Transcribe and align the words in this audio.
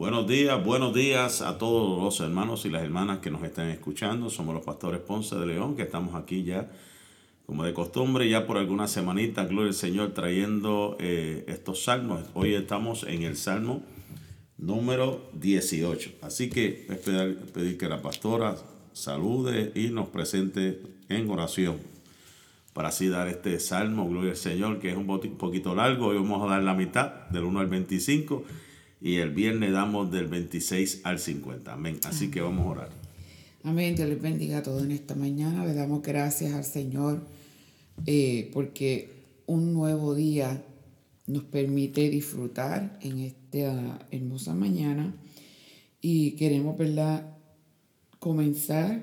Buenos 0.00 0.26
días, 0.26 0.64
buenos 0.64 0.94
días 0.94 1.42
a 1.42 1.58
todos 1.58 2.02
los 2.02 2.20
hermanos 2.20 2.64
y 2.64 2.70
las 2.70 2.82
hermanas 2.82 3.18
que 3.18 3.30
nos 3.30 3.42
están 3.42 3.68
escuchando. 3.68 4.30
Somos 4.30 4.54
los 4.54 4.64
pastores 4.64 4.98
Ponce 5.02 5.36
de 5.36 5.44
León, 5.44 5.76
que 5.76 5.82
estamos 5.82 6.14
aquí 6.14 6.42
ya, 6.42 6.70
como 7.44 7.64
de 7.64 7.74
costumbre, 7.74 8.26
ya 8.26 8.46
por 8.46 8.56
algunas 8.56 8.90
semanitas, 8.90 9.50
gloria 9.50 9.68
al 9.68 9.74
Señor, 9.74 10.14
trayendo 10.14 10.96
eh, 11.00 11.44
estos 11.48 11.84
salmos. 11.84 12.22
Hoy 12.32 12.54
estamos 12.54 13.02
en 13.02 13.24
el 13.24 13.36
salmo 13.36 13.82
número 14.56 15.28
18. 15.34 16.12
Así 16.22 16.48
que 16.48 16.86
es 16.88 16.96
pedir, 16.96 17.36
pedir 17.52 17.76
que 17.76 17.86
la 17.86 18.00
pastora 18.00 18.56
salude 18.94 19.70
y 19.74 19.90
nos 19.90 20.08
presente 20.08 20.80
en 21.10 21.28
oración 21.28 21.76
para 22.72 22.88
así 22.88 23.08
dar 23.08 23.28
este 23.28 23.60
salmo, 23.60 24.08
gloria 24.08 24.30
al 24.30 24.38
Señor, 24.38 24.78
que 24.78 24.92
es 24.92 24.96
un 24.96 25.06
poquito 25.36 25.74
largo. 25.74 26.06
Hoy 26.06 26.16
vamos 26.16 26.42
a 26.42 26.54
dar 26.54 26.62
la 26.62 26.72
mitad, 26.72 27.28
del 27.28 27.44
1 27.44 27.60
al 27.60 27.66
25 27.66 28.44
y 29.00 29.16
el 29.16 29.30
viernes 29.30 29.72
damos 29.72 30.10
del 30.10 30.26
26 30.26 31.00
al 31.04 31.18
50. 31.18 31.72
Amén. 31.72 32.00
Así 32.04 32.30
que 32.30 32.40
vamos 32.40 32.66
a 32.66 32.70
orar. 32.70 32.88
Amén. 33.62 33.96
Dios 33.96 34.08
les 34.08 34.20
bendiga 34.20 34.58
a 34.58 34.62
todos 34.62 34.82
en 34.82 34.90
esta 34.90 35.14
mañana. 35.14 35.64
Le 35.64 35.74
damos 35.74 36.02
gracias 36.02 36.52
al 36.52 36.64
Señor 36.64 37.26
eh, 38.06 38.50
porque 38.52 39.10
un 39.46 39.72
nuevo 39.72 40.14
día 40.14 40.62
nos 41.26 41.44
permite 41.44 42.10
disfrutar 42.10 42.98
en 43.02 43.18
esta 43.20 44.06
hermosa 44.10 44.54
mañana 44.54 45.14
y 46.00 46.32
queremos, 46.32 46.76
¿verdad? 46.76 47.36
Comenzar 48.18 49.02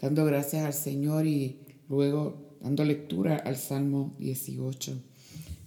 dando 0.00 0.24
gracias 0.24 0.64
al 0.64 0.74
Señor 0.74 1.26
y 1.26 1.58
luego 1.88 2.56
dando 2.60 2.84
lectura 2.84 3.36
al 3.36 3.56
Salmo 3.56 4.14
18. 4.18 5.00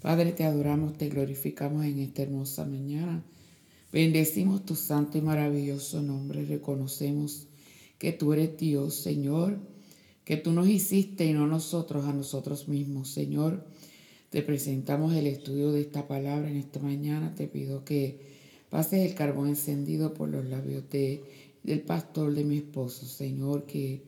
Padre, 0.02 0.32
te 0.32 0.44
adoramos, 0.46 0.98
te 0.98 1.10
glorificamos 1.10 1.86
en 1.86 2.00
esta 2.00 2.24
hermosa 2.24 2.66
mañana. 2.66 3.24
Bendecimos 3.92 4.66
tu 4.66 4.76
santo 4.76 5.18
y 5.18 5.22
maravilloso 5.22 6.02
nombre. 6.04 6.46
Reconocemos 6.46 7.48
que 7.98 8.12
tú 8.12 8.34
eres 8.34 8.56
Dios, 8.56 8.94
Señor, 8.94 9.58
que 10.26 10.38
tú 10.38 10.52
nos 10.52 10.68
hiciste 10.68 11.26
y 11.26 11.34
no 11.34 11.48
nosotros 11.48 12.06
a 12.06 12.14
nosotros 12.14 12.68
mismos, 12.68 13.10
Señor. 13.10 13.66
Te 14.30 14.44
presentamos 14.44 15.16
el 15.16 15.26
estudio 15.26 15.72
de 15.72 15.82
esta 15.82 16.08
palabra 16.08 16.52
en 16.52 16.58
esta 16.58 16.80
mañana. 16.80 17.34
Te 17.34 17.48
pido 17.48 17.84
que 17.84 18.20
pases 18.70 19.10
el 19.10 19.16
carbón 19.16 19.50
encendido 19.50 20.14
por 20.14 20.30
los 20.30 20.46
labios 20.46 20.88
de, 20.92 21.24
del 21.64 21.82
pastor 21.82 22.36
de 22.36 22.44
mi 22.44 22.58
esposo, 22.58 23.08
Señor, 23.08 23.66
que 23.66 24.04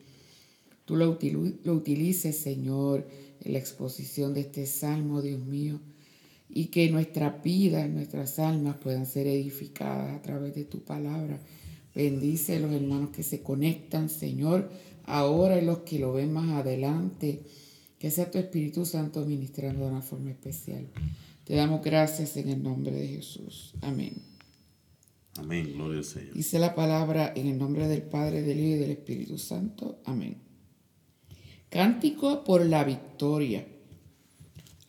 tú 0.86 0.96
lo, 0.96 1.18
lo 1.64 1.74
utilices, 1.74 2.38
Señor, 2.38 3.08
en 3.44 3.54
la 3.54 3.58
exposición 3.58 4.36
de 4.36 4.42
este 4.42 4.68
salmo, 4.68 5.24
Dios 5.24 5.44
mío 5.44 5.80
y 6.54 6.66
que 6.66 6.90
nuestras 6.90 7.42
vidas, 7.42 7.90
nuestras 7.90 8.38
almas 8.40 8.78
puedan 8.78 9.06
ser 9.06 9.28
edificadas 9.28 10.16
a 10.16 10.22
través 10.22 10.54
de 10.54 10.66
tu 10.66 10.84
palabra. 10.84 11.40
Bendice 11.96 12.58
a 12.58 12.60
los 12.60 12.72
hermanos 12.72 13.12
que 13.12 13.24
se 13.24 13.42
conectan, 13.42 14.10
Señor, 14.10 14.70
ahora 15.06 15.62
y 15.62 15.66
los 15.66 15.80
que 15.80 16.00
lo 16.00 16.14
ven 16.14 16.34
más 16.34 16.50
adelante. 16.50 17.42
Que 17.98 18.12
sea 18.12 18.32
tu 18.32 18.40
Espíritu 18.40 18.86
Santo 18.86 19.26
ministrando 19.26 19.86
de 19.86 19.92
una 19.92 20.02
forma 20.02 20.32
especial. 20.32 20.88
Te 21.46 21.56
damos 21.56 21.84
gracias 21.84 22.36
en 22.38 22.50
el 22.50 22.64
nombre 22.64 22.92
de 22.92 23.08
Jesús. 23.08 23.76
Amén. 23.82 24.22
Amén, 25.38 25.72
gloria 25.74 26.00
al 26.00 26.06
Señor. 26.06 26.34
Dice 26.34 26.60
la 26.60 26.76
palabra 26.76 27.32
en 27.36 27.48
el 27.48 27.58
nombre 27.58 27.88
del 27.88 28.02
Padre, 28.02 28.42
del 28.42 28.60
Hijo 28.60 28.76
y 28.76 28.80
del 28.80 28.92
Espíritu 28.92 29.38
Santo. 29.38 30.02
Amén. 30.06 30.38
Cántico 31.70 32.44
por 32.44 32.66
la 32.66 32.84
victoria 32.84 33.66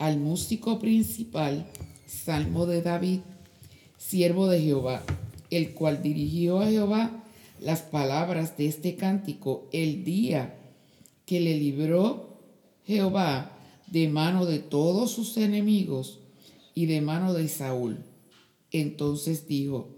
al 0.03 0.19
músico 0.19 0.81
principal, 0.81 1.64
Salmo 2.08 2.67
de 2.67 2.83
David, 2.83 3.20
siervo 3.97 4.48
de 4.48 4.61
Jehová, 4.61 5.00
el 5.48 5.75
cual 5.75 6.03
dirigió 6.03 6.61
a 6.61 6.67
Jehová 6.67 7.22
las 7.61 7.83
palabras 7.83 8.56
de 8.56 8.67
este 8.67 8.97
cántico 8.97 9.69
el 9.70 10.03
día 10.03 10.59
que 11.25 11.39
le 11.39 11.56
libró 11.56 12.41
Jehová 12.84 13.56
de 13.87 14.09
mano 14.09 14.44
de 14.44 14.59
todos 14.59 15.12
sus 15.12 15.37
enemigos 15.37 16.19
y 16.75 16.87
de 16.87 17.00
mano 17.00 17.32
de 17.32 17.47
Saúl. 17.47 17.99
Entonces 18.72 19.47
dijo, 19.47 19.94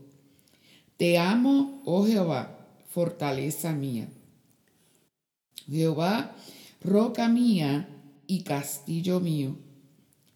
Te 0.99 1.17
amo, 1.17 1.81
oh 1.87 2.07
Jehová, 2.07 2.59
fortaleza 2.91 3.73
mía. 3.73 4.11
Jehová, 5.67 6.37
roca 6.83 7.31
mía 7.31 7.89
y 8.27 8.43
castillo 8.43 9.19
mío 9.21 9.64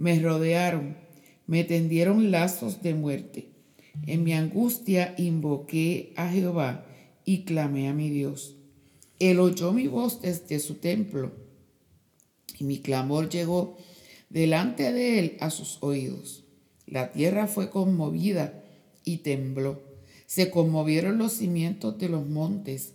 me 0.00 0.18
rodearon, 0.18 0.96
me 1.46 1.62
tendieron 1.62 2.30
lazos 2.30 2.80
de 2.80 2.94
muerte. 2.94 3.50
En 4.06 4.24
mi 4.24 4.32
angustia 4.32 5.14
invoqué 5.18 6.14
a 6.16 6.30
Jehová 6.30 6.86
y 7.26 7.44
clamé 7.44 7.86
a 7.86 7.92
mi 7.92 8.08
Dios. 8.08 8.56
Él 9.18 9.38
oyó 9.40 9.74
mi 9.74 9.88
voz 9.88 10.22
desde 10.22 10.58
su 10.58 10.76
templo 10.76 11.32
y 12.58 12.64
mi 12.64 12.78
clamor 12.78 13.28
llegó 13.28 13.76
delante 14.30 14.90
de 14.90 15.18
él 15.18 15.36
a 15.40 15.50
sus 15.50 15.76
oídos. 15.82 16.44
La 16.86 17.12
tierra 17.12 17.46
fue 17.46 17.68
conmovida 17.68 18.64
y 19.04 19.18
tembló. 19.18 19.82
Se 20.24 20.50
conmovieron 20.50 21.18
los 21.18 21.34
cimientos 21.34 21.98
de 21.98 22.08
los 22.08 22.26
montes 22.26 22.94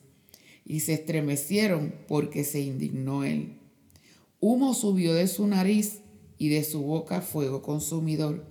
y 0.65 0.79
se 0.79 0.93
estremecieron 0.93 1.93
porque 2.07 2.43
se 2.43 2.61
indignó 2.61 3.23
él. 3.23 3.59
Humo 4.39 4.73
subió 4.73 5.13
de 5.13 5.27
su 5.27 5.45
nariz 5.45 5.99
y 6.37 6.49
de 6.49 6.63
su 6.63 6.81
boca 6.81 7.21
fuego 7.21 7.61
consumidor. 7.61 8.45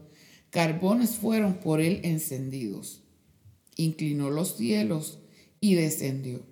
Carbones 0.50 1.16
fueron 1.16 1.54
por 1.54 1.80
él 1.80 2.00
encendidos. 2.04 3.02
Inclinó 3.76 4.30
los 4.30 4.56
cielos 4.56 5.18
y 5.60 5.74
descendió. 5.74 6.42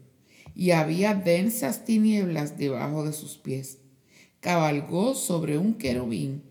Y 0.54 0.72
había 0.72 1.14
densas 1.14 1.84
tinieblas 1.84 2.58
debajo 2.58 3.04
de 3.04 3.12
sus 3.12 3.36
pies. 3.36 3.78
Cabalgó 4.40 5.14
sobre 5.14 5.56
un 5.56 5.74
querubín 5.74 6.42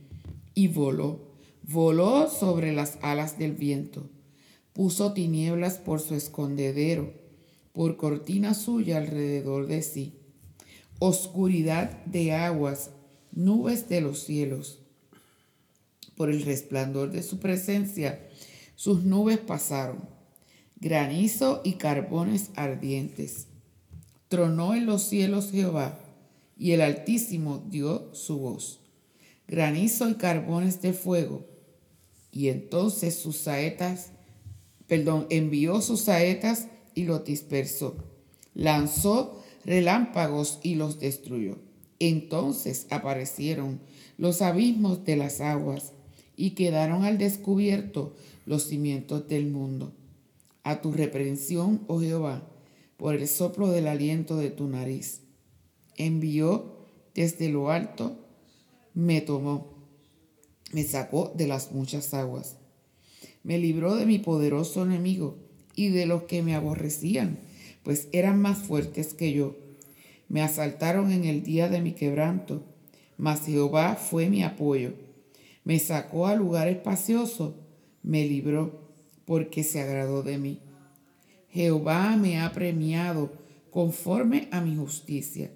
y 0.54 0.70
voló. 0.70 1.32
Voló 1.64 2.30
sobre 2.30 2.72
las 2.72 2.98
alas 3.02 3.38
del 3.38 3.54
viento. 3.54 4.10
Puso 4.74 5.14
tinieblas 5.14 5.78
por 5.78 6.00
su 6.00 6.16
escondedero, 6.16 7.14
por 7.74 7.98
cortina 7.98 8.54
suya 8.54 8.98
alrededor 8.98 9.68
de 9.68 9.82
sí. 9.82 10.14
Oscuridad 11.00 12.06
de 12.06 12.32
aguas 12.34 12.92
nubes 13.32 13.90
de 13.90 14.02
los 14.02 14.24
cielos. 14.24 14.80
Por 16.16 16.30
el 16.30 16.44
resplandor 16.44 17.12
de 17.12 17.24
su 17.24 17.40
presencia, 17.40 18.28
sus 18.76 19.04
nubes 19.04 19.40
pasaron, 19.40 20.10
granizo 20.78 21.62
y 21.64 21.74
carbones 21.74 22.52
ardientes. 22.56 23.48
Tronó 24.28 24.74
en 24.74 24.86
los 24.86 25.04
cielos 25.04 25.52
Jehová, 25.52 26.00
y 26.58 26.74
el 26.74 26.82
Altísimo 26.82 27.64
dio 27.70 28.14
su 28.14 28.38
voz. 28.38 28.80
Granizo 29.48 30.10
y 30.10 30.14
carbones 30.16 30.82
de 30.82 30.94
fuego. 30.94 31.46
Y 32.32 32.50
entonces 32.50 33.16
sus 33.16 33.38
saetas, 33.38 34.12
perdón, 34.88 35.28
envió 35.30 35.82
sus 35.82 36.02
saetas 36.02 36.68
y 36.94 37.06
los 37.06 37.26
dispersó. 37.26 37.96
Lanzó 38.54 39.44
relámpagos 39.66 40.60
y 40.64 40.76
los 40.76 41.00
destruyó. 41.00 41.58
Entonces 42.02 42.88
aparecieron 42.90 43.80
los 44.18 44.42
abismos 44.42 45.06
de 45.06 45.16
las 45.18 45.40
aguas 45.40 45.94
y 46.36 46.52
quedaron 46.52 47.04
al 47.04 47.20
descubierto 47.20 48.16
los 48.48 48.64
cimientos 48.64 49.28
del 49.28 49.52
mundo. 49.52 49.94
A 50.64 50.82
tu 50.82 50.92
reprensión, 50.92 51.84
oh 51.86 52.00
Jehová, 52.00 52.50
por 52.98 53.14
el 53.14 53.28
soplo 53.28 53.70
del 53.70 53.86
aliento 53.86 54.38
de 54.38 54.50
tu 54.50 54.68
nariz. 54.68 55.22
Envió 55.96 56.88
desde 57.14 57.50
lo 57.50 57.70
alto, 57.70 58.18
me 58.96 59.22
tomó, 59.22 59.68
me 60.74 60.84
sacó 60.84 61.32
de 61.36 61.46
las 61.46 61.72
muchas 61.72 62.16
aguas. 62.16 62.58
Me 63.44 63.60
libró 63.60 63.96
de 63.96 64.08
mi 64.08 64.18
poderoso 64.18 64.82
enemigo 64.82 65.38
y 65.76 65.90
de 65.90 66.08
los 66.08 66.24
que 66.24 66.42
me 66.42 66.56
aborrecían, 66.56 67.38
pues 67.84 68.08
eran 68.12 68.42
más 68.42 68.58
fuertes 68.58 69.14
que 69.14 69.34
yo 69.34 69.56
me 70.32 70.42
asaltaron 70.42 71.12
en 71.12 71.26
el 71.26 71.44
día 71.44 71.68
de 71.68 71.82
mi 71.82 71.92
quebranto, 71.92 72.64
mas 73.18 73.46
Jehová 73.46 73.96
fue 73.96 74.30
mi 74.30 74.44
apoyo. 74.44 74.94
Me 75.66 75.78
sacó 75.78 76.26
a 76.26 76.36
lugar 76.36 76.70
espacioso, 76.70 77.58
me 78.02 78.26
libró, 78.26 78.94
porque 79.26 79.66
se 79.66 79.82
agradó 79.82 80.24
de 80.24 80.38
mí. 80.38 80.60
Jehová 81.50 82.16
me 82.16 82.40
ha 82.40 82.54
premiado 82.54 83.34
conforme 83.72 84.48
a 84.52 84.62
mi 84.62 84.78
justicia, 84.78 85.52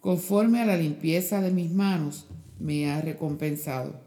conforme 0.00 0.60
a 0.60 0.66
la 0.66 0.76
limpieza 0.76 1.40
de 1.40 1.50
mis 1.50 1.72
manos 1.72 2.26
me 2.58 2.90
ha 2.90 3.00
recompensado. 3.00 4.02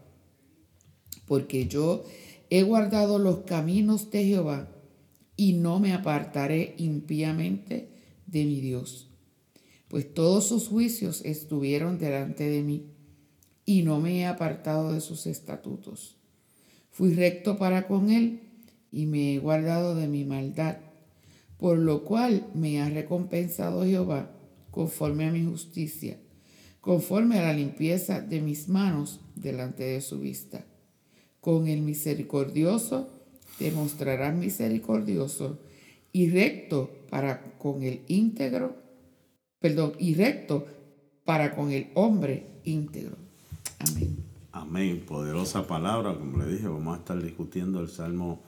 Porque 1.26 1.66
yo 1.66 2.04
he 2.50 2.62
guardado 2.62 3.18
los 3.18 3.38
caminos 3.38 4.12
de 4.12 4.26
Jehová 4.26 4.68
y 5.36 5.54
no 5.54 5.80
me 5.80 5.92
apartaré 5.92 6.76
impíamente 6.78 7.88
de 8.28 8.44
mi 8.44 8.60
Dios. 8.60 9.03
Pues 9.94 10.12
todos 10.12 10.48
sus 10.48 10.66
juicios 10.66 11.22
estuvieron 11.24 12.00
delante 12.00 12.48
de 12.48 12.64
mí 12.64 12.86
y 13.64 13.82
no 13.82 14.00
me 14.00 14.18
he 14.18 14.26
apartado 14.26 14.92
de 14.92 15.00
sus 15.00 15.28
estatutos. 15.28 16.16
Fui 16.90 17.14
recto 17.14 17.58
para 17.58 17.86
con 17.86 18.10
él 18.10 18.40
y 18.90 19.06
me 19.06 19.32
he 19.36 19.38
guardado 19.38 19.94
de 19.94 20.08
mi 20.08 20.24
maldad 20.24 20.78
por 21.58 21.78
lo 21.78 22.02
cual 22.02 22.44
me 22.54 22.82
ha 22.82 22.90
recompensado 22.90 23.84
Jehová 23.84 24.32
conforme 24.72 25.28
a 25.28 25.30
mi 25.30 25.44
justicia, 25.44 26.18
conforme 26.80 27.38
a 27.38 27.44
la 27.44 27.52
limpieza 27.52 28.20
de 28.20 28.40
mis 28.40 28.68
manos 28.68 29.20
delante 29.36 29.84
de 29.84 30.00
su 30.00 30.18
vista. 30.18 30.66
Con 31.40 31.68
el 31.68 31.82
misericordioso 31.82 33.10
te 33.60 33.70
mostrarás 33.70 34.34
misericordioso 34.34 35.60
y 36.12 36.30
recto 36.30 36.90
para 37.10 37.56
con 37.58 37.84
el 37.84 38.00
íntegro, 38.08 38.82
perdón, 39.64 39.94
y 39.98 40.12
recto 40.12 40.66
para 41.24 41.56
con 41.56 41.72
el 41.72 41.86
hombre 41.94 42.60
íntegro. 42.64 43.16
Amén. 43.78 44.18
Amén. 44.52 45.04
Poderosa 45.08 45.66
palabra, 45.66 46.14
como 46.18 46.36
le 46.36 46.52
dije, 46.52 46.68
vamos 46.68 46.94
a 46.94 46.98
estar 46.98 47.22
discutiendo 47.22 47.80
el 47.80 47.88
Salmo 47.88 48.42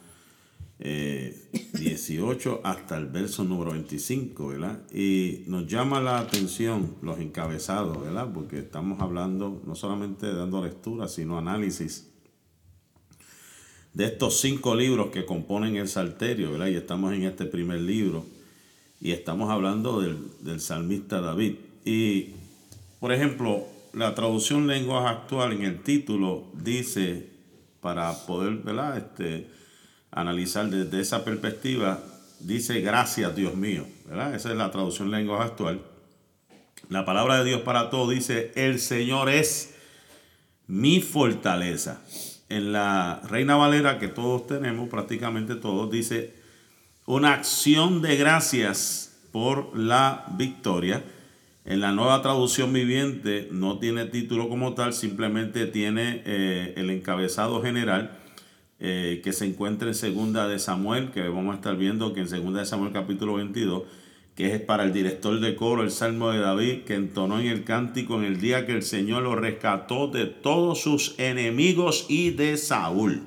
18 0.79 2.53
eh, 2.53 2.61
hasta 2.65 2.99
el 2.99 3.07
verso 3.07 3.45
número 3.45 3.71
25, 3.71 4.49
¿verdad? 4.49 4.83
Y 4.93 5.45
nos 5.47 5.67
llama 5.67 6.03
la 6.03 6.19
atención 6.19 6.97
los 7.01 7.19
encabezados, 7.19 7.99
¿verdad? 7.99 8.31
Porque 8.35 8.59
estamos 8.59 9.01
hablando 9.01 9.63
no 9.65 9.75
solamente 9.75 10.31
dando 10.35 10.63
lectura, 10.63 11.09
sino 11.09 11.39
análisis 11.39 12.11
de 13.95 14.05
estos 14.05 14.39
cinco 14.39 14.75
libros 14.75 15.09
que 15.09 15.25
componen 15.25 15.77
el 15.77 15.89
Salterio, 15.89 16.51
¿verdad? 16.51 16.67
Y 16.67 16.75
estamos 16.75 17.15
en 17.15 17.23
este 17.23 17.47
primer 17.47 17.81
libro 17.81 18.36
y 19.01 19.13
estamos 19.13 19.51
hablando 19.51 20.01
del, 20.01 20.19
del 20.41 20.61
salmista 20.61 21.21
David. 21.21 21.57
Y, 21.85 22.31
por 23.01 23.13
ejemplo, 23.13 23.67
la 23.93 24.15
traducción 24.15 24.67
lenguaje 24.67 25.09
actual 25.09 25.53
en 25.53 25.63
el 25.63 25.83
título 25.83 26.45
dice, 26.55 27.31
para 27.81 28.13
poder, 28.27 28.57
¿verdad? 28.57 28.99
Este, 28.99 29.49
analizar 30.11 30.69
desde 30.69 31.01
esa 31.01 31.25
perspectiva, 31.25 32.03
dice 32.41 32.81
gracias 32.81 33.35
Dios 33.35 33.55
mío, 33.55 33.87
¿verdad? 34.07 34.35
Esa 34.35 34.51
es 34.51 34.57
la 34.57 34.71
traducción 34.71 35.11
lenguaje 35.11 35.45
actual. 35.45 35.81
La 36.89 37.05
palabra 37.05 37.39
de 37.39 37.45
Dios 37.45 37.63
para 37.63 37.91
todo 37.91 38.11
dice, 38.11 38.53
el 38.55 38.81
Señor 38.81 39.29
es 39.29 39.75
mi 40.67 41.01
fortaleza. 41.01 42.03
En 42.49 42.73
la 42.73 43.23
Reina 43.29 43.57
Valera 43.57 43.99
que 43.99 44.09
todos 44.09 44.47
tenemos, 44.47 44.89
prácticamente 44.89 45.55
todos, 45.57 45.91
dice 45.91 46.35
una 47.07 47.33
acción 47.33 48.03
de 48.03 48.17
gracias 48.17 49.17
por 49.31 49.77
la 49.79 50.27
victoria. 50.37 51.05
En 51.65 51.81
la 51.81 51.93
nueva 51.93 52.21
traducción 52.21 52.73
viviente 52.73 53.49
no 53.53 53.79
tiene 53.79 54.07
título 54.07 54.49
como 54.49 54.75
tal, 54.75 54.93
simplemente 54.93 55.67
tiene 55.67 56.23
eh, 56.25 56.75
el 56.77 56.91
encabezado 56.91 57.63
general 57.63 58.19
eh, 58.81 59.21
que 59.25 59.33
se 59.33 59.47
encuentra 59.47 59.89
en 59.89 59.95
segunda 59.95 60.49
de 60.49 60.59
Samuel, 60.59 61.11
que 61.11 61.29
vamos 61.29 61.55
a 61.55 61.57
estar 61.57 61.77
viendo 61.77 62.13
que 62.13 62.21
en 62.21 62.29
segunda 62.29 62.61
de 62.61 62.67
Samuel 62.67 62.93
capítulo 62.93 63.35
22, 63.35 63.85
que 64.35 64.53
es 64.55 64.61
para 64.61 64.83
el 64.83 64.93
director 64.93 65.39
de 65.41 65.55
coro, 65.55 65.83
el 65.83 65.93
Salmo 65.93 66.31
de 66.31 66.41
David, 66.41 66.83
que 66.83 66.95
entonó 66.95 67.41
en 67.41 67.47
el 67.47 67.65
cántico 67.65 68.17
en 68.17 68.25
el 68.25 68.41
día 68.41 68.67
que 68.67 68.73
el 68.73 68.83
Señor 68.83 69.23
lo 69.23 69.37
rescató 69.37 70.09
de 70.09 70.27
todos 70.27 70.83
sus 70.83 71.15
enemigos 71.19 72.07
y 72.09 72.31
de 72.31 72.57
Saúl. 72.57 73.23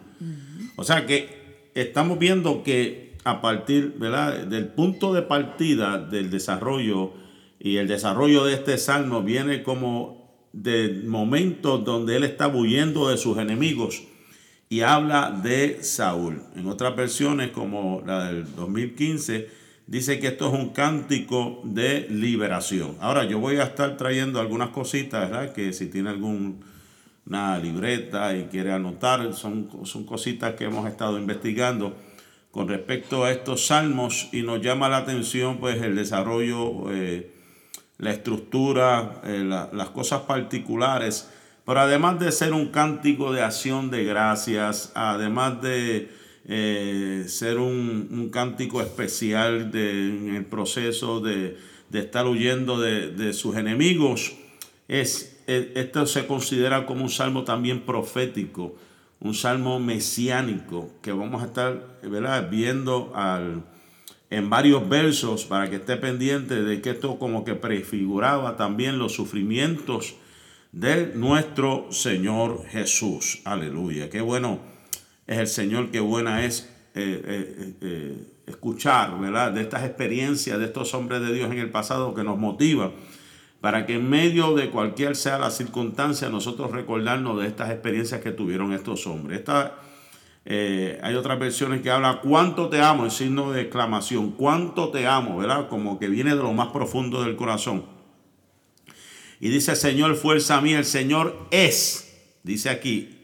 O 0.76 0.84
sea 0.84 1.06
que 1.06 1.70
estamos 1.74 2.20
viendo 2.20 2.64
que 2.64 3.09
a 3.30 3.42
partir 3.42 3.94
del 3.94 4.68
punto 4.70 5.14
de 5.14 5.22
partida 5.22 6.00
del 6.00 6.30
desarrollo 6.30 7.14
y 7.60 7.78
el 7.78 7.88
desarrollo 7.88 8.46
de 8.46 8.54
este 8.56 8.78
salmo 8.78 9.22
viene 9.22 9.64
como 9.64 10.48
de 10.54 11.04
momentos 11.06 11.86
donde 11.86 12.16
él 12.16 12.24
está 12.24 12.48
huyendo 12.48 13.10
de 13.10 13.18
sus 13.18 13.38
enemigos 13.38 14.04
y 14.70 14.82
habla 14.82 15.32
de 15.32 15.84
Saúl. 15.84 16.42
En 16.56 16.68
otras 16.68 16.96
versiones, 16.96 17.52
como 17.52 18.02
la 18.06 18.26
del 18.26 18.56
2015, 18.56 19.50
dice 19.88 20.20
que 20.20 20.28
esto 20.28 20.48
es 20.48 20.60
un 20.60 20.70
cántico 20.70 21.62
de 21.64 22.08
liberación. 22.10 22.96
Ahora, 23.00 23.26
yo 23.26 23.40
voy 23.40 23.58
a 23.58 23.64
estar 23.64 23.98
trayendo 23.98 24.40
algunas 24.40 24.70
cositas, 24.70 25.30
¿verdad? 25.30 25.54
Que 25.54 25.74
si 25.74 25.88
tiene 25.88 26.10
alguna 26.10 27.58
libreta 27.62 28.36
y 28.36 28.44
quiere 28.46 28.72
anotar, 28.72 29.34
son, 29.34 29.70
son 29.84 30.06
cositas 30.06 30.54
que 30.54 30.66
hemos 30.66 30.88
estado 30.88 31.18
investigando 31.20 31.96
con 32.52 32.68
respecto 32.68 33.24
a 33.24 33.32
estos 33.32 33.68
salmos 33.68 34.30
y 34.32 34.42
nos 34.42 34.62
llama 34.62 34.90
la 34.90 34.98
atención 34.98 35.58
pues 35.60 35.82
el 35.82 35.96
desarrollo, 35.96 36.92
eh, 36.92 37.32
la 37.98 38.12
estructura, 38.12 39.22
eh, 39.24 39.44
las 39.44 39.90
cosas 39.90 40.22
particulares. 40.22 41.30
Pero 41.66 41.82
además 41.82 42.20
de 42.20 42.32
ser 42.32 42.54
un 42.54 42.70
cántico 42.70 43.32
de 43.32 43.44
acción 43.44 43.92
de 43.92 44.04
gracias, 44.04 44.92
además 44.96 45.62
de 45.62 46.10
eh, 46.52 47.26
ser 47.28 47.60
un, 47.60 48.30
cántico 48.34 48.82
especial 48.82 49.70
en 49.76 50.34
el 50.36 50.46
proceso 50.46 51.20
de, 51.20 51.58
estar 51.94 52.26
huyendo 52.26 52.80
de, 52.80 53.34
sus 53.34 53.56
enemigos, 53.56 54.34
es, 54.88 55.44
e, 55.46 55.74
esto 55.76 56.08
se 56.08 56.26
considera 56.26 56.88
como 56.88 57.04
un 57.04 57.12
salmo 57.12 57.44
también 57.44 57.82
profético, 57.82 58.76
un 59.22 59.34
salmo 59.34 59.80
mesiánico 59.80 60.92
que 61.02 61.12
vamos 61.12 61.42
a 61.44 61.48
estar 61.48 62.00
viendo 62.50 63.12
al, 63.16 63.64
en 64.30 64.50
varios 64.50 64.88
versos 64.88 65.46
para 65.46 65.70
que 65.70 65.78
esté 65.78 65.98
pendiente 65.98 66.62
de 66.62 66.82
que 66.82 66.92
esto 66.92 67.20
como 67.20 67.44
que 67.44 67.56
prefiguraba 67.56 68.56
también 68.56 68.98
los 68.98 69.14
sufrimientos 69.14 70.16
de 70.72 71.14
nuestro 71.16 71.92
Señor 71.92 72.66
Jesús. 72.68 73.42
Aleluya. 73.44 74.10
Qué 74.10 74.22
bueno 74.22 74.60
es 75.28 75.38
el 75.38 75.48
Señor, 75.48 75.92
qué 75.92 76.00
buena 76.00 76.46
es 76.46 76.70
eh, 76.96 77.22
eh, 77.26 77.74
eh, 77.82 78.28
escuchar. 78.48 79.20
De 79.54 79.62
estas 79.62 79.84
experiencias 79.84 80.58
de 80.58 80.66
estos 80.66 80.94
hombres 80.94 81.22
de 81.22 81.34
Dios 81.34 81.52
en 81.52 81.60
el 81.60 81.70
pasado 81.70 82.14
que 82.14 82.24
nos 82.24 82.38
motivan 82.38 82.92
para 83.62 83.86
que 83.86 83.96
en 83.96 84.10
medio 84.10 84.56
de 84.56 84.70
cualquier 84.70 85.16
sea 85.16 85.38
la 85.38 85.52
circunstancia 85.52 86.30
nosotros 86.30 86.72
recordarnos 86.72 87.40
de 87.42 87.48
estas 87.48 87.72
experiencias 87.72 88.22
que 88.22 88.32
tuvieron 88.32 88.74
estos 88.74 89.06
hombres. 89.06 89.40
Esta, 89.40 89.76
hay 90.46 91.16
otras 91.16 91.38
versiones 91.40 91.82
que 91.82 91.92
hablan 91.92 92.20
cuánto 92.24 92.70
te 92.70 92.82
amo, 92.82 93.04
en 93.04 93.12
signo 93.12 93.52
de 93.52 93.62
exclamación, 93.62 94.32
cuánto 94.32 94.90
te 94.90 95.06
amo, 95.08 95.38
¿verdad? 95.38 95.68
Como 95.68 96.00
que 96.00 96.08
viene 96.08 96.32
de 96.32 96.42
lo 96.42 96.54
más 96.54 96.70
profundo 96.70 97.24
del 97.24 97.36
corazón. 97.36 97.86
Y 99.42 99.50
dice, 99.50 99.76
Señor, 99.76 100.16
fuerza 100.16 100.60
mía, 100.62 100.80
el 100.80 100.86
Señor 100.86 101.48
es, 101.52 102.38
dice 102.44 102.70
aquí, 102.70 103.18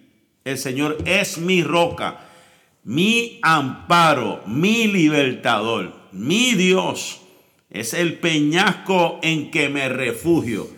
el 0.44 0.58
Señor 0.58 0.98
es 1.06 1.38
mi 1.38 1.64
roca, 1.64 2.30
mi 2.84 3.40
amparo, 3.42 4.42
mi 4.46 4.88
libertador, 4.88 5.94
mi 6.12 6.54
Dios. 6.54 7.25
Es 7.76 7.94
el 7.94 8.20
peñasco 8.20 9.20
en 9.22 9.52
que 9.52 9.68
me 9.68 9.90
refugio. 9.90 10.70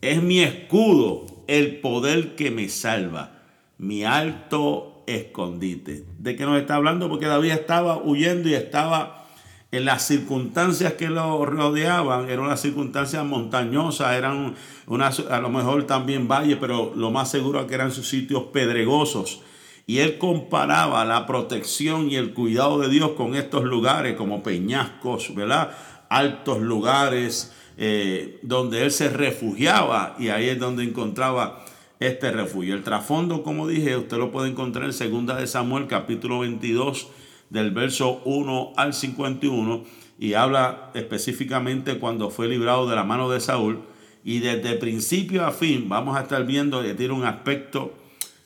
Es 0.00 0.20
mi 0.20 0.40
escudo, 0.40 1.26
el 1.46 1.76
poder 1.76 2.34
que 2.34 2.50
me 2.50 2.68
salva, 2.68 3.42
mi 3.78 4.02
alto 4.02 5.04
escondite. 5.06 6.04
¿De 6.18 6.34
qué 6.34 6.44
nos 6.44 6.60
está 6.60 6.74
hablando? 6.74 7.08
Porque 7.08 7.26
David 7.26 7.52
estaba 7.52 7.98
huyendo 8.02 8.48
y 8.48 8.54
estaba 8.54 9.28
en 9.70 9.84
las 9.84 10.04
circunstancias 10.04 10.94
que 10.94 11.08
lo 11.08 11.46
rodeaban, 11.46 12.28
eran 12.28 12.46
unas 12.46 12.60
circunstancias 12.60 13.24
montañosas, 13.24 14.16
eran 14.16 14.56
unas, 14.88 15.20
a 15.20 15.40
lo 15.40 15.50
mejor 15.50 15.84
también 15.84 16.26
valles, 16.26 16.58
pero 16.60 16.92
lo 16.96 17.12
más 17.12 17.30
seguro 17.30 17.64
que 17.68 17.76
eran 17.76 17.92
sus 17.92 18.08
sitios 18.08 18.46
pedregosos. 18.52 19.42
Y 19.86 19.98
él 19.98 20.18
comparaba 20.18 21.04
la 21.04 21.26
protección 21.26 22.10
y 22.10 22.16
el 22.16 22.32
cuidado 22.32 22.80
de 22.80 22.88
Dios 22.88 23.10
con 23.16 23.36
estos 23.36 23.62
lugares 23.64 24.16
como 24.16 24.42
peñascos, 24.42 25.32
¿verdad? 25.34 25.76
Altos 26.10 26.60
lugares 26.60 27.54
eh, 27.78 28.38
donde 28.42 28.84
él 28.84 28.90
se 28.90 29.08
refugiaba 29.08 30.14
y 30.18 30.28
ahí 30.28 30.50
es 30.50 30.58
donde 30.58 30.84
encontraba 30.84 31.64
este 31.98 32.30
refugio. 32.30 32.74
El 32.74 32.82
trasfondo, 32.82 33.42
como 33.42 33.66
dije, 33.66 33.96
usted 33.96 34.18
lo 34.18 34.30
puede 34.30 34.50
encontrar 34.50 34.84
en 34.84 34.92
Segunda 34.92 35.36
de 35.36 35.46
Samuel, 35.46 35.86
capítulo 35.86 36.40
22, 36.40 37.08
del 37.48 37.70
verso 37.70 38.20
1 38.26 38.72
al 38.76 38.92
51 38.92 39.84
y 40.18 40.34
habla 40.34 40.90
específicamente 40.92 41.98
cuando 41.98 42.28
fue 42.28 42.48
librado 42.48 42.86
de 42.86 42.96
la 42.96 43.04
mano 43.04 43.30
de 43.30 43.40
Saúl. 43.40 43.80
Y 44.22 44.40
desde 44.40 44.74
principio 44.74 45.46
a 45.46 45.50
fin 45.50 45.88
vamos 45.88 46.18
a 46.18 46.22
estar 46.22 46.44
viendo 46.44 46.82
que 46.82 46.92
tiene 46.92 47.14
un 47.14 47.24
aspecto 47.24 47.94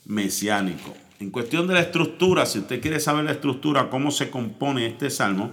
mesiánico. 0.07 0.95
En 1.19 1.31
cuestión 1.31 1.67
de 1.67 1.75
la 1.75 1.81
estructura, 1.81 2.47
si 2.47 2.61
usted 2.61 2.81
quiere 2.81 3.01
saber 3.01 3.25
la 3.25 3.33
estructura, 3.33 3.91
cómo 3.91 4.11
se 4.11 4.31
compone 4.31 4.87
este 4.87 5.11
salmo, 5.11 5.53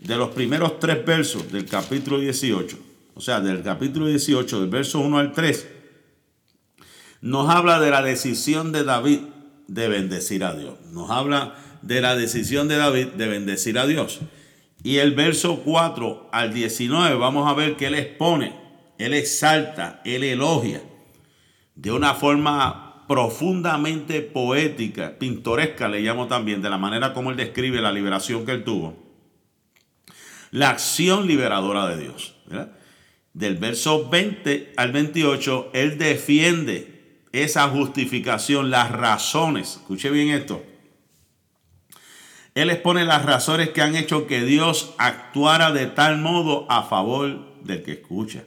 de 0.00 0.16
los 0.16 0.30
primeros 0.30 0.78
tres 0.78 1.04
versos 1.04 1.52
del 1.52 1.66
capítulo 1.66 2.18
18, 2.18 2.78
o 3.14 3.20
sea, 3.20 3.40
del 3.40 3.62
capítulo 3.62 4.06
18, 4.06 4.60
del 4.60 4.70
verso 4.70 5.00
1 5.00 5.18
al 5.18 5.32
3, 5.32 5.68
nos 7.20 7.50
habla 7.50 7.78
de 7.80 7.90
la 7.90 8.02
decisión 8.02 8.72
de 8.72 8.82
David 8.82 9.20
de 9.68 9.88
bendecir 9.88 10.42
a 10.42 10.54
Dios. 10.54 10.74
Nos 10.92 11.10
habla 11.10 11.54
de 11.82 12.00
la 12.00 12.16
decisión 12.16 12.66
de 12.66 12.76
David 12.76 13.08
de 13.08 13.28
bendecir 13.28 13.78
a 13.78 13.86
Dios. 13.86 14.20
Y 14.82 14.96
el 14.96 15.14
verso 15.14 15.60
4 15.64 16.30
al 16.32 16.54
19 16.54 17.16
vamos 17.16 17.46
a 17.46 17.54
ver 17.54 17.76
que 17.76 17.86
él 17.86 17.94
expone, 17.94 18.54
él 18.96 19.12
exalta, 19.12 20.00
él 20.06 20.24
elogia 20.24 20.82
de 21.74 21.92
una 21.92 22.14
forma 22.14 23.04
profundamente 23.06 24.22
poética, 24.22 25.18
pintoresca, 25.18 25.88
le 25.88 26.00
llamo 26.00 26.26
también, 26.26 26.62
de 26.62 26.70
la 26.70 26.78
manera 26.78 27.12
como 27.12 27.30
él 27.30 27.36
describe 27.36 27.82
la 27.82 27.92
liberación 27.92 28.46
que 28.46 28.52
él 28.52 28.64
tuvo. 28.64 29.09
La 30.50 30.70
acción 30.70 31.26
liberadora 31.26 31.86
de 31.88 32.02
Dios. 32.02 32.34
Del 33.32 33.56
verso 33.56 34.08
20 34.08 34.72
al 34.76 34.92
28, 34.92 35.70
él 35.72 35.98
defiende 35.98 37.20
esa 37.32 37.68
justificación, 37.68 38.70
las 38.70 38.90
razones. 38.90 39.76
Escuche 39.76 40.10
bien 40.10 40.28
esto 40.30 40.64
él 42.54 42.70
expone 42.70 43.04
las 43.04 43.24
razones 43.24 43.70
que 43.70 43.82
han 43.82 43.94
hecho 43.94 44.26
que 44.26 44.42
Dios 44.42 44.94
actuara 44.98 45.72
de 45.72 45.86
tal 45.86 46.18
modo 46.18 46.66
a 46.70 46.82
favor 46.82 47.62
del 47.62 47.82
que 47.82 47.92
escucha. 47.92 48.44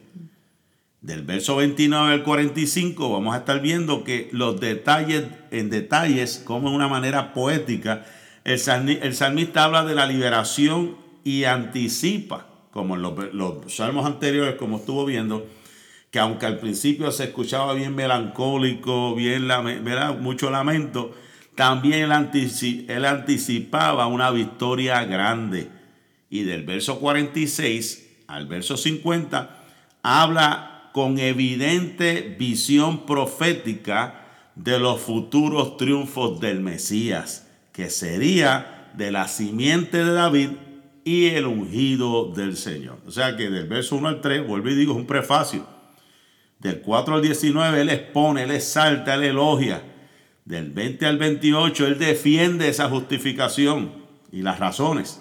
Del 1.00 1.22
verso 1.22 1.56
29 1.56 2.12
al 2.12 2.22
45 2.22 3.10
vamos 3.10 3.34
a 3.34 3.38
estar 3.38 3.60
viendo 3.60 4.04
que 4.04 4.28
los 4.32 4.60
detalles, 4.60 5.24
en 5.50 5.70
detalles, 5.70 6.42
como 6.44 6.68
en 6.68 6.74
una 6.74 6.88
manera 6.88 7.32
poética, 7.32 8.04
el, 8.44 8.58
salmista 8.58 9.64
habla 9.64 9.84
de 9.84 9.94
la 9.94 10.06
liberación 10.06 10.96
y 11.24 11.44
anticipa, 11.44 12.46
como 12.70 12.94
en 12.94 13.02
los, 13.02 13.74
salmos 13.74 14.06
anteriores, 14.06 14.56
como 14.56 14.76
estuvo 14.76 15.04
viendo, 15.04 15.46
que 16.10 16.20
aunque 16.20 16.46
al 16.46 16.60
principio 16.60 17.10
se 17.10 17.24
escuchaba 17.24 17.74
bien 17.74 17.94
melancólico, 17.94 19.14
bien 19.14 19.48
mucho 20.20 20.50
lamento, 20.50 21.14
también 21.54 22.10
él, 22.12 23.04
anticipaba 23.04 24.06
una 24.06 24.30
victoria 24.30 25.04
grande. 25.04 25.70
Y 26.30 26.42
del 26.42 26.64
verso 26.64 26.98
46 27.00 28.24
al 28.26 28.46
verso 28.46 28.76
50 28.76 29.62
habla 30.02 30.90
con 30.92 31.18
evidente 31.18 32.36
visión 32.38 33.06
profética 33.06 34.22
de 34.54 34.78
los 34.78 35.00
futuros 35.00 35.76
triunfos 35.76 36.40
del 36.40 36.60
Mesías, 36.60 37.48
que 37.72 37.90
sería 37.90 38.90
de 38.94 39.10
la 39.10 39.28
simiente 39.28 40.04
de 40.04 40.12
David 40.12 40.50
y 41.04 41.26
el 41.26 41.46
ungido 41.46 42.32
del 42.32 42.56
Señor. 42.56 42.98
O 43.06 43.10
sea 43.10 43.36
que 43.36 43.50
del 43.50 43.66
verso 43.66 43.96
1 43.96 44.08
al 44.08 44.20
3, 44.20 44.46
vuelvo 44.46 44.70
y 44.70 44.74
digo, 44.74 44.92
es 44.92 44.98
un 44.98 45.06
prefacio. 45.06 45.66
Del 46.58 46.80
4 46.80 47.16
al 47.16 47.22
19, 47.22 47.80
él 47.80 47.90
expone, 47.90 48.44
él 48.44 48.50
exalta, 48.50 49.14
él 49.14 49.24
elogia 49.24 49.82
del 50.44 50.70
20 50.70 51.06
al 51.06 51.18
28, 51.18 51.86
él 51.86 51.98
defiende 51.98 52.68
esa 52.68 52.88
justificación 52.88 53.92
y 54.30 54.42
las 54.42 54.58
razones. 54.58 55.20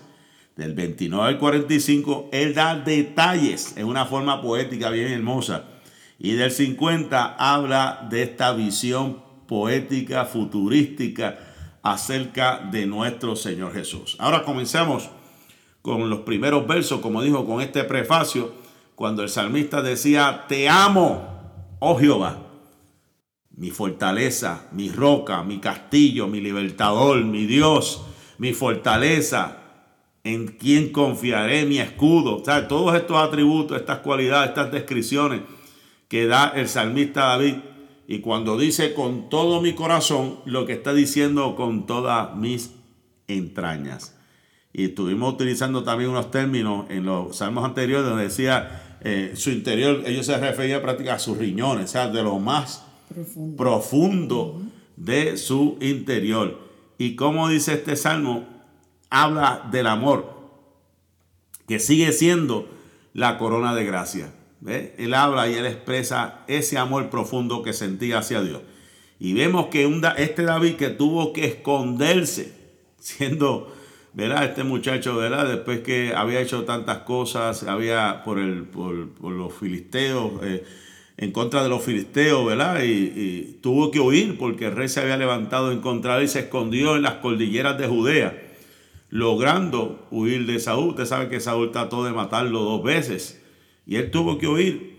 Del 0.55 0.73
29 0.73 1.27
al 1.27 1.39
45, 1.39 2.29
él 2.31 2.53
da 2.53 2.75
detalles 2.75 3.75
en 3.77 3.87
una 3.87 4.05
forma 4.05 4.41
poética 4.41 4.89
bien 4.89 5.11
hermosa. 5.11 5.65
Y 6.19 6.33
del 6.33 6.51
50 6.51 7.35
habla 7.39 8.07
de 8.09 8.23
esta 8.23 8.53
visión 8.53 9.23
poética, 9.47 10.25
futurística 10.25 11.39
acerca 11.81 12.59
de 12.71 12.85
nuestro 12.85 13.35
Señor 13.35 13.73
Jesús. 13.73 14.15
Ahora 14.19 14.43
comenzamos 14.43 15.09
con 15.83 16.09
los 16.09 16.21
primeros 16.21 16.65
versos, 16.65 16.99
como 17.01 17.21
dijo 17.21 17.45
con 17.45 17.61
este 17.61 17.83
prefacio, 17.83 18.51
cuando 18.95 19.21
el 19.21 19.29
salmista 19.29 19.83
decía, 19.83 20.45
te 20.47 20.67
amo, 20.67 21.77
oh 21.77 21.99
Jehová 21.99 22.43
mi 23.55 23.69
fortaleza, 23.69 24.67
mi 24.71 24.89
roca, 24.89 25.43
mi 25.43 25.59
castillo, 25.59 26.27
mi 26.27 26.41
libertador, 26.41 27.23
mi 27.23 27.45
Dios, 27.45 28.03
mi 28.37 28.53
fortaleza, 28.53 29.59
en 30.23 30.47
quien 30.47 30.91
confiaré, 30.91 31.65
mi 31.65 31.79
escudo. 31.79 32.37
O 32.37 32.45
sea, 32.45 32.67
todos 32.67 32.95
estos 32.95 33.17
atributos, 33.17 33.77
estas 33.77 33.99
cualidades, 33.99 34.49
estas 34.49 34.71
descripciones 34.71 35.41
que 36.07 36.25
da 36.25 36.51
el 36.55 36.67
salmista 36.67 37.25
David. 37.25 37.55
Y 38.07 38.19
cuando 38.19 38.57
dice 38.57 38.93
con 38.93 39.29
todo 39.29 39.61
mi 39.61 39.73
corazón, 39.73 40.39
lo 40.45 40.65
que 40.65 40.73
está 40.73 40.93
diciendo 40.93 41.55
con 41.55 41.85
todas 41.85 42.35
mis 42.35 42.71
entrañas. 43.27 44.12
Y 44.73 44.85
estuvimos 44.85 45.33
utilizando 45.33 45.83
también 45.83 46.09
unos 46.09 46.31
términos 46.31 46.85
en 46.89 47.05
los 47.05 47.37
salmos 47.37 47.63
anteriores 47.63 48.05
donde 48.05 48.23
decía 48.23 48.97
eh, 49.01 49.33
su 49.35 49.51
interior, 49.51 50.01
ellos 50.05 50.25
se 50.25 50.37
referían 50.37 50.81
prácticamente 50.81 51.21
a 51.21 51.25
sus 51.25 51.37
riñones, 51.37 51.85
o 51.85 51.87
sea, 51.89 52.07
de 52.07 52.23
lo 52.23 52.39
más 52.39 52.83
profundo, 53.55 54.61
de 54.95 55.37
su 55.37 55.77
interior. 55.79 56.59
Y 56.97 57.15
como 57.15 57.49
dice 57.49 57.73
este 57.73 57.95
salmo, 57.95 58.47
habla 59.09 59.67
del 59.71 59.87
amor, 59.87 60.33
que 61.67 61.79
sigue 61.79 62.11
siendo 62.11 62.67
la 63.13 63.37
corona 63.37 63.75
de 63.75 63.85
gracia. 63.85 64.33
Él 64.65 65.13
habla 65.13 65.49
y 65.49 65.55
él 65.55 65.65
expresa 65.65 66.43
ese 66.47 66.77
amor 66.77 67.09
profundo 67.09 67.63
que 67.63 67.73
sentía 67.73 68.19
hacia 68.19 68.41
Dios. 68.41 68.61
Y 69.19 69.33
vemos 69.33 69.67
que 69.67 69.89
este 70.17 70.43
David 70.43 70.75
que 70.75 70.89
tuvo 70.89 71.33
que 71.33 71.45
esconderse, 71.45 72.53
siendo, 72.99 73.73
¿verdad? 74.13 74.45
Este 74.45 74.63
muchacho, 74.63 75.15
¿verdad? 75.15 75.47
Después 75.47 75.79
que 75.79 76.13
había 76.15 76.39
hecho 76.39 76.63
tantas 76.65 76.99
cosas, 76.99 77.63
había 77.63 78.23
por, 78.23 78.39
el, 78.39 78.63
por, 78.63 79.31
los 79.31 79.53
filisteos, 79.53 80.33
eh, 80.43 80.63
en 81.17 81.31
contra 81.31 81.63
de 81.63 81.69
los 81.69 81.83
filisteos, 81.83 82.45
¿verdad? 82.45 82.83
Y, 82.83 83.59
tuvo 83.61 83.91
que 83.91 83.99
huir 83.99 84.37
porque 84.37 84.65
el 84.65 84.75
rey 84.75 84.89
se 84.89 84.99
había 84.99 85.17
levantado 85.17 85.71
en 85.71 85.79
contra 85.79 86.15
de 86.15 86.21
él 86.21 86.25
y 86.25 86.27
se 86.27 86.41
escondió 86.41 86.95
en 86.95 87.01
las 87.01 87.15
cordilleras 87.15 87.77
de 87.77 87.87
Judea, 87.87 88.41
logrando 89.09 90.07
huir 90.11 90.45
de 90.45 90.59
Saúl. 90.59 90.89
Usted 90.89 91.05
sabe 91.05 91.29
que 91.29 91.39
Saúl 91.39 91.71
trató 91.71 92.03
de 92.03 92.11
matarlo 92.11 92.61
dos 92.61 92.83
veces 92.83 93.41
y 93.85 93.95
él 93.95 94.11
tuvo 94.11 94.37
que 94.37 94.47
huir. 94.47 94.93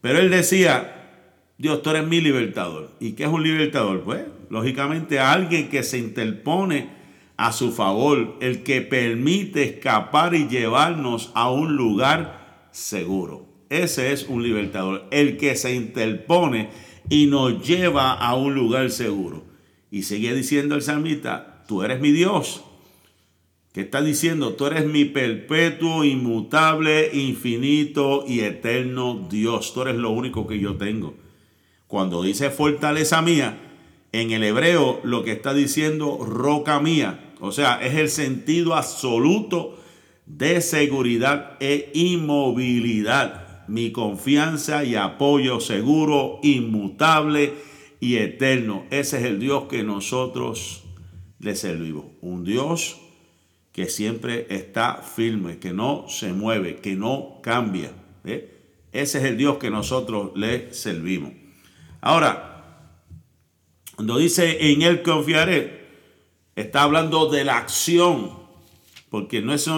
Pero 0.00 0.18
él 0.18 0.30
decía, 0.30 1.28
Dios, 1.58 1.82
tú 1.82 1.90
eres 1.90 2.06
mi 2.06 2.20
libertador. 2.20 2.90
¿Y 3.00 3.12
qué 3.12 3.24
es 3.24 3.28
un 3.28 3.42
libertador? 3.42 4.02
Pues, 4.02 4.22
lógicamente, 4.48 5.20
alguien 5.20 5.68
que 5.68 5.82
se 5.82 5.98
interpone 5.98 6.99
a 7.40 7.52
su 7.52 7.72
favor, 7.72 8.36
el 8.42 8.62
que 8.62 8.82
permite 8.82 9.62
escapar 9.62 10.34
y 10.34 10.46
llevarnos 10.46 11.30
a 11.34 11.50
un 11.50 11.74
lugar 11.74 12.66
seguro. 12.70 13.46
Ese 13.70 14.12
es 14.12 14.26
un 14.28 14.42
libertador, 14.42 15.06
el 15.10 15.38
que 15.38 15.56
se 15.56 15.74
interpone 15.74 16.68
y 17.08 17.28
nos 17.28 17.66
lleva 17.66 18.12
a 18.12 18.34
un 18.34 18.54
lugar 18.54 18.90
seguro. 18.90 19.42
Y 19.90 20.02
sigue 20.02 20.34
diciendo 20.34 20.74
el 20.74 20.82
salmista, 20.82 21.64
tú 21.66 21.82
eres 21.82 21.98
mi 21.98 22.12
Dios. 22.12 22.62
¿Qué 23.72 23.80
está 23.80 24.02
diciendo? 24.02 24.52
Tú 24.52 24.66
eres 24.66 24.84
mi 24.84 25.06
perpetuo, 25.06 26.04
inmutable, 26.04 27.08
infinito 27.14 28.22
y 28.28 28.40
eterno 28.40 29.28
Dios. 29.30 29.72
Tú 29.72 29.80
eres 29.80 29.96
lo 29.96 30.10
único 30.10 30.46
que 30.46 30.58
yo 30.58 30.76
tengo. 30.76 31.14
Cuando 31.86 32.22
dice 32.22 32.50
fortaleza 32.50 33.22
mía, 33.22 33.56
en 34.12 34.30
el 34.32 34.44
hebreo 34.44 35.00
lo 35.04 35.24
que 35.24 35.32
está 35.32 35.54
diciendo 35.54 36.18
roca 36.22 36.80
mía. 36.80 37.28
O 37.40 37.52
sea, 37.52 37.84
es 37.84 37.94
el 37.94 38.08
sentido 38.08 38.74
absoluto 38.74 39.78
de 40.26 40.60
seguridad 40.60 41.56
e 41.60 41.90
inmovilidad 41.94 43.50
mi 43.70 43.92
confianza 43.92 44.84
y 44.84 44.96
apoyo 44.96 45.60
seguro, 45.60 46.40
inmutable 46.42 47.54
y 48.00 48.16
eterno. 48.16 48.84
Ese 48.90 49.18
es 49.18 49.24
el 49.24 49.38
Dios 49.38 49.64
que 49.70 49.84
nosotros 49.84 50.82
le 51.38 51.54
servimos. 51.54 52.06
Un 52.20 52.44
Dios 52.44 53.00
que 53.72 53.86
siempre 53.86 54.48
está 54.50 54.96
firme, 54.96 55.58
que 55.58 55.72
no 55.72 56.06
se 56.08 56.32
mueve, 56.32 56.76
que 56.76 56.96
no 56.96 57.38
cambia. 57.42 57.92
Ese 58.24 59.18
es 59.18 59.24
el 59.24 59.36
Dios 59.36 59.58
que 59.58 59.70
nosotros 59.70 60.32
le 60.34 60.74
servimos. 60.74 61.32
Ahora, 62.00 62.64
cuando 63.94 64.18
dice 64.18 64.72
en 64.72 64.82
Él 64.82 65.02
confiaré, 65.02 65.79
está 66.56 66.82
hablando 66.82 67.28
de 67.28 67.44
la 67.44 67.58
acción, 67.58 68.32
porque 69.10 69.42
no 69.42 69.54
es 69.54 69.68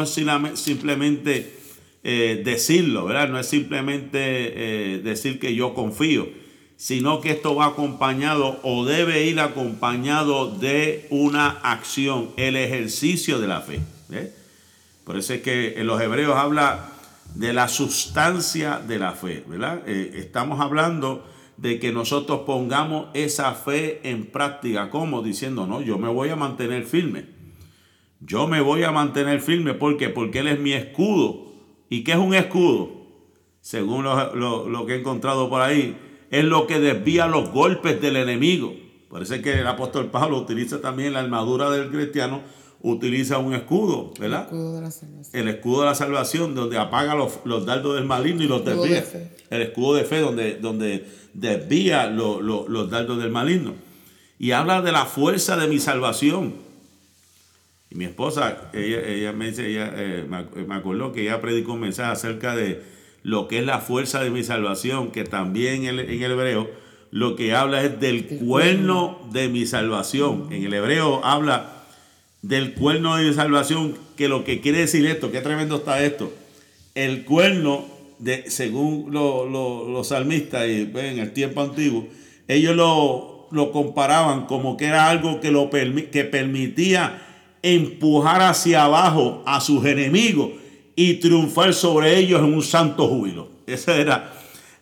simplemente 0.54 1.58
eh, 2.04 2.42
decirlo, 2.44 3.04
¿verdad? 3.04 3.28
No 3.28 3.38
es 3.38 3.46
simplemente 3.46 4.18
eh, 4.18 4.98
decir 4.98 5.38
que 5.38 5.54
yo 5.54 5.74
confío, 5.74 6.28
sino 6.76 7.20
que 7.20 7.30
esto 7.30 7.54
va 7.54 7.66
acompañado 7.66 8.58
o 8.62 8.84
debe 8.84 9.24
ir 9.24 9.38
acompañado 9.38 10.50
de 10.58 11.06
una 11.10 11.48
acción, 11.48 12.30
el 12.36 12.56
ejercicio 12.56 13.38
de 13.38 13.46
la 13.46 13.60
fe. 13.60 13.80
Por 15.04 15.16
eso 15.16 15.34
es 15.34 15.42
que 15.42 15.80
en 15.80 15.86
los 15.86 16.00
hebreos 16.00 16.36
habla 16.36 16.88
de 17.34 17.52
la 17.52 17.68
sustancia 17.68 18.78
de 18.78 18.98
la 18.98 19.12
fe, 19.12 19.44
¿verdad? 19.46 19.82
Eh, 19.86 20.12
estamos 20.16 20.60
hablando 20.60 21.24
de 21.56 21.78
que 21.78 21.92
nosotros 21.92 22.40
pongamos 22.40 23.08
esa 23.14 23.52
fe 23.54 24.00
en 24.04 24.26
práctica, 24.26 24.90
como 24.90 25.22
diciendo, 25.22 25.66
no, 25.66 25.80
yo 25.80 25.98
me 25.98 26.08
voy 26.08 26.30
a 26.30 26.36
mantener 26.36 26.84
firme. 26.84 27.26
Yo 28.20 28.46
me 28.46 28.60
voy 28.60 28.84
a 28.84 28.92
mantener 28.92 29.40
firme 29.40 29.74
porque 29.74 30.08
porque 30.08 30.40
Él 30.40 30.48
es 30.48 30.60
mi 30.60 30.72
escudo. 30.72 31.52
¿Y 31.88 32.04
qué 32.04 32.12
es 32.12 32.18
un 32.18 32.34
escudo? 32.34 33.02
Según 33.60 34.04
lo, 34.04 34.86
que 34.86 34.94
he 34.94 35.00
encontrado 35.00 35.48
por 35.48 35.60
ahí, 35.60 35.96
es 36.30 36.44
lo 36.44 36.66
que 36.66 36.80
desvía 36.80 37.26
los 37.26 37.50
golpes 37.50 38.00
del 38.00 38.16
enemigo. 38.16 38.74
Parece 39.10 39.42
que 39.42 39.60
el 39.60 39.66
apóstol 39.66 40.10
Pablo 40.10 40.38
utiliza 40.38 40.80
también 40.80 41.12
la 41.12 41.20
armadura 41.20 41.70
del 41.70 41.90
cristiano, 41.90 42.42
utiliza 42.82 43.38
un 43.38 43.54
escudo, 43.54 44.12
¿verdad? 44.18 44.40
El 44.40 44.46
escudo 44.46 44.74
de 44.74 44.80
la 44.82 44.90
salvación. 44.90 45.40
El 45.40 45.48
escudo 45.48 45.80
de 45.80 45.86
la 45.86 45.94
salvación, 45.94 46.54
donde 46.54 46.78
apaga 46.78 47.14
los, 47.14 47.66
dardos 47.66 47.94
del 47.94 48.04
maligno 48.04 48.42
y 48.42 48.48
los 48.48 48.64
desvía. 48.64 49.04
el 49.50 49.62
escudo 49.62 49.94
de 49.94 50.04
fe, 50.04 50.20
donde, 50.20 50.56
donde 50.56 51.06
desvía 51.32 52.08
los 52.08 52.90
dardos 52.90 53.18
del 53.18 53.30
maligno. 53.30 53.74
Y 54.38 54.50
habla 54.50 54.82
de 54.82 54.90
la 54.90 55.06
fuerza 55.06 55.56
de 55.56 55.68
mi 55.68 55.78
salvación. 55.78 56.54
Y 57.90 57.94
mi 57.94 58.06
esposa, 58.06 58.70
ella, 58.72 59.32
me 59.32 59.50
dice, 59.50 59.70
ella, 59.70 59.92
eh, 59.94 60.26
me 60.66 60.74
acordó 60.74 61.12
que 61.12 61.22
ella 61.22 61.40
predicó 61.40 61.74
un 61.74 61.80
mensaje 61.80 62.10
acerca 62.10 62.56
de 62.56 62.82
lo 63.22 63.46
que 63.46 63.58
es 63.60 63.66
la 63.66 63.78
fuerza 63.78 64.20
de 64.20 64.30
mi 64.30 64.42
salvación, 64.42 65.12
que 65.12 65.24
también 65.24 65.84
en 65.84 65.98
el, 65.98 66.22
hebreo 66.22 66.68
lo 67.10 67.36
que 67.36 67.54
habla 67.54 67.82
es 67.82 68.00
del 68.00 68.26
cuerno 68.26 69.20
de 69.30 69.48
mi 69.48 69.66
salvación. 69.66 70.48
En 70.50 70.64
el 70.64 70.72
hebreo 70.72 71.24
habla 71.24 71.81
del 72.42 72.74
cuerno 72.74 73.16
de 73.16 73.32
salvación, 73.32 73.96
que 74.16 74.28
lo 74.28 74.44
que 74.44 74.60
quiere 74.60 74.78
decir 74.78 75.06
esto, 75.06 75.30
qué 75.30 75.40
tremendo 75.40 75.76
está 75.76 76.02
esto. 76.02 76.32
El 76.94 77.24
cuerno, 77.24 77.86
de, 78.18 78.50
según 78.50 79.12
los 79.12 80.08
salmistas 80.08 80.66
pues, 80.90 81.04
en 81.04 81.20
el 81.20 81.32
tiempo 81.32 81.62
antiguo, 81.62 82.08
ellos 82.48 82.76
lo, 82.76 83.48
lo 83.52 83.70
comparaban 83.70 84.46
como 84.46 84.76
que 84.76 84.86
era 84.86 85.08
algo 85.08 85.40
que, 85.40 85.52
lo 85.52 85.70
que 85.70 86.24
permitía 86.24 87.22
empujar 87.62 88.42
hacia 88.42 88.84
abajo 88.84 89.42
a 89.46 89.60
sus 89.60 89.84
enemigos 89.86 90.50
y 90.96 91.14
triunfar 91.14 91.72
sobre 91.72 92.18
ellos 92.18 92.40
en 92.40 92.52
un 92.52 92.62
santo 92.62 93.06
júbilo. 93.06 93.48
Esa 93.66 93.96
era 93.96 94.32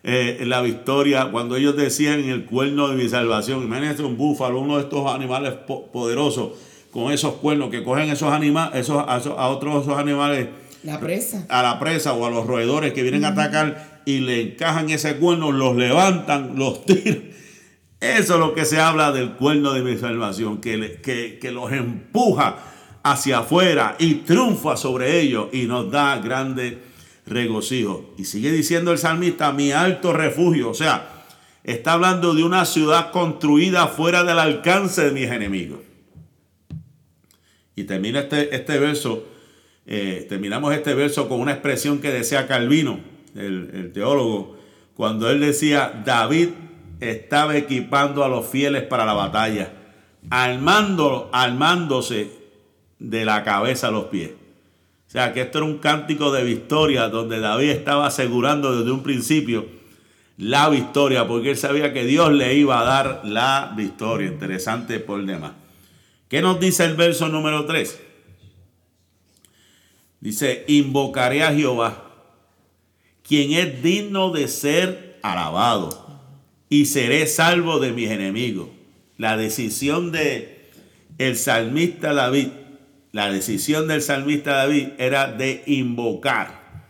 eh, 0.03 0.43
la 0.45 0.61
victoria 0.61 1.29
cuando 1.31 1.55
ellos 1.55 1.77
decían 1.77 2.27
el 2.27 2.45
cuerno 2.45 2.87
de 2.87 2.95
mi 2.95 3.07
salvación. 3.07 3.63
Imagínense 3.63 4.03
un 4.03 4.17
búfalo, 4.17 4.59
uno 4.59 4.77
de 4.77 4.83
estos 4.83 5.07
animales 5.13 5.53
poderosos 5.93 6.53
con 6.91 7.11
esos 7.11 7.35
cuernos 7.35 7.69
que 7.69 7.83
cogen 7.83 8.09
esos 8.09 8.31
animales, 8.31 8.81
esos, 8.81 9.03
a, 9.07 9.47
otros 9.47 9.83
esos 9.83 9.97
animales. 9.97 10.49
La 10.83 10.99
presa. 10.99 11.45
A 11.49 11.61
la 11.61 11.79
presa 11.79 12.13
o 12.13 12.25
a 12.25 12.29
los 12.29 12.45
roedores 12.45 12.93
que 12.93 13.01
vienen 13.01 13.25
a 13.25 13.29
atacar 13.29 14.01
y 14.05 14.19
le 14.19 14.41
encajan 14.41 14.89
ese 14.89 15.17
cuerno, 15.17 15.51
los 15.51 15.75
levantan, 15.75 16.53
los 16.57 16.85
tiran. 16.85 17.31
Eso 17.99 18.33
es 18.33 18.39
lo 18.39 18.53
que 18.55 18.65
se 18.65 18.79
habla 18.79 19.11
del 19.11 19.33
cuerno 19.33 19.73
de 19.73 19.83
mi 19.83 19.95
salvación, 19.97 20.59
que, 20.59 20.99
que, 21.03 21.37
que 21.39 21.51
los 21.51 21.71
empuja 21.71 22.57
hacia 23.03 23.39
afuera 23.39 23.95
y 23.99 24.15
triunfa 24.15 24.75
sobre 24.75 25.19
ellos 25.21 25.47
y 25.53 25.63
nos 25.63 25.91
da 25.91 26.17
grande 26.17 26.79
regocijo. 27.27 28.13
Y 28.17 28.25
sigue 28.25 28.51
diciendo 28.51 28.91
el 28.91 28.97
salmista, 28.97 29.51
mi 29.51 29.71
alto 29.71 30.13
refugio. 30.13 30.71
O 30.71 30.73
sea, 30.73 31.25
está 31.63 31.93
hablando 31.93 32.33
de 32.33 32.43
una 32.43 32.65
ciudad 32.65 33.11
construida 33.11 33.87
fuera 33.87 34.23
del 34.23 34.39
alcance 34.39 35.03
de 35.03 35.11
mis 35.11 35.29
enemigos. 35.29 35.90
Y 37.75 37.83
termina 37.85 38.21
este, 38.21 38.55
este 38.55 38.79
verso, 38.79 39.27
eh, 39.85 40.25
terminamos 40.27 40.73
este 40.73 40.93
verso 40.93 41.27
con 41.29 41.39
una 41.39 41.53
expresión 41.53 41.99
que 41.99 42.11
decía 42.11 42.47
Calvino, 42.47 42.99
el, 43.35 43.71
el 43.73 43.91
teólogo, 43.93 44.57
cuando 44.95 45.29
él 45.29 45.39
decía, 45.39 46.01
David 46.05 46.49
estaba 46.99 47.57
equipando 47.57 48.23
a 48.23 48.29
los 48.29 48.45
fieles 48.47 48.83
para 48.83 49.05
la 49.05 49.13
batalla, 49.13 49.73
armando, 50.29 51.29
armándose 51.33 52.29
de 52.99 53.25
la 53.25 53.43
cabeza 53.43 53.87
a 53.87 53.91
los 53.91 54.05
pies. 54.05 54.31
O 55.07 55.11
sea, 55.11 55.33
que 55.33 55.41
esto 55.41 55.57
era 55.57 55.67
un 55.67 55.79
cántico 55.79 56.31
de 56.31 56.43
victoria 56.43 57.09
donde 57.09 57.39
David 57.39 57.71
estaba 57.71 58.07
asegurando 58.07 58.77
desde 58.77 58.91
un 58.91 59.03
principio 59.03 59.65
la 60.37 60.69
victoria, 60.69 61.27
porque 61.27 61.51
él 61.51 61.57
sabía 61.57 61.91
que 61.91 62.05
Dios 62.05 62.31
le 62.31 62.53
iba 62.55 62.79
a 62.79 62.83
dar 62.83 63.21
la 63.25 63.73
victoria. 63.75 64.27
Interesante 64.27 64.99
por 64.99 65.23
demás. 65.25 65.51
¿Qué 66.31 66.41
nos 66.41 66.59
dice 66.59 66.85
el 66.85 66.95
verso 66.95 67.27
número 67.27 67.65
3? 67.65 67.99
Dice, 70.21 70.63
invocaré 70.67 71.43
a 71.43 71.53
Jehová, 71.53 72.05
quien 73.21 73.51
es 73.51 73.83
digno 73.83 74.31
de 74.31 74.47
ser 74.47 75.19
alabado, 75.21 76.07
y 76.69 76.85
seré 76.85 77.27
salvo 77.27 77.79
de 77.79 77.91
mis 77.91 78.09
enemigos. 78.09 78.69
La 79.17 79.37
decisión 79.37 80.11
de 80.11 80.71
el 81.19 81.35
salmista 81.35 82.13
David 82.13 82.47
la 83.11 83.29
decisión 83.29 83.87
del 83.87 84.01
salmista 84.01 84.53
David 84.53 84.89
era 84.97 85.29
de 85.29 85.63
invocar, 85.65 86.87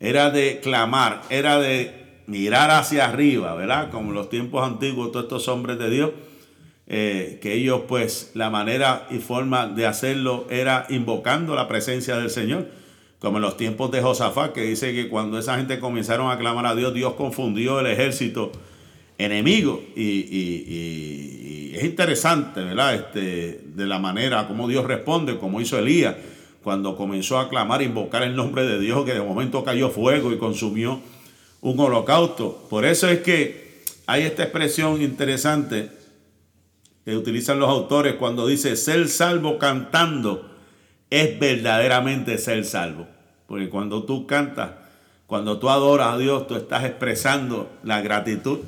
era 0.00 0.30
de 0.30 0.60
clamar, 0.60 1.22
era 1.30 1.58
de 1.58 2.20
mirar 2.26 2.70
hacia 2.70 3.06
arriba, 3.06 3.54
¿verdad? 3.54 3.90
Como 3.90 4.10
en 4.10 4.16
los 4.16 4.28
tiempos 4.28 4.66
antiguos, 4.66 5.12
todos 5.12 5.24
estos 5.24 5.48
hombres 5.48 5.78
de 5.78 5.88
Dios, 5.88 6.10
eh, 6.88 7.38
que 7.42 7.54
ellos 7.54 7.82
pues 7.88 8.30
la 8.34 8.50
manera 8.50 9.06
y 9.10 9.18
forma 9.18 9.66
de 9.66 9.86
hacerlo 9.86 10.46
era 10.50 10.86
invocando 10.88 11.54
la 11.54 11.68
presencia 11.68 12.16
del 12.16 12.30
Señor, 12.30 12.68
como 13.18 13.38
en 13.38 13.42
los 13.42 13.56
tiempos 13.56 13.90
de 13.90 14.02
Josafat, 14.02 14.52
que 14.52 14.62
dice 14.62 14.92
que 14.92 15.08
cuando 15.08 15.38
esa 15.38 15.56
gente 15.56 15.78
comenzaron 15.80 16.30
a 16.30 16.38
clamar 16.38 16.66
a 16.66 16.74
Dios, 16.74 16.94
Dios 16.94 17.14
confundió 17.14 17.80
el 17.80 17.86
ejército 17.86 18.52
enemigo 19.18 19.82
y 19.96 21.72
es 21.76 21.84
interesante, 21.84 22.62
¿verdad? 22.62 22.94
Este, 22.94 23.60
de 23.64 23.86
la 23.86 23.98
manera 23.98 24.48
como 24.48 24.66
Dios 24.66 24.86
responde, 24.86 25.38
como 25.38 25.60
hizo 25.60 25.78
Elías 25.78 26.16
cuando 26.62 26.96
comenzó 26.96 27.38
a 27.38 27.48
clamar, 27.48 27.82
invocar 27.82 28.22
el 28.22 28.34
nombre 28.34 28.64
de 28.64 28.80
Dios, 28.80 29.04
que 29.04 29.14
de 29.14 29.20
momento 29.20 29.62
cayó 29.62 29.90
fuego 29.90 30.32
y 30.32 30.38
consumió 30.38 31.00
un 31.60 31.78
holocausto. 31.78 32.66
Por 32.68 32.84
eso 32.84 33.08
es 33.08 33.20
que 33.20 33.82
hay 34.06 34.22
esta 34.22 34.42
expresión 34.42 35.00
interesante 35.00 35.90
que 37.06 37.16
utilizan 37.16 37.60
los 37.60 37.68
autores 37.68 38.16
cuando 38.16 38.48
dice 38.48 38.74
ser 38.74 39.08
salvo 39.08 39.58
cantando 39.58 40.50
es 41.08 41.38
verdaderamente 41.38 42.36
ser 42.36 42.64
salvo. 42.64 43.06
Porque 43.46 43.68
cuando 43.68 44.02
tú 44.02 44.26
cantas, 44.26 44.72
cuando 45.28 45.60
tú 45.60 45.70
adoras 45.70 46.14
a 46.14 46.18
Dios, 46.18 46.48
tú 46.48 46.56
estás 46.56 46.84
expresando 46.84 47.70
la 47.84 48.00
gratitud 48.00 48.58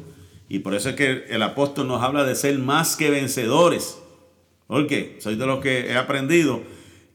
y 0.48 0.60
por 0.60 0.74
eso 0.74 0.90
es 0.90 0.94
que 0.94 1.24
el 1.30 1.42
apóstol 1.42 1.88
nos 1.88 2.00
habla 2.00 2.22
de 2.22 2.36
ser 2.36 2.56
más 2.60 2.94
que 2.94 3.10
vencedores. 3.10 3.98
Porque 4.68 5.16
soy 5.20 5.34
de 5.34 5.44
los 5.44 5.58
que 5.58 5.88
he 5.88 5.96
aprendido 5.96 6.62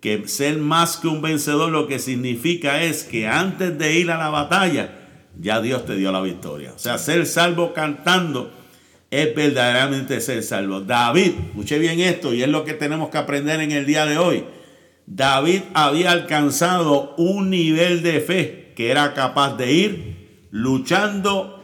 que 0.01 0.27
ser 0.27 0.57
más 0.57 0.97
que 0.97 1.07
un 1.07 1.21
vencedor 1.21 1.71
lo 1.71 1.87
que 1.87 1.99
significa 1.99 2.83
es 2.83 3.05
que 3.05 3.29
antes 3.29 3.77
de 3.77 3.97
ir 3.97 4.11
a 4.11 4.17
la 4.17 4.27
batalla, 4.27 4.99
ya 5.39 5.61
Dios 5.61 5.85
te 5.85 5.95
dio 5.95 6.11
la 6.11 6.19
victoria. 6.19 6.73
O 6.75 6.79
sea, 6.79 6.97
ser 6.97 7.25
salvo 7.25 7.73
cantando 7.73 8.51
es 9.21 9.35
verdaderamente 9.35 10.19
ser 10.21 10.41
salvo. 10.43 10.81
David, 10.81 11.33
escuche 11.49 11.77
bien 11.77 11.99
esto 11.99 12.33
y 12.33 12.41
es 12.41 12.49
lo 12.49 12.65
que 12.65 12.73
tenemos 12.73 13.09
que 13.09 13.19
aprender 13.19 13.61
en 13.61 13.71
el 13.71 13.85
día 13.85 14.05
de 14.05 14.17
hoy. 14.17 14.43
David 15.05 15.61
había 15.73 16.11
alcanzado 16.11 17.13
un 17.17 17.49
nivel 17.49 18.01
de 18.01 18.21
fe 18.21 18.73
que 18.75 18.89
era 18.89 19.13
capaz 19.13 19.55
de 19.55 19.71
ir 19.71 20.47
luchando 20.51 21.59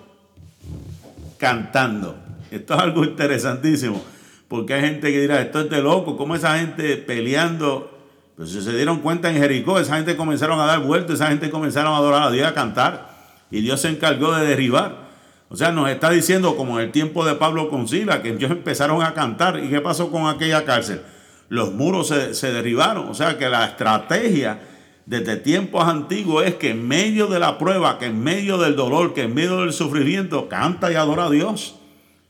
cantando. 1.39 2.17
Esto 2.51 2.75
es 2.75 2.79
algo 2.79 3.03
interesantísimo, 3.03 4.03
porque 4.47 4.75
hay 4.75 4.81
gente 4.81 5.11
que 5.11 5.21
dirá, 5.21 5.41
esto 5.41 5.61
es 5.61 5.69
de 5.69 5.81
loco, 5.81 6.17
¿cómo 6.17 6.35
esa 6.35 6.59
gente 6.59 6.97
peleando? 6.97 7.97
Pues 8.35 8.51
si 8.51 8.61
se 8.61 8.75
dieron 8.75 8.99
cuenta 8.99 9.29
en 9.31 9.37
Jericó, 9.37 9.79
esa 9.79 9.95
gente 9.95 10.15
comenzaron 10.15 10.59
a 10.59 10.65
dar 10.65 10.81
vueltas, 10.81 11.15
esa 11.15 11.27
gente 11.27 11.49
comenzaron 11.49 11.93
a 11.93 11.97
adorar 11.97 12.23
a 12.23 12.31
Dios, 12.31 12.47
a 12.47 12.53
cantar, 12.53 13.09
y 13.49 13.61
Dios 13.61 13.81
se 13.81 13.89
encargó 13.89 14.33
de 14.33 14.45
derribar. 14.45 15.08
O 15.49 15.57
sea, 15.57 15.71
nos 15.71 15.89
está 15.89 16.11
diciendo, 16.11 16.55
como 16.55 16.79
en 16.79 16.85
el 16.85 16.91
tiempo 16.91 17.25
de 17.25 17.35
Pablo 17.35 17.69
con 17.69 17.87
Sila, 17.87 18.21
que 18.21 18.29
ellos 18.29 18.51
empezaron 18.51 19.01
a 19.01 19.13
cantar. 19.13 19.59
¿Y 19.63 19.69
qué 19.69 19.81
pasó 19.81 20.11
con 20.11 20.27
aquella 20.27 20.63
cárcel? 20.63 21.01
Los 21.49 21.73
muros 21.73 22.07
se, 22.07 22.35
se 22.35 22.53
derribaron. 22.53 23.09
O 23.09 23.15
sea, 23.15 23.37
que 23.37 23.49
la 23.49 23.65
estrategia 23.65 24.59
desde 25.07 25.37
tiempos 25.37 25.85
antiguos 25.85 26.45
es 26.45 26.53
que 26.53 26.69
en 26.69 26.87
medio 26.87 27.25
de 27.25 27.39
la 27.39 27.57
prueba, 27.57 27.97
que 27.97 28.05
en 28.05 28.23
medio 28.23 28.59
del 28.59 28.75
dolor, 28.75 29.15
que 29.15 29.23
en 29.23 29.33
medio 29.33 29.61
del 29.61 29.73
sufrimiento, 29.73 30.47
canta 30.47 30.91
y 30.91 30.95
adora 30.95 31.25
a 31.25 31.29
Dios. 31.31 31.79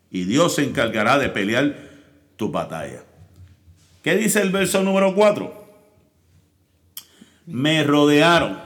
Y 0.10 0.24
Dios 0.24 0.56
se 0.56 0.64
encargará 0.64 1.20
de 1.20 1.28
pelear 1.28 1.76
tu 2.38 2.52
batalla. 2.52 3.04
¿Qué 4.02 4.16
dice 4.16 4.42
el 4.42 4.50
verso 4.52 4.82
número 4.82 5.14
4? 5.14 5.54
Me 7.48 7.84
rodearon. 7.84 8.58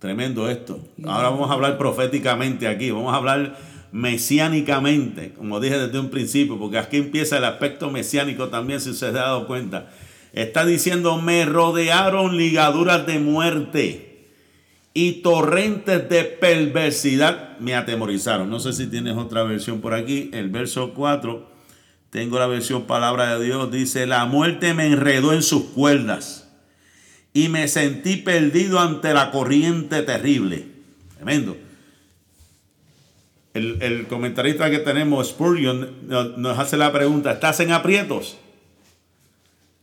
Tremendo 0.00 0.50
esto. 0.50 0.80
Ahora 1.06 1.30
vamos 1.30 1.48
a 1.48 1.54
hablar 1.54 1.78
proféticamente 1.78 2.66
aquí. 2.66 2.90
Vamos 2.90 3.14
a 3.14 3.16
hablar 3.18 3.56
mesiánicamente, 3.94 5.34
como 5.34 5.60
dije 5.60 5.78
desde 5.78 6.00
un 6.00 6.10
principio, 6.10 6.58
porque 6.58 6.78
aquí 6.78 6.96
empieza 6.96 7.38
el 7.38 7.44
aspecto 7.44 7.92
mesiánico 7.92 8.48
también, 8.48 8.80
si 8.80 8.92
se 8.92 9.06
ha 9.06 9.12
dado 9.12 9.46
cuenta. 9.46 9.92
Está 10.32 10.66
diciendo, 10.66 11.22
me 11.22 11.44
rodearon 11.44 12.36
ligaduras 12.36 13.06
de 13.06 13.20
muerte 13.20 14.26
y 14.94 15.22
torrentes 15.22 16.08
de 16.08 16.24
perversidad 16.24 17.56
me 17.60 17.76
atemorizaron. 17.76 18.50
No 18.50 18.58
sé 18.58 18.72
si 18.72 18.88
tienes 18.88 19.16
otra 19.16 19.44
versión 19.44 19.80
por 19.80 19.94
aquí. 19.94 20.28
El 20.32 20.48
verso 20.48 20.92
4, 20.92 21.48
tengo 22.10 22.40
la 22.40 22.48
versión 22.48 22.88
palabra 22.88 23.38
de 23.38 23.44
Dios, 23.44 23.70
dice, 23.70 24.08
la 24.08 24.24
muerte 24.24 24.74
me 24.74 24.86
enredó 24.86 25.32
en 25.32 25.44
sus 25.44 25.66
cuerdas 25.66 26.50
y 27.32 27.48
me 27.48 27.68
sentí 27.68 28.16
perdido 28.16 28.80
ante 28.80 29.14
la 29.14 29.30
corriente 29.30 30.02
terrible. 30.02 30.66
Tremendo. 31.14 31.63
El, 33.54 34.06
comentarista 34.08 34.68
que 34.68 34.80
tenemos, 34.80 35.28
Spurgeon, 35.28 36.08
nos, 36.08 36.36
nos 36.36 36.58
hace 36.58 36.76
la 36.76 36.92
pregunta, 36.92 37.30
¿estás 37.30 37.60
en 37.60 37.70
aprietos? 37.70 38.36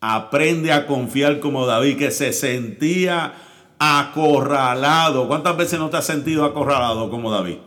Aprende 0.01 0.73
a 0.73 0.85
confiar 0.85 1.39
como 1.39 1.65
David, 1.65 1.97
que 1.97 2.11
se 2.11 2.33
sentía 2.33 3.33
acorralado. 3.79 5.27
¿Cuántas 5.27 5.55
veces 5.55 5.79
no 5.79 5.89
te 5.89 5.97
has 5.97 6.05
sentido 6.05 6.43
acorralado 6.43 7.09
como 7.09 7.31
David? 7.31 7.57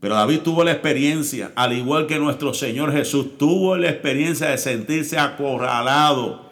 Pero 0.00 0.14
David 0.14 0.40
tuvo 0.40 0.64
la 0.64 0.72
experiencia, 0.72 1.52
al 1.56 1.72
igual 1.74 2.06
que 2.06 2.18
nuestro 2.18 2.54
Señor 2.54 2.92
Jesús, 2.92 3.36
tuvo 3.36 3.76
la 3.76 3.90
experiencia 3.90 4.48
de 4.48 4.56
sentirse 4.56 5.18
acorralado, 5.18 6.50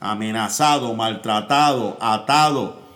amenazado, 0.00 0.94
maltratado, 0.94 1.96
atado. 2.00 2.87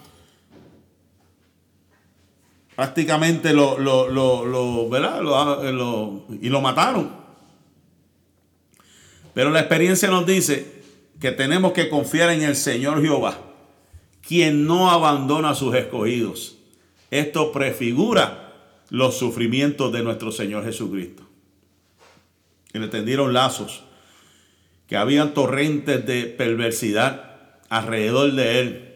Prácticamente 2.77 3.53
lo, 3.53 3.79
lo, 3.79 4.09
lo, 4.09 4.47
lo 4.47 4.89
¿verdad? 4.89 5.21
Lo, 5.21 6.25
y 6.41 6.49
lo 6.49 6.61
mataron. 6.61 7.11
Pero 9.35 9.51
la 9.51 9.61
experiencia 9.61 10.09
nos 10.09 10.27
dice 10.27 10.83
que 11.21 11.33
tenemos 11.33 11.73
que 11.73 11.89
confiar 11.89 12.31
en 12.31 12.43
el 12.43 12.57
Señor 12.57 13.03
Jehová, 13.03 13.39
quien 14.27 14.67
no 14.67 14.91
abandona 14.91 15.51
a 15.51 15.55
sus 15.55 15.75
escogidos. 15.75 16.57
Esto 17.11 17.53
prefigura 17.53 18.55
los 18.89 19.17
sufrimientos 19.17 19.93
de 19.93 20.03
nuestro 20.03 20.33
Señor 20.33 20.65
Jesucristo. 20.65 21.23
Que 22.73 22.79
le 22.79 22.89
tendieron 22.89 23.35
lazos, 23.35 23.85
que 24.87 24.97
habían 24.97 25.35
torrentes 25.35 26.07
de 26.07 26.25
perversidad 26.25 27.59
alrededor 27.69 28.33
de 28.33 28.61
él. 28.61 28.95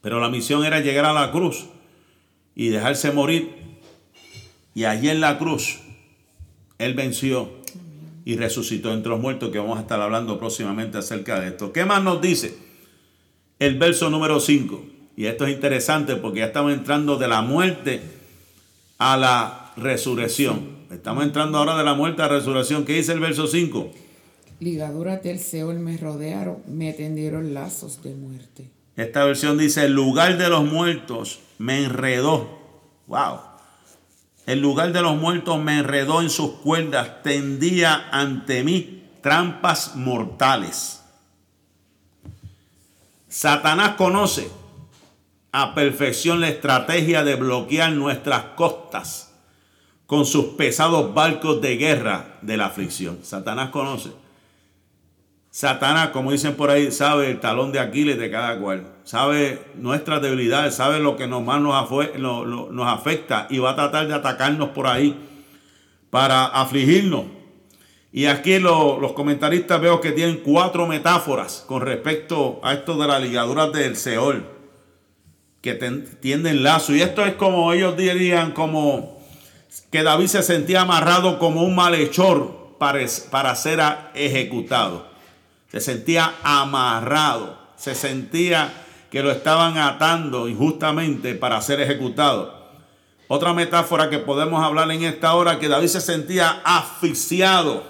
Pero 0.00 0.20
la 0.20 0.30
misión 0.30 0.64
era 0.64 0.80
llegar 0.80 1.04
a 1.04 1.12
la 1.12 1.30
cruz 1.32 1.66
y 2.56 2.70
dejarse 2.70 3.12
morir. 3.12 3.54
Y 4.74 4.84
allí 4.84 5.08
en 5.08 5.20
la 5.20 5.38
cruz, 5.38 5.78
Él 6.78 6.94
venció 6.94 7.50
y 8.24 8.36
resucitó 8.36 8.92
entre 8.92 9.10
los 9.10 9.20
muertos, 9.20 9.50
que 9.50 9.58
vamos 9.58 9.78
a 9.78 9.82
estar 9.82 10.00
hablando 10.00 10.38
próximamente 10.38 10.98
acerca 10.98 11.38
de 11.38 11.48
esto. 11.48 11.72
¿Qué 11.72 11.84
más 11.84 12.02
nos 12.02 12.20
dice? 12.20 12.56
El 13.60 13.78
verso 13.78 14.10
número 14.10 14.40
5. 14.40 14.84
Y 15.16 15.26
esto 15.26 15.46
es 15.46 15.54
interesante 15.54 16.16
porque 16.16 16.40
ya 16.40 16.46
estamos 16.46 16.72
entrando 16.72 17.16
de 17.16 17.28
la 17.28 17.42
muerte 17.42 18.00
a 18.98 19.16
la 19.16 19.72
resurrección. 19.76 20.76
Estamos 20.90 21.24
entrando 21.24 21.58
ahora 21.58 21.78
de 21.78 21.84
la 21.84 21.94
muerte 21.94 22.22
a 22.22 22.26
la 22.26 22.38
resurrección. 22.38 22.84
¿Qué 22.84 22.94
dice 22.94 23.12
el 23.12 23.20
verso 23.20 23.46
5? 23.46 23.92
Ligaduras 24.60 25.22
del 25.22 25.38
Seol 25.38 25.78
me 25.78 25.96
rodearon, 25.96 26.58
me 26.66 26.92
tendieron 26.92 27.54
lazos 27.54 28.02
de 28.02 28.14
muerte. 28.14 28.75
Esta 28.96 29.24
versión 29.24 29.58
dice, 29.58 29.84
el 29.84 29.92
lugar 29.92 30.38
de 30.38 30.48
los 30.48 30.64
muertos 30.64 31.40
me 31.58 31.84
enredó. 31.84 32.58
Wow. 33.06 33.40
El 34.46 34.60
lugar 34.60 34.92
de 34.92 35.02
los 35.02 35.16
muertos 35.16 35.58
me 35.60 35.78
enredó 35.78 36.22
en 36.22 36.30
sus 36.30 36.52
cuerdas, 36.52 37.22
tendía 37.22 38.08
ante 38.10 38.64
mí 38.64 39.04
trampas 39.20 39.96
mortales. 39.96 41.02
Satanás 43.28 43.96
conoce 43.96 44.48
a 45.52 45.74
perfección 45.74 46.40
la 46.40 46.48
estrategia 46.48 47.24
de 47.24 47.34
bloquear 47.34 47.92
nuestras 47.92 48.44
costas 48.56 49.34
con 50.06 50.24
sus 50.24 50.54
pesados 50.54 51.12
barcos 51.12 51.60
de 51.60 51.76
guerra 51.76 52.38
de 52.40 52.56
la 52.56 52.66
aflicción. 52.66 53.18
Satanás 53.22 53.70
conoce. 53.70 54.10
Satanás, 55.56 56.10
como 56.10 56.32
dicen 56.32 56.54
por 56.54 56.68
ahí, 56.68 56.92
sabe 56.92 57.30
el 57.30 57.40
talón 57.40 57.72
de 57.72 57.80
Aquiles 57.80 58.18
de 58.18 58.30
cada 58.30 58.58
cual. 58.58 58.92
Sabe 59.04 59.58
nuestras 59.76 60.20
debilidades, 60.20 60.74
sabe 60.74 61.00
lo 61.00 61.16
que 61.16 61.26
nos 61.26 61.42
más 61.42 61.62
nos, 61.62 62.46
nos 62.46 62.86
afecta 62.86 63.46
y 63.48 63.56
va 63.56 63.70
a 63.70 63.74
tratar 63.74 64.06
de 64.06 64.12
atacarnos 64.12 64.68
por 64.68 64.86
ahí 64.86 65.16
para 66.10 66.44
afligirnos. 66.44 67.24
Y 68.12 68.26
aquí 68.26 68.58
los 68.58 69.12
comentaristas 69.12 69.80
veo 69.80 70.02
que 70.02 70.12
tienen 70.12 70.42
cuatro 70.44 70.86
metáforas 70.86 71.64
con 71.66 71.80
respecto 71.80 72.60
a 72.62 72.74
esto 72.74 72.98
de 72.98 73.06
las 73.06 73.22
ligaduras 73.22 73.72
del 73.72 73.96
Seol 73.96 74.46
que 75.62 75.72
tienden 75.72 76.64
lazo. 76.64 76.94
Y 76.94 77.00
esto 77.00 77.24
es 77.24 77.32
como 77.32 77.72
ellos 77.72 77.96
dirían, 77.96 78.52
como 78.52 79.22
que 79.90 80.02
David 80.02 80.26
se 80.26 80.42
sentía 80.42 80.82
amarrado 80.82 81.38
como 81.38 81.62
un 81.62 81.74
malhechor 81.74 82.76
para, 82.78 83.00
para 83.30 83.54
ser 83.56 83.80
ejecutado. 84.14 85.15
Se 85.76 85.92
sentía 85.92 86.36
amarrado, 86.42 87.58
se 87.76 87.94
sentía 87.94 88.72
que 89.10 89.22
lo 89.22 89.30
estaban 89.30 89.76
atando 89.76 90.48
injustamente 90.48 91.34
para 91.34 91.60
ser 91.60 91.82
ejecutado. 91.82 92.66
Otra 93.28 93.52
metáfora 93.52 94.08
que 94.08 94.18
podemos 94.18 94.64
hablar 94.64 94.90
en 94.90 95.02
esta 95.02 95.34
hora, 95.34 95.58
que 95.58 95.68
David 95.68 95.88
se 95.88 96.00
sentía 96.00 96.62
asfixiado 96.64 97.84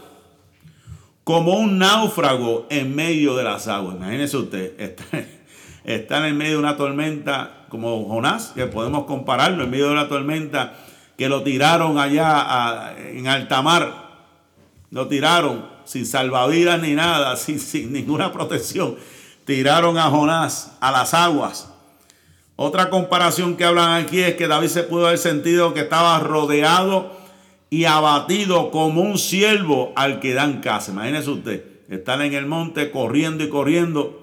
como 1.22 1.54
un 1.54 1.78
náufrago 1.78 2.66
en 2.70 2.96
medio 2.96 3.36
de 3.36 3.44
las 3.44 3.68
aguas. 3.68 3.94
Imagínese 3.94 4.36
usted, 4.36 4.98
está, 5.84 6.26
en 6.26 6.36
medio 6.36 6.54
de 6.54 6.58
una 6.58 6.76
tormenta 6.76 7.66
como 7.68 8.08
Jonás, 8.08 8.48
que 8.48 8.66
podemos 8.66 9.04
compararlo 9.04 9.62
en 9.62 9.70
medio 9.70 9.90
de 9.90 9.94
la 9.94 10.08
tormenta, 10.08 10.74
que 11.16 11.28
lo 11.28 11.44
tiraron 11.44 12.00
allá 12.00 12.96
en 12.98 13.28
alta 13.28 13.62
mar, 13.62 14.24
lo 14.90 15.06
tiraron 15.06 15.75
sin 15.86 16.04
salvavidas 16.04 16.80
ni 16.80 16.94
nada, 16.94 17.36
sin, 17.36 17.58
sin 17.58 17.92
ninguna 17.92 18.32
protección, 18.32 18.96
tiraron 19.44 19.96
a 19.96 20.10
Jonás 20.10 20.72
a 20.80 20.92
las 20.92 21.14
aguas. 21.14 21.72
Otra 22.56 22.90
comparación 22.90 23.56
que 23.56 23.64
hablan 23.64 24.02
aquí 24.02 24.20
es 24.20 24.34
que 24.34 24.48
David 24.48 24.68
se 24.68 24.82
pudo 24.82 25.06
haber 25.06 25.18
sentido 25.18 25.74
que 25.74 25.80
estaba 25.80 26.18
rodeado 26.20 27.14
y 27.68 27.84
abatido 27.84 28.70
como 28.70 29.02
un 29.02 29.18
siervo 29.18 29.92
al 29.96 30.20
que 30.20 30.34
dan 30.34 30.60
casa. 30.60 30.92
Imagínese 30.92 31.30
usted, 31.30 31.64
estar 31.90 32.20
en 32.22 32.34
el 32.34 32.46
monte 32.46 32.90
corriendo 32.90 33.44
y 33.44 33.48
corriendo 33.48 34.22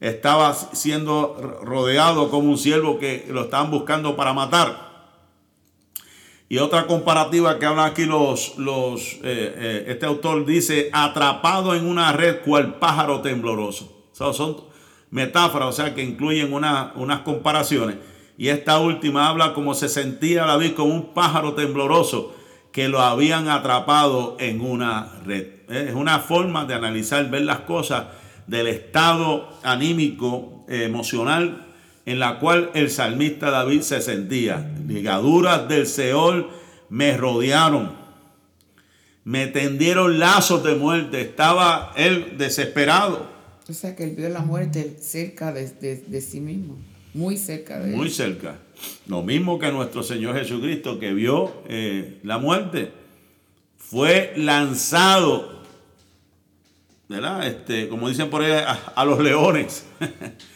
estaba 0.00 0.52
siendo 0.52 1.60
rodeado 1.62 2.28
como 2.28 2.50
un 2.50 2.58
siervo 2.58 2.98
que 2.98 3.24
lo 3.28 3.42
estaban 3.42 3.70
buscando 3.70 4.16
para 4.16 4.32
matar. 4.32 4.91
Y 6.52 6.58
otra 6.58 6.86
comparativa 6.86 7.58
que 7.58 7.64
hablan 7.64 7.92
aquí 7.92 8.04
los, 8.04 8.58
los 8.58 9.14
eh, 9.22 9.54
eh, 9.56 9.84
este 9.88 10.04
autor 10.04 10.44
dice, 10.44 10.90
atrapado 10.92 11.74
en 11.74 11.86
una 11.86 12.12
red 12.12 12.42
cual 12.42 12.74
pájaro 12.74 13.22
tembloroso. 13.22 14.04
son 14.12 14.58
metáforas, 15.10 15.68
o 15.70 15.72
sea, 15.72 15.94
que 15.94 16.02
incluyen 16.02 16.52
unas 16.52 17.20
comparaciones. 17.20 17.96
Y 18.36 18.48
esta 18.48 18.80
última 18.80 19.30
habla 19.30 19.54
como 19.54 19.72
se 19.72 19.88
sentía 19.88 20.44
David 20.44 20.74
como 20.74 20.94
un 20.94 21.14
pájaro 21.14 21.54
tembloroso 21.54 22.34
que 22.70 22.86
lo 22.86 23.00
habían 23.00 23.48
atrapado 23.48 24.36
en 24.38 24.60
una 24.60 25.10
red. 25.24 25.46
Es 25.70 25.94
una 25.94 26.18
forma 26.18 26.66
de 26.66 26.74
analizar, 26.74 27.30
ver 27.30 27.46
las 27.46 27.60
cosas 27.60 28.08
del 28.46 28.66
estado 28.66 29.48
anímico, 29.62 30.66
emocional 30.68 31.71
en 32.06 32.18
la 32.18 32.38
cual 32.38 32.70
el 32.74 32.90
salmista 32.90 33.50
David 33.50 33.82
se 33.82 34.00
sentía. 34.00 34.72
Ligaduras 34.86 35.68
del 35.68 35.86
Seol 35.86 36.50
me 36.88 37.16
rodearon, 37.16 37.92
me 39.24 39.46
tendieron 39.46 40.18
lazos 40.18 40.64
de 40.64 40.74
muerte, 40.74 41.20
estaba 41.20 41.92
él 41.96 42.34
desesperado. 42.38 43.30
O 43.68 43.72
sea 43.72 43.94
que 43.94 44.04
él 44.04 44.14
vio 44.16 44.28
la 44.28 44.40
muerte 44.40 44.96
cerca 45.00 45.52
de, 45.52 46.20
sí 46.20 46.40
mismo, 46.40 46.76
muy 47.14 47.36
cerca 47.36 47.78
de 47.78 47.90
él. 47.90 47.96
Muy 47.96 48.10
cerca. 48.10 48.58
Lo 49.06 49.22
mismo 49.22 49.58
que 49.58 49.70
nuestro 49.70 50.02
Señor 50.02 50.36
Jesucristo 50.36 50.98
que 50.98 51.14
vio 51.14 51.62
eh, 51.68 52.18
la 52.24 52.38
muerte. 52.38 52.92
Fue 53.78 54.32
lanzado 54.36 55.62
este, 57.44 57.88
como 57.88 58.08
dicen 58.08 58.30
por 58.30 58.42
ahí, 58.42 58.52
a, 58.94 59.04
los 59.04 59.20
leones. 59.20 59.84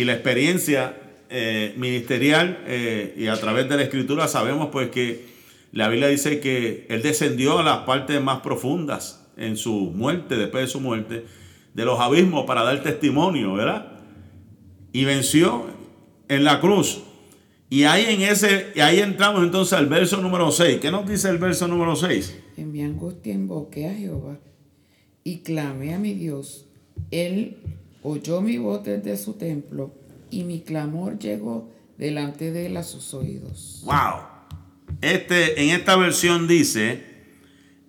y 0.00 0.04
la 0.04 0.14
experiencia 0.14 0.96
eh, 1.28 1.74
ministerial 1.76 2.64
eh, 2.66 3.14
y 3.18 3.26
a 3.26 3.38
través 3.38 3.68
de 3.68 3.76
la 3.76 3.82
escritura 3.82 4.28
sabemos 4.28 4.70
pues 4.72 4.88
que 4.88 5.26
la 5.72 5.90
Biblia 5.90 6.08
dice 6.08 6.40
que 6.40 6.86
él 6.88 7.02
descendió 7.02 7.58
a 7.58 7.62
las 7.62 7.80
partes 7.80 8.18
más 8.22 8.40
profundas 8.40 9.28
en 9.36 9.58
su 9.58 9.92
muerte, 9.94 10.36
después 10.36 10.64
de 10.64 10.68
su 10.68 10.80
muerte, 10.80 11.26
de 11.74 11.84
los 11.84 12.00
abismos 12.00 12.46
para 12.46 12.62
dar 12.62 12.82
testimonio, 12.82 13.52
¿verdad? 13.52 13.92
Y 14.90 15.04
venció 15.04 15.66
en 16.28 16.44
la 16.44 16.60
cruz. 16.60 17.02
Y 17.68 17.84
ahí 17.84 18.06
en 18.08 18.22
ese, 18.22 18.68
y 18.74 18.80
ahí 18.80 19.00
entramos 19.00 19.44
entonces 19.44 19.74
al 19.74 19.86
verso 19.86 20.16
número 20.16 20.50
6. 20.50 20.80
¿Qué 20.80 20.90
nos 20.90 21.06
dice 21.06 21.28
el 21.28 21.36
verso 21.36 21.68
número 21.68 21.94
6? 21.94 22.38
En 22.56 22.72
mi 22.72 22.82
angustia 22.82 23.34
invoqué 23.34 23.86
a 23.86 23.94
Jehová 23.94 24.40
y 25.24 25.40
clamé 25.40 25.92
a 25.92 25.98
mi 25.98 26.14
Dios. 26.14 26.66
Él 27.10 27.58
oyó 28.02 28.40
mi 28.40 28.58
voz 28.58 28.84
desde 28.84 29.16
su 29.16 29.34
templo 29.34 29.92
y 30.30 30.44
mi 30.44 30.60
clamor 30.60 31.18
llegó 31.18 31.70
delante 31.98 32.50
de 32.52 32.66
él 32.66 32.76
a 32.76 32.82
sus 32.82 33.12
oídos. 33.14 33.82
Wow. 33.84 34.30
Este, 35.00 35.62
en 35.62 35.70
esta 35.70 35.96
versión 35.96 36.48
dice, 36.48 37.04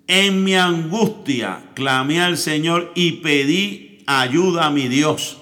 en 0.07 0.43
mi 0.43 0.55
angustia 0.55 1.71
clamé 1.73 2.21
al 2.21 2.37
Señor 2.37 2.91
y 2.95 3.13
pedí 3.23 4.03
ayuda 4.07 4.67
a 4.67 4.71
mi 4.71 4.87
Dios. 4.87 5.37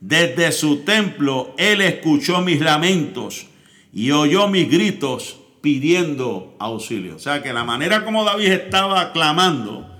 Desde 0.00 0.52
su 0.52 0.78
templo 0.78 1.54
él 1.58 1.80
escuchó 1.80 2.40
mis 2.40 2.60
lamentos 2.60 3.46
y 3.92 4.10
oyó 4.12 4.48
mis 4.48 4.70
gritos 4.70 5.40
pidiendo 5.60 6.56
auxilio. 6.58 7.16
O 7.16 7.18
sea 7.18 7.42
que 7.42 7.52
la 7.52 7.64
manera 7.64 8.04
como 8.04 8.24
David 8.24 8.52
estaba 8.52 9.12
clamando, 9.12 9.97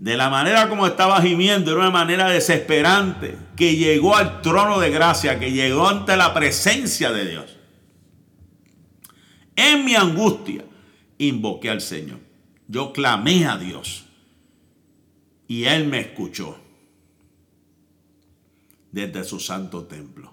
de 0.00 0.16
la 0.16 0.30
manera 0.30 0.70
como 0.70 0.86
estaba 0.86 1.20
gimiendo, 1.20 1.72
era 1.72 1.80
una 1.80 1.90
manera 1.90 2.30
desesperante, 2.30 3.36
que 3.54 3.76
llegó 3.76 4.16
al 4.16 4.40
trono 4.40 4.80
de 4.80 4.88
gracia, 4.90 5.38
que 5.38 5.52
llegó 5.52 5.86
ante 5.86 6.16
la 6.16 6.32
presencia 6.32 7.12
de 7.12 7.28
Dios. 7.28 7.56
En 9.54 9.84
mi 9.84 9.94
angustia 9.94 10.64
invoqué 11.18 11.68
al 11.68 11.82
Señor. 11.82 12.18
Yo 12.66 12.94
clamé 12.94 13.44
a 13.44 13.58
Dios 13.58 14.06
y 15.46 15.64
Él 15.64 15.86
me 15.86 16.00
escuchó 16.00 16.58
desde 18.92 19.22
su 19.24 19.38
santo 19.38 19.84
templo. 19.84 20.32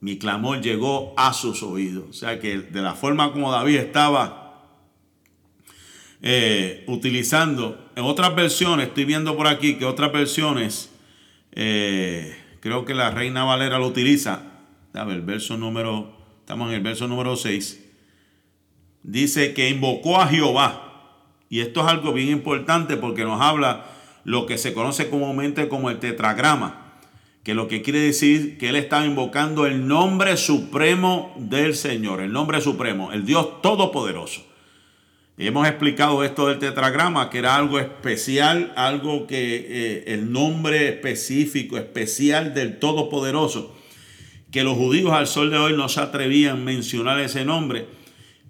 Mi 0.00 0.18
clamor 0.18 0.60
llegó 0.60 1.14
a 1.16 1.32
sus 1.32 1.62
oídos. 1.62 2.10
O 2.10 2.12
sea 2.12 2.38
que 2.40 2.58
de 2.58 2.82
la 2.82 2.92
forma 2.92 3.32
como 3.32 3.50
David 3.50 3.76
estaba 3.76 4.43
eh, 6.26 6.84
utilizando, 6.86 7.90
en 7.96 8.04
otras 8.04 8.34
versiones, 8.34 8.88
estoy 8.88 9.04
viendo 9.04 9.36
por 9.36 9.46
aquí 9.46 9.74
que 9.74 9.84
otras 9.84 10.10
versiones, 10.10 10.90
eh, 11.52 12.34
creo 12.60 12.86
que 12.86 12.94
la 12.94 13.10
Reina 13.10 13.44
Valera 13.44 13.78
lo 13.78 13.88
utiliza. 13.88 14.40
A 14.94 15.04
ver, 15.04 15.16
el 15.16 15.22
verso 15.22 15.58
número, 15.58 16.16
estamos 16.40 16.70
en 16.70 16.76
el 16.76 16.80
verso 16.80 17.06
número 17.08 17.36
6. 17.36 17.84
Dice 19.02 19.52
que 19.52 19.68
invocó 19.68 20.18
a 20.18 20.28
Jehová. 20.28 21.10
Y 21.50 21.60
esto 21.60 21.82
es 21.82 21.88
algo 21.88 22.14
bien 22.14 22.30
importante 22.30 22.96
porque 22.96 23.24
nos 23.24 23.42
habla 23.42 23.84
lo 24.24 24.46
que 24.46 24.56
se 24.56 24.72
conoce 24.72 25.10
comúnmente 25.10 25.68
como 25.68 25.90
el 25.90 25.98
tetragrama 25.98 26.80
que 27.42 27.52
lo 27.52 27.68
que 27.68 27.82
quiere 27.82 27.98
decir 27.98 28.56
que 28.56 28.70
él 28.70 28.76
estaba 28.76 29.04
invocando 29.04 29.66
el 29.66 29.86
nombre 29.86 30.38
supremo 30.38 31.34
del 31.36 31.74
Señor, 31.76 32.22
el 32.22 32.32
nombre 32.32 32.62
supremo, 32.62 33.12
el 33.12 33.26
Dios 33.26 33.60
todopoderoso. 33.60 34.53
Hemos 35.36 35.66
explicado 35.66 36.22
esto 36.22 36.46
del 36.46 36.60
tetragrama, 36.60 37.28
que 37.28 37.38
era 37.38 37.56
algo 37.56 37.80
especial, 37.80 38.72
algo 38.76 39.26
que 39.26 39.66
eh, 39.68 40.04
el 40.14 40.30
nombre 40.30 40.88
específico, 40.88 41.76
especial 41.76 42.54
del 42.54 42.78
todopoderoso, 42.78 43.76
que 44.52 44.62
los 44.62 44.76
judíos 44.76 45.12
al 45.12 45.26
sol 45.26 45.50
de 45.50 45.58
hoy 45.58 45.72
no 45.72 45.88
se 45.88 46.00
atrevían 46.00 46.58
a 46.58 46.60
mencionar 46.60 47.18
ese 47.18 47.44
nombre 47.44 47.86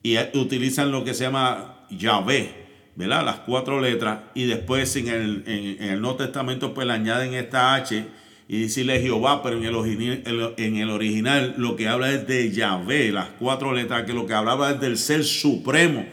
y 0.02 0.18
utilizan 0.34 0.90
lo 0.90 1.04
que 1.04 1.14
se 1.14 1.24
llama 1.24 1.86
Yahvé, 1.88 2.50
¿verdad? 2.96 3.24
Las 3.24 3.40
cuatro 3.40 3.80
letras 3.80 4.18
y 4.34 4.44
después 4.44 4.94
en 4.96 5.08
el, 5.08 5.44
en 5.46 6.02
Nuevo 6.02 6.16
Testamento 6.16 6.74
pues 6.74 6.86
le 6.86 6.92
añaden 6.92 7.32
esta 7.32 7.74
H 7.76 8.04
y 8.46 8.60
decirle 8.60 9.00
Jehová, 9.00 9.42
pero 9.42 9.56
en 9.56 9.64
el, 9.64 10.54
en 10.58 10.76
el 10.76 10.90
original 10.90 11.54
lo 11.56 11.76
que 11.76 11.88
habla 11.88 12.12
es 12.12 12.26
de 12.26 12.52
Yahvé, 12.52 13.10
las 13.10 13.30
cuatro 13.38 13.72
letras, 13.72 14.04
que 14.04 14.12
lo 14.12 14.26
que 14.26 14.34
hablaba 14.34 14.72
es 14.72 14.80
del 14.80 14.98
ser 14.98 15.24
supremo, 15.24 16.04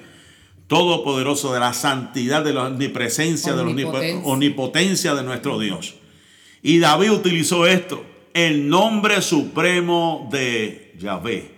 todopoderoso, 0.71 1.53
de 1.53 1.59
la 1.59 1.73
santidad, 1.73 2.45
de 2.45 2.53
la 2.53 2.67
omnipresencia, 2.67 3.53
de 3.53 3.65
la 3.65 4.21
omnipotencia 4.23 5.13
de 5.13 5.21
nuestro 5.21 5.59
Dios. 5.59 5.95
Y 6.63 6.79
David 6.79 7.11
utilizó 7.11 7.67
esto, 7.67 8.05
el 8.33 8.69
nombre 8.69 9.21
supremo 9.21 10.29
de 10.31 10.95
Yahvé, 10.97 11.51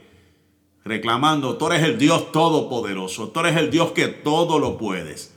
reclamando, 0.84 1.58
tú 1.58 1.68
eres 1.68 1.84
el 1.84 2.00
Dios 2.00 2.32
todopoderoso, 2.32 3.30
tú 3.30 3.42
eres 3.42 3.56
el 3.58 3.70
Dios 3.70 3.92
que 3.92 4.08
todo 4.08 4.58
lo 4.58 4.80
puedes. 4.80 5.36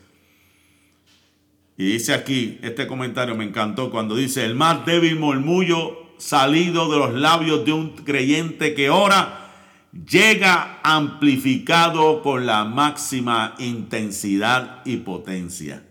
Y 1.76 1.84
dice 1.84 2.14
aquí, 2.14 2.58
este 2.62 2.86
comentario 2.86 3.34
me 3.34 3.44
encantó 3.44 3.90
cuando 3.90 4.16
dice, 4.16 4.46
el 4.46 4.54
más 4.54 4.86
débil 4.86 5.16
murmullo 5.16 6.14
salido 6.16 6.90
de 6.90 6.96
los 6.96 7.12
labios 7.12 7.66
de 7.66 7.74
un 7.74 7.90
creyente 7.90 8.72
que 8.72 8.88
ora, 8.88 9.45
llega 9.92 10.80
amplificado 10.82 12.22
con 12.22 12.46
la 12.46 12.64
máxima 12.64 13.54
intensidad 13.58 14.82
y 14.84 14.98
potencia. 14.98 15.86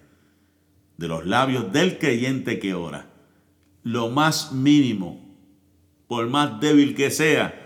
De 0.97 1.07
los 1.07 1.25
labios 1.25 1.71
del 1.71 1.97
creyente 1.97 2.59
que 2.59 2.73
ora. 2.73 3.09
Lo 3.83 4.09
más 4.09 4.51
mínimo, 4.51 5.23
por 6.07 6.27
más 6.27 6.59
débil 6.59 6.95
que 6.95 7.11
sea, 7.11 7.61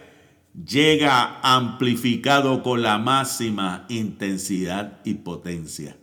llega 0.65 1.39
amplificado 1.41 2.63
con 2.63 2.81
la 2.81 2.97
máxima 2.97 3.85
intensidad 3.89 4.99
y 5.05 5.15
potencia 5.15 5.95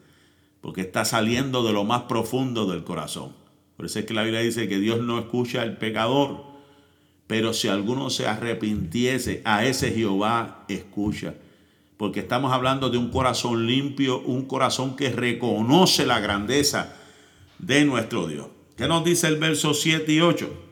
porque 0.67 0.81
está 0.81 1.05
saliendo 1.05 1.63
de 1.63 1.73
lo 1.73 1.85
más 1.85 2.03
profundo 2.03 2.67
del 2.67 2.83
corazón. 2.83 3.37
Por 3.77 3.87
eso 3.87 4.01
es 4.01 4.05
que 4.05 4.15
la 4.15 4.25
Biblia 4.25 4.41
dice 4.41 4.67
que 4.67 4.81
Dios 4.81 5.01
no 5.01 5.17
escucha 5.17 5.63
al 5.63 5.79
pecador, 5.79 6.43
pero 7.27 7.53
si 7.53 7.69
alguno 7.69 8.11
se 8.11 8.27
arrepintiese, 8.27 9.43
a 9.45 9.65
ese 9.65 9.91
Jehová 9.91 10.65
escucha. 10.69 11.35
Porque 11.97 12.21
estamos 12.21 12.53
hablando 12.53 12.91
de 12.91 12.99
un 12.99 13.11
corazón 13.11 13.67
limpio, 13.67 14.21
un 14.21 14.45
corazón 14.45 14.97
que 14.97 15.11
reconoce 15.11 16.07
la 16.07 16.21
grandeza 16.21 16.95
de 17.59 17.85
nuestro 17.85 18.29
Dios. 18.29 18.49
¿Qué 18.77 18.87
nos 18.87 19.05
dice 19.05 19.29
el 19.29 19.39
verso 19.39 19.73
7 19.73 20.13
y 20.13 20.21
8? 20.21 20.65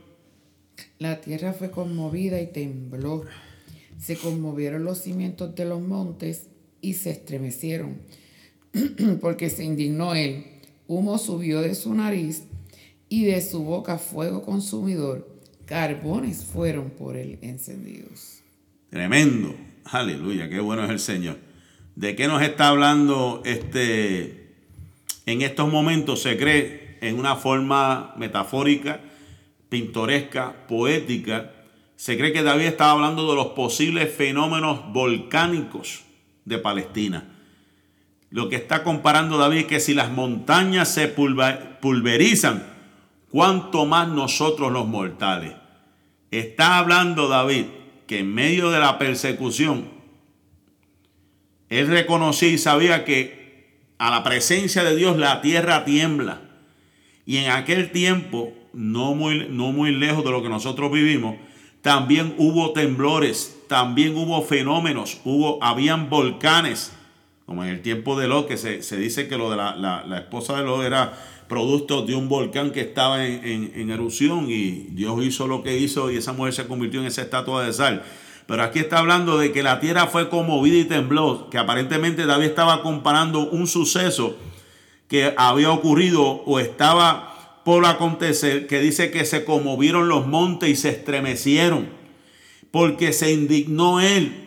La 0.99 1.21
tierra 1.21 1.55
fue 1.55 1.71
conmovida 1.71 2.41
y 2.41 2.49
tembló. 2.49 3.25
Se 3.99 4.17
conmovieron 4.17 4.85
los 4.85 4.99
cimientos 4.99 5.55
de 5.55 5.65
los 5.65 5.81
montes 5.81 6.49
y 6.81 6.95
se 6.95 7.11
estremecieron 7.11 7.99
porque 9.21 9.49
se 9.49 9.65
indignó 9.65 10.15
él. 10.15 10.45
Humo 10.87 11.17
subió 11.17 11.63
de 11.63 11.75
su 11.75 11.95
nariz 11.95 12.45
y 13.09 13.25
de 13.25 13.41
su 13.41 13.65
boca 13.65 13.97
fuego 13.99 14.43
consumidor. 14.43 15.34
Carbones 15.67 16.45
fueron 16.45 16.91
por 16.91 17.17
él 17.17 17.39
encendidos. 17.43 18.43
Tremendo. 18.91 19.55
Aleluya, 19.85 20.49
qué 20.49 20.61
bueno 20.61 20.85
es 20.85 20.91
el 20.91 20.99
Señor. 20.99 21.39
¿De 21.95 22.17
qué 22.17 22.27
nos 22.27 22.43
está 22.43 22.69
hablando 22.69 23.43
este 23.45 24.55
en 25.27 25.43
estos 25.43 25.71
momentos? 25.71 26.23
Se 26.23 26.37
cree 26.37 26.99
en 27.01 27.19
una 27.19 27.37
forma 27.37 28.15
metafórica, 28.17 29.01
pintoresca, 29.69 30.67
poética. 30.67 31.53
Se 31.97 32.17
cree 32.17 32.33
que 32.33 32.43
David 32.43 32.67
estaba 32.67 32.93
hablando 32.93 33.29
de 33.29 33.37
los 33.37 33.49
posibles 33.49 34.13
fenómenos 34.13 34.93
volcánicos 34.93 36.03
de 36.45 36.59
Palestina 36.59 37.35
lo 38.35 38.49
que 38.49 38.57
está 38.57 38.83
comparando 38.83 39.39
David 39.39 39.59
es 39.59 39.67
que 39.67 39.79
si 39.79 39.95
las 39.95 40.11
montañas 40.11 40.93
se 40.93 41.07
pulverizan, 41.07 42.67
cuánto 43.35 43.85
más 43.85 44.07
nosotros 44.07 44.71
los 44.71 44.87
mortales. 44.87 45.55
Está 46.31 46.79
hablando 46.79 47.27
David 47.27 47.65
que 48.07 48.21
en 48.21 48.33
medio 48.33 48.71
de 48.71 48.79
la 48.79 48.97
persecución, 48.97 49.89
él 51.69 51.89
reconocía 51.89 52.51
y 52.51 52.59
sabía 52.59 53.05
que 53.05 53.91
a 53.99 54.13
la 54.13 54.23
presencia 54.23 54.85
de 54.85 54.95
Dios 54.95 55.17
la 55.17 55.41
tierra 55.41 55.85
tiembla. 55.85 56.43
Y 57.27 57.39
en 57.39 57.51
aquel 57.51 57.91
tiempo, 57.91 58.53
no 58.73 59.17
muy, 59.17 59.49
no 59.51 59.73
muy 59.73 59.91
lejos 59.91 60.25
de 60.25 60.31
lo 60.31 60.41
que 60.41 60.49
nosotros 60.49 60.93
vivimos, 60.93 61.35
también 61.83 62.37
hubo 62.39 62.73
temblores, 62.73 63.63
también 63.69 64.17
hubo 64.17 64.43
fenómenos, 64.43 65.21
hubo, 65.25 65.59
habían 65.61 66.09
volcanes 66.09 66.93
como 67.47 67.63
en 67.63 67.71
el 67.71 67.83
tiempo 67.83 68.19
de 68.19 68.27
Lot, 68.27 68.49
que 68.49 68.57
se, 68.57 68.97
dice 68.97 69.29
que 69.29 69.37
lo 69.37 69.51
de 69.51 69.57
la, 69.57 70.05
esposa 70.17 70.57
de 70.57 70.65
Lot 70.65 70.85
era 70.85 71.13
producto 71.49 72.03
de 72.03 72.15
un 72.15 72.29
volcán 72.29 72.71
que 72.71 72.81
estaba 72.81 73.27
en, 73.27 73.91
erupción 73.91 74.47
y 74.49 74.89
Dios 74.93 75.23
hizo 75.23 75.47
lo 75.47 75.63
que 75.63 75.77
hizo 75.77 76.11
y 76.11 76.17
esa 76.17 76.33
mujer 76.33 76.55
se 76.55 76.67
convirtió 76.67 77.01
en 77.01 77.07
esa 77.07 77.23
estatua 77.23 77.65
de 77.65 77.73
sal. 77.73 78.03
Pero 78.47 78.63
aquí 78.63 78.79
está 78.79 78.99
hablando 78.99 79.39
de 79.39 79.53
que 79.53 79.63
la 79.63 79.81
tierra 79.81 80.07
fue 80.07 80.29
conmovida 80.29 80.77
y 80.77 80.85
tembló, 80.85 81.49
que 81.51 81.59
aparentemente 81.59 82.27
David 82.27 82.47
estaba 82.47 82.83
comparando 82.83 83.49
un 83.51 83.67
suceso 83.67 84.37
que 85.09 85.35
había 85.37 85.71
ocurrido 85.71 86.23
o 86.23 86.59
estaba 86.59 87.61
por 87.65 87.85
acontecer, 87.87 88.67
que 88.67 88.81
dice 88.81 89.11
que 89.11 89.25
se 89.25 89.45
conmovieron 89.45 90.09
los 90.09 90.27
montes 90.27 90.69
y 90.69 90.77
se 90.77 90.91
estremecieron, 90.91 91.89
porque 92.71 93.13
se 93.13 93.33
indignó 93.33 94.01
él 94.01 94.44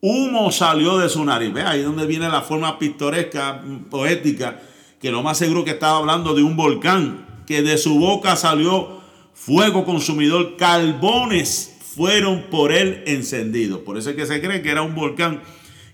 Humo 0.00 0.52
salió 0.52 0.98
de 0.98 1.08
su 1.08 1.24
nariz. 1.24 1.52
Ve 1.52 1.62
ahí 1.62 1.82
donde 1.82 2.06
viene 2.06 2.28
la 2.28 2.42
forma 2.42 2.78
pintoresca, 2.78 3.62
poética, 3.90 4.60
que 5.00 5.10
lo 5.10 5.22
más 5.22 5.38
seguro 5.38 5.64
que 5.64 5.72
estaba 5.72 5.98
hablando 5.98 6.34
de 6.34 6.42
un 6.42 6.56
volcán, 6.56 7.42
que 7.46 7.62
de 7.62 7.78
su 7.78 7.98
boca 7.98 8.36
salió 8.36 9.00
fuego 9.34 9.84
consumidor, 9.84 10.56
carbones 10.56 11.76
fueron 11.80 12.44
por 12.50 12.72
él 12.72 13.02
encendidos. 13.06 13.80
Por 13.80 13.96
eso 13.96 14.10
es 14.10 14.16
que 14.16 14.26
se 14.26 14.40
cree 14.40 14.62
que 14.62 14.70
era 14.70 14.82
un 14.82 14.94
volcán 14.94 15.42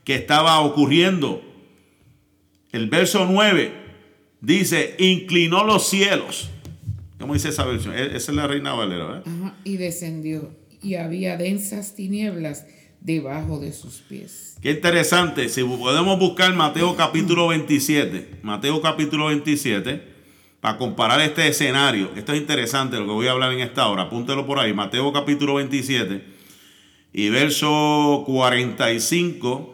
que 0.04 0.14
estaba 0.14 0.60
ocurriendo. 0.60 1.42
El 2.72 2.88
verso 2.88 3.26
9 3.30 3.72
dice, 4.40 4.96
inclinó 4.98 5.64
los 5.64 5.88
cielos. 5.88 6.50
¿Cómo 7.20 7.34
dice 7.34 7.50
esa 7.50 7.64
versión? 7.64 7.94
E-, 7.94 8.16
esa 8.16 8.32
es 8.32 8.36
la 8.36 8.46
reina 8.46 8.72
Valera. 8.72 9.22
y 9.64 9.76
descendió. 9.76 10.50
Y 10.82 10.96
había 10.96 11.36
densas 11.36 11.94
tinieblas 11.94 12.66
debajo 13.04 13.58
de 13.58 13.72
sus 13.72 13.94
pies. 13.94 14.56
Qué 14.62 14.70
interesante. 14.70 15.48
Si 15.48 15.62
podemos 15.64 16.18
buscar 16.18 16.54
Mateo 16.54 16.94
capítulo 16.96 17.48
27, 17.48 18.40
Mateo 18.42 18.80
capítulo 18.80 19.26
27, 19.26 20.12
para 20.60 20.78
comparar 20.78 21.20
este 21.20 21.48
escenario. 21.48 22.10
Esto 22.14 22.32
es 22.32 22.40
interesante 22.40 22.96
lo 22.96 23.06
que 23.06 23.12
voy 23.12 23.26
a 23.26 23.32
hablar 23.32 23.52
en 23.52 23.60
esta 23.60 23.88
hora. 23.88 24.02
Apúntelo 24.02 24.46
por 24.46 24.60
ahí. 24.60 24.72
Mateo 24.72 25.12
capítulo 25.12 25.54
27 25.54 26.24
y 27.12 27.28
verso 27.28 28.22
45. 28.26 29.68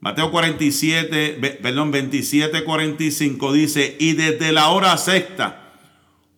Mateo 0.00 0.30
47, 0.30 1.58
perdón, 1.60 1.90
27, 1.90 2.62
45 2.62 3.52
dice, 3.52 3.96
y 3.98 4.12
desde 4.12 4.52
la 4.52 4.68
hora 4.68 4.96
sexta 4.96 5.72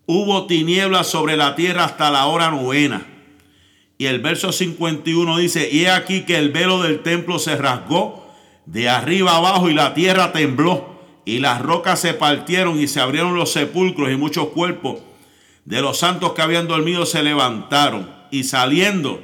hubo 0.06 0.46
tinieblas 0.46 1.08
sobre 1.08 1.36
la 1.36 1.54
tierra 1.56 1.84
hasta 1.84 2.10
la 2.10 2.26
hora 2.26 2.50
novena. 2.50 3.09
Y 4.00 4.06
el 4.06 4.20
verso 4.20 4.50
51 4.50 5.36
dice, 5.36 5.68
y 5.70 5.84
he 5.84 5.90
aquí 5.90 6.22
que 6.22 6.38
el 6.38 6.48
velo 6.48 6.80
del 6.80 7.00
templo 7.00 7.38
se 7.38 7.54
rasgó 7.54 8.26
de 8.64 8.88
arriba 8.88 9.36
abajo 9.36 9.68
y 9.68 9.74
la 9.74 9.92
tierra 9.92 10.32
tembló 10.32 10.98
y 11.26 11.38
las 11.40 11.60
rocas 11.60 12.00
se 12.00 12.14
partieron 12.14 12.80
y 12.80 12.88
se 12.88 12.98
abrieron 12.98 13.34
los 13.34 13.52
sepulcros 13.52 14.10
y 14.10 14.16
muchos 14.16 14.48
cuerpos 14.48 15.00
de 15.66 15.82
los 15.82 15.98
santos 15.98 16.32
que 16.32 16.40
habían 16.40 16.66
dormido 16.66 17.04
se 17.04 17.22
levantaron 17.22 18.10
y 18.30 18.44
saliendo 18.44 19.20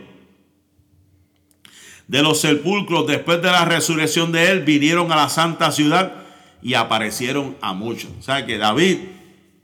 de 2.07 2.23
los 2.23 2.43
sepulcros 2.43 3.07
después 3.07 3.41
de 3.41 3.51
la 3.51 3.65
resurrección 3.65 4.31
de 4.31 4.51
él 4.51 4.61
vinieron 4.61 5.11
a 5.11 5.17
la 5.17 5.31
santa 5.31 5.73
ciudad 5.73 6.13
y 6.63 6.75
aparecieron 6.75 7.57
a 7.63 7.73
muchos. 7.73 8.11
O 8.21 8.23
sea 8.23 8.45
que 8.45 8.59
David 8.59 8.99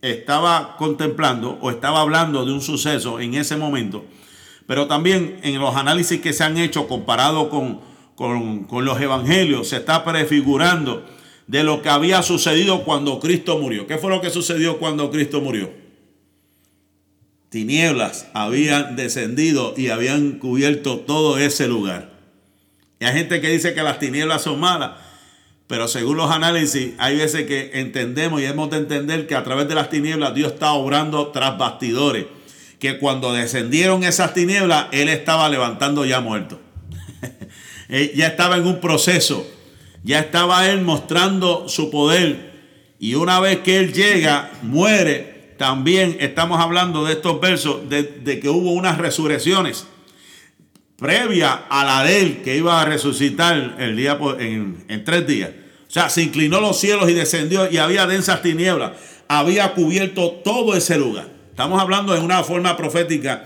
estaba 0.00 0.74
contemplando 0.78 1.58
o 1.60 1.70
estaba 1.70 2.00
hablando 2.00 2.46
de 2.46 2.52
un 2.52 2.62
suceso 2.62 3.20
en 3.20 3.34
ese 3.34 3.58
momento, 3.58 4.06
pero 4.66 4.86
también 4.86 5.38
en 5.42 5.58
los 5.58 5.74
análisis 5.76 6.20
que 6.20 6.32
se 6.32 6.44
han 6.44 6.56
hecho 6.56 6.88
comparado 6.88 7.50
con, 7.50 7.80
con, 8.14 8.64
con 8.64 8.84
los 8.84 9.00
evangelios 9.00 9.68
se 9.68 9.76
está 9.76 10.04
prefigurando 10.04 11.04
de 11.46 11.64
lo 11.64 11.82
que 11.82 11.88
había 11.88 12.22
sucedido 12.22 12.84
cuando 12.84 13.20
Cristo 13.20 13.58
murió. 13.58 13.86
¿Qué 13.86 13.98
fue 13.98 14.10
lo 14.10 14.20
que 14.20 14.30
sucedió 14.30 14.78
cuando 14.78 15.10
Cristo 15.10 15.40
murió? 15.40 15.70
Tinieblas 17.50 18.28
habían 18.32 18.96
descendido 18.96 19.74
y 19.76 19.88
habían 19.88 20.38
cubierto 20.38 21.00
todo 21.00 21.36
ese 21.36 21.68
lugar. 21.68 22.12
Hay 23.00 23.12
gente 23.12 23.40
que 23.40 23.50
dice 23.50 23.74
que 23.74 23.82
las 23.82 23.98
tinieblas 23.98 24.42
son 24.42 24.60
malas, 24.60 24.92
pero 25.66 25.88
según 25.88 26.16
los 26.16 26.30
análisis, 26.30 26.94
hay 26.98 27.16
veces 27.16 27.46
que 27.46 27.72
entendemos 27.74 28.40
y 28.40 28.44
hemos 28.44 28.70
de 28.70 28.78
entender 28.78 29.26
que 29.26 29.34
a 29.34 29.44
través 29.44 29.68
de 29.68 29.74
las 29.74 29.90
tinieblas 29.90 30.34
Dios 30.34 30.52
está 30.52 30.72
obrando 30.72 31.28
tras 31.28 31.58
bastidores. 31.58 32.26
Que 32.82 32.98
cuando 32.98 33.32
descendieron 33.32 34.04
esas 34.04 34.34
tinieblas, 34.34 34.88
Él 34.92 35.08
estaba 35.08 35.48
levantando 35.48 36.04
ya 36.04 36.20
muertos. 36.20 36.58
ya 38.14 38.26
estaba 38.26 38.58
en 38.58 38.66
un 38.66 38.80
proceso 38.80 39.46
ya 40.04 40.18
estaba 40.20 40.68
él 40.68 40.82
mostrando 40.82 41.68
su 41.68 41.90
poder. 41.90 42.52
Y 42.98 43.14
una 43.14 43.40
vez 43.40 43.58
que 43.58 43.78
él 43.78 43.92
llega, 43.92 44.50
muere, 44.62 45.54
también 45.58 46.16
estamos 46.20 46.60
hablando 46.60 47.04
de 47.04 47.14
estos 47.14 47.40
versos, 47.40 47.88
de, 47.88 48.40
que 48.40 48.48
hubo 48.48 48.72
unas 48.72 48.98
resurrecciones 48.98 49.86
previa 50.96 51.64
a 51.68 51.84
la 51.84 52.04
de 52.04 52.22
él 52.22 52.42
que 52.44 52.56
iba 52.56 52.80
a 52.80 52.84
resucitar 52.84 53.76
el 53.80 53.96
día 53.96 54.16
en 54.38 55.04
tres 55.04 55.26
días. 55.26 55.50
O 55.88 55.90
sea, 55.90 56.08
se 56.08 56.22
inclinó 56.22 56.60
los 56.60 56.78
cielos 56.78 57.10
y 57.10 57.12
descendió 57.12 57.68
y 57.68 57.78
había 57.78 58.06
densas 58.06 58.40
tinieblas. 58.40 58.92
Había 59.26 59.72
cubierto 59.74 60.30
todo 60.44 60.76
ese 60.76 60.96
lugar. 60.98 61.31
Estamos 61.52 61.82
hablando 61.82 62.14
de 62.14 62.20
una 62.20 62.42
forma 62.44 62.78
profética 62.78 63.44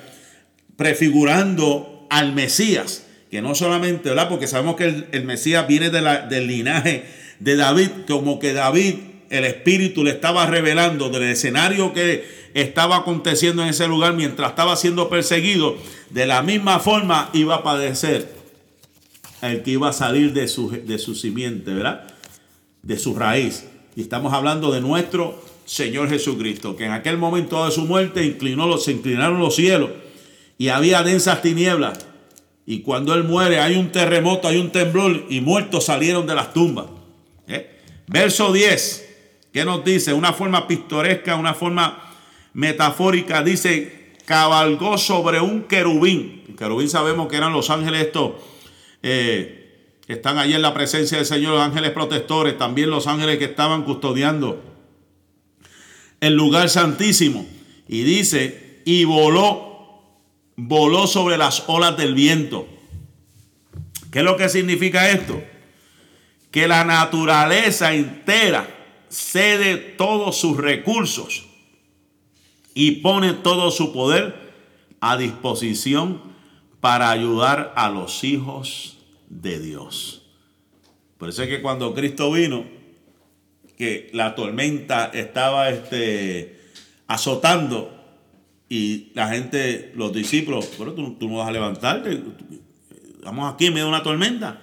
prefigurando 0.76 2.06
al 2.08 2.32
Mesías 2.32 3.02
que 3.30 3.42
no 3.42 3.54
solamente, 3.54 4.10
¿verdad? 4.10 4.28
Porque 4.28 4.46
sabemos 4.46 4.76
que 4.76 5.08
el, 5.10 5.24
Mesías 5.24 5.66
viene 5.66 5.90
de 5.90 6.00
la, 6.00 6.22
del 6.22 6.46
linaje 6.46 7.04
de 7.40 7.56
David, 7.56 7.90
como 8.06 8.38
que 8.38 8.52
David, 8.52 8.94
el 9.30 9.44
Espíritu 9.44 10.04
le 10.04 10.12
estaba 10.12 10.46
revelando 10.46 11.10
del 11.10 11.24
escenario 11.24 11.92
que 11.92 12.24
estaba 12.54 12.98
aconteciendo 12.98 13.62
en 13.62 13.70
ese 13.70 13.88
lugar 13.88 14.14
mientras 14.14 14.50
estaba 14.50 14.76
siendo 14.76 15.08
perseguido, 15.08 15.76
de 16.10 16.26
la 16.26 16.42
misma 16.42 16.78
forma 16.78 17.30
iba 17.32 17.56
a 17.56 17.62
padecer 17.64 18.32
el 19.42 19.64
que 19.64 19.72
iba 19.72 19.88
a 19.88 19.92
salir 19.92 20.32
de 20.32 20.46
su, 20.46 20.70
de 20.70 20.98
su 20.98 21.16
simiente, 21.16 21.74
¿verdad? 21.74 22.06
De 22.82 22.96
su 22.98 23.16
raíz. 23.16 23.64
Y 23.96 24.02
estamos 24.02 24.32
hablando 24.32 24.70
de 24.70 24.80
nuestro 24.80 25.42
Señor 25.66 26.08
Jesucristo, 26.08 26.76
que 26.76 26.84
en 26.84 26.92
aquel 26.92 27.18
momento 27.18 27.64
de 27.64 27.72
su 27.72 27.82
muerte 27.82 28.24
inclinó, 28.24 28.78
se 28.78 28.92
inclinaron 28.92 29.40
los 29.40 29.56
cielos 29.56 29.90
y 30.56 30.68
había 30.68 31.02
densas 31.02 31.42
tinieblas 31.42 32.06
y 32.64 32.80
cuando 32.80 33.14
él 33.14 33.24
muere 33.24 33.60
hay 33.60 33.76
un 33.76 33.90
terremoto, 33.90 34.48
hay 34.48 34.58
un 34.58 34.70
temblor 34.70 35.26
y 35.28 35.40
muertos 35.40 35.84
salieron 35.84 36.26
de 36.26 36.34
las 36.34 36.52
tumbas. 36.52 36.86
¿Eh? 37.48 37.80
Verso 38.06 38.52
10, 38.52 39.08
¿qué 39.52 39.64
nos 39.64 39.84
dice? 39.84 40.12
Una 40.12 40.32
forma 40.32 40.68
pintoresca, 40.68 41.34
una 41.34 41.54
forma 41.54 42.12
metafórica, 42.54 43.42
dice, 43.42 44.14
cabalgó 44.24 44.98
sobre 44.98 45.40
un 45.40 45.64
querubín. 45.64 46.44
Querubín 46.56 46.88
sabemos 46.88 47.28
que 47.28 47.36
eran 47.36 47.52
los 47.52 47.70
ángeles 47.70 48.06
estos, 48.06 48.32
eh, 49.02 49.90
que 50.06 50.12
están 50.14 50.38
allí 50.38 50.54
en 50.54 50.62
la 50.62 50.74
presencia 50.74 51.18
del 51.18 51.26
Señor, 51.26 51.54
los 51.54 51.62
ángeles 51.62 51.90
protectores, 51.90 52.56
también 52.56 52.88
los 52.90 53.08
ángeles 53.08 53.38
que 53.38 53.44
estaban 53.46 53.82
custodiando 53.82 54.60
el 56.26 56.34
lugar 56.34 56.68
santísimo. 56.68 57.46
Y 57.88 58.02
dice, 58.02 58.82
y 58.84 59.04
voló 59.04 59.66
voló 60.56 61.06
sobre 61.06 61.36
las 61.36 61.64
olas 61.68 61.96
del 61.96 62.14
viento. 62.14 62.66
¿Qué 64.10 64.20
es 64.20 64.24
lo 64.24 64.36
que 64.36 64.48
significa 64.48 65.10
esto? 65.10 65.42
Que 66.50 66.66
la 66.66 66.84
naturaleza 66.84 67.94
entera 67.94 68.68
cede 69.08 69.76
todos 69.76 70.36
sus 70.38 70.56
recursos 70.56 71.46
y 72.74 72.92
pone 72.92 73.34
todo 73.34 73.70
su 73.70 73.92
poder 73.92 74.52
a 75.00 75.16
disposición 75.16 76.22
para 76.80 77.10
ayudar 77.10 77.72
a 77.76 77.90
los 77.90 78.24
hijos 78.24 78.98
de 79.28 79.60
Dios. 79.60 80.22
Por 81.18 81.28
eso 81.28 81.42
es 81.42 81.48
que 81.48 81.62
cuando 81.62 81.94
Cristo 81.94 82.30
vino, 82.32 82.64
que 83.76 84.10
la 84.12 84.34
tormenta 84.34 85.10
estaba 85.12 85.70
este, 85.70 86.58
azotando, 87.06 87.96
y 88.68 89.12
la 89.14 89.28
gente, 89.28 89.92
los 89.94 90.12
discípulos, 90.12 90.68
pero 90.76 90.92
tú, 90.92 91.16
no 91.20 91.36
vas 91.36 91.48
a 91.48 91.52
levantarte, 91.52 92.20
estamos 93.18 93.54
aquí 93.54 93.66
en 93.66 93.74
medio 93.74 93.86
de 93.86 93.90
una 93.90 94.02
tormenta. 94.02 94.62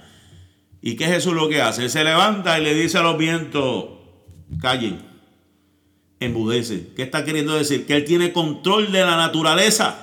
¿Y 0.81 0.95
qué 0.95 1.05
es 1.05 1.11
Jesús 1.11 1.33
lo 1.33 1.47
que 1.47 1.61
hace? 1.61 1.83
Él 1.83 1.89
se 1.89 2.03
levanta 2.03 2.59
y 2.59 2.63
le 2.63 2.73
dice 2.73 2.97
a 2.97 3.01
los 3.01 3.17
vientos, 3.17 3.85
callen, 4.59 4.99
embudece. 6.19 6.89
¿Qué 6.95 7.03
está 7.03 7.23
queriendo 7.23 7.55
decir? 7.55 7.85
Que 7.85 7.95
Él 7.95 8.03
tiene 8.03 8.33
control 8.33 8.91
de 8.91 9.01
la 9.01 9.15
naturaleza. 9.15 9.95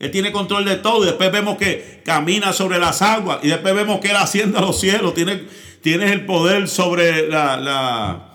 Él 0.00 0.10
tiene 0.10 0.32
control 0.32 0.64
de 0.64 0.76
todo. 0.76 1.04
Y 1.04 1.06
después 1.06 1.30
vemos 1.30 1.56
que 1.56 2.02
camina 2.04 2.52
sobre 2.52 2.80
las 2.80 3.00
aguas. 3.00 3.38
Y 3.44 3.48
después 3.48 3.76
vemos 3.76 4.00
que 4.00 4.10
Él 4.10 4.16
asciende 4.16 4.58
a 4.58 4.62
los 4.62 4.80
cielos. 4.80 5.14
Tiene, 5.14 5.44
tiene 5.86 6.12
el 6.12 6.26
poder 6.26 6.66
sobre 6.66 7.28
la, 7.28 7.56
la, 7.56 8.34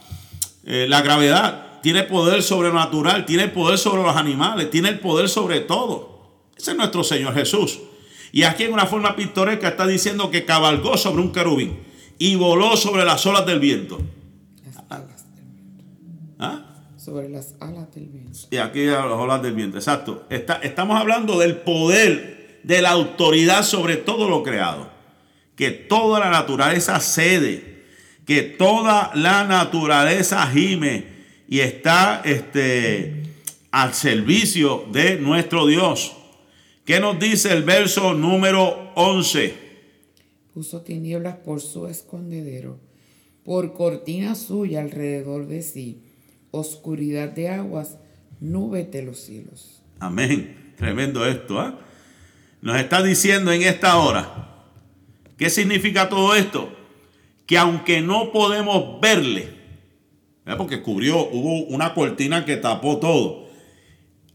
eh, 0.63 0.85
la 0.87 1.01
gravedad 1.01 1.81
tiene 1.81 2.03
poder 2.03 2.43
sobrenatural, 2.43 3.25
tiene 3.25 3.49
poder 3.49 3.77
sobre 3.77 4.03
los 4.03 4.15
animales, 4.15 4.69
tiene 4.69 4.87
el 4.87 5.01
poder 5.01 5.27
sobre 5.27 5.59
todo. 5.59 6.47
Ese 6.55 6.71
es 6.71 6.77
nuestro 6.77 7.03
Señor 7.03 7.33
Jesús. 7.33 7.81
Y 8.31 8.43
aquí 8.43 8.63
en 8.63 8.71
una 8.71 8.85
forma 8.85 9.17
pintoresca 9.17 9.67
está 9.67 9.85
diciendo 9.85 10.31
que 10.31 10.45
cabalgó 10.45 10.95
sobre 10.95 11.23
un 11.23 11.33
querubín 11.33 11.77
y 12.17 12.35
voló 12.35 12.77
sobre 12.77 13.03
las 13.03 13.25
olas 13.25 13.45
del 13.45 13.59
viento. 13.59 13.99
Las 14.65 14.77
alas 14.89 15.25
del 15.35 15.45
viento. 15.49 15.83
¿Ah? 16.39 16.61
Sobre 16.95 17.27
las 17.27 17.55
alas 17.59 17.93
del 17.93 18.05
viento. 18.05 18.39
Y 18.49 18.55
aquí 18.59 18.85
las 18.85 19.03
olas 19.07 19.41
del 19.41 19.55
viento, 19.55 19.75
exacto. 19.75 20.25
estamos 20.29 20.97
hablando 20.97 21.37
del 21.37 21.57
poder, 21.57 22.61
de 22.63 22.81
la 22.81 22.91
autoridad 22.91 23.63
sobre 23.63 23.97
todo 23.97 24.29
lo 24.29 24.41
creado. 24.41 24.90
Que 25.55 25.71
toda 25.71 26.19
la 26.19 26.29
naturaleza 26.29 26.99
cede, 26.99 27.83
que 28.25 28.41
toda 28.41 29.11
la 29.15 29.43
naturaleza 29.43 30.45
gime, 30.47 31.05
y 31.47 31.59
está 31.59 32.21
este, 32.23 33.23
al 33.71 33.93
servicio 33.93 34.85
de 34.91 35.17
nuestro 35.17 35.67
Dios. 35.67 36.15
¿Qué 36.85 36.99
nos 36.99 37.19
dice 37.19 37.51
el 37.53 37.63
verso 37.63 38.13
número 38.13 38.91
11? 38.95 39.53
Puso 40.53 40.81
tinieblas 40.81 41.37
por 41.37 41.61
su 41.61 41.87
escondedero, 41.87 42.79
por 43.43 43.73
cortina 43.73 44.35
suya 44.35 44.81
alrededor 44.81 45.47
de 45.47 45.61
sí, 45.61 46.03
oscuridad 46.51 47.29
de 47.29 47.49
aguas, 47.49 47.97
nubes 48.39 48.91
de 48.91 49.03
los 49.03 49.19
cielos. 49.19 49.81
Amén. 49.99 50.73
Tremendo 50.77 51.25
esto. 51.25 51.59
¿ah? 51.59 51.79
Nos 52.61 52.77
está 52.79 53.03
diciendo 53.03 53.51
en 53.51 53.61
esta 53.61 53.97
hora, 53.97 54.50
¿qué 55.41 55.49
significa 55.49 56.07
todo 56.07 56.35
esto? 56.35 56.71
Que 57.47 57.57
aunque 57.57 57.99
no 57.99 58.31
podemos 58.31 59.01
verle, 59.01 59.49
porque 60.55 60.83
cubrió, 60.83 61.17
hubo 61.17 61.63
una 61.63 61.95
cortina 61.95 62.45
que 62.45 62.57
tapó 62.57 62.99
todo. 62.99 63.49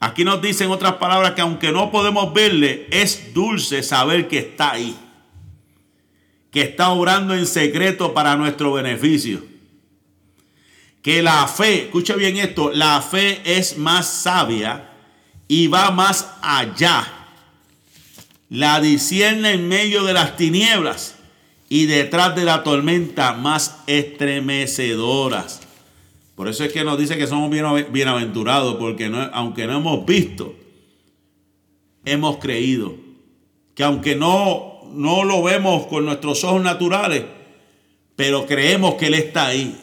Aquí 0.01 0.25
nos 0.25 0.43
dicen 0.43 0.69
otras 0.69 0.95
palabras 0.95 1.35
que 1.35 1.43
aunque 1.43 1.71
no 1.71 1.93
podemos 1.93 2.35
verle, 2.35 2.89
es 2.91 3.33
dulce 3.33 3.85
saber 3.85 4.27
que 4.27 4.39
está 4.39 4.73
ahí. 4.73 4.97
Que 6.51 6.63
está 6.63 6.89
obrando 6.91 7.37
en 7.37 7.47
secreto 7.47 8.13
para 8.13 8.35
nuestro 8.35 8.73
beneficio. 8.73 9.45
que 11.03 11.23
la 11.23 11.47
fe, 11.47 11.85
escucha 11.85 12.17
bien 12.17 12.37
esto, 12.37 12.73
la 12.73 13.01
fe 13.01 13.41
es 13.45 13.79
más 13.79 14.13
sabia 14.13 14.91
y 15.47 15.69
va 15.69 15.93
más 15.93 16.35
allá. 16.43 17.16
La 18.49 18.81
discierne 18.81 19.53
en 19.53 19.69
medio 19.69 20.05
de 20.05 20.13
las 20.13 20.37
tinieblas 20.37 21.17
y 21.69 21.87
detrás 21.87 22.37
de 22.37 22.45
la 22.45 22.63
tormenta 22.63 23.33
más 23.33 23.79
estremecedoras. 23.87 25.61
Por 26.37 26.49
eso 26.49 26.65
es 26.65 26.73
que 26.73 26.85
nos 26.85 26.99
dice 26.99 27.17
que 27.17 27.27
somos 27.27 27.51
bienaventurados, 27.91 28.77
porque 28.77 29.11
aunque 29.33 29.67
no 29.67 29.79
hemos 29.79 30.07
visto, 30.07 30.55
hemos 32.05 32.37
creído. 32.37 32.95
Que 33.75 33.85
aunque 33.85 34.15
no, 34.15 34.83
no 34.93 35.25
lo 35.25 35.43
vemos 35.43 35.87
con 35.87 36.05
nuestros 36.05 36.45
ojos 36.45 36.63
naturales, 36.63 37.25
pero 38.15 38.47
creemos 38.47 38.95
que 38.95 39.07
Él 39.07 39.15
está 39.15 39.47
ahí. 39.47 39.77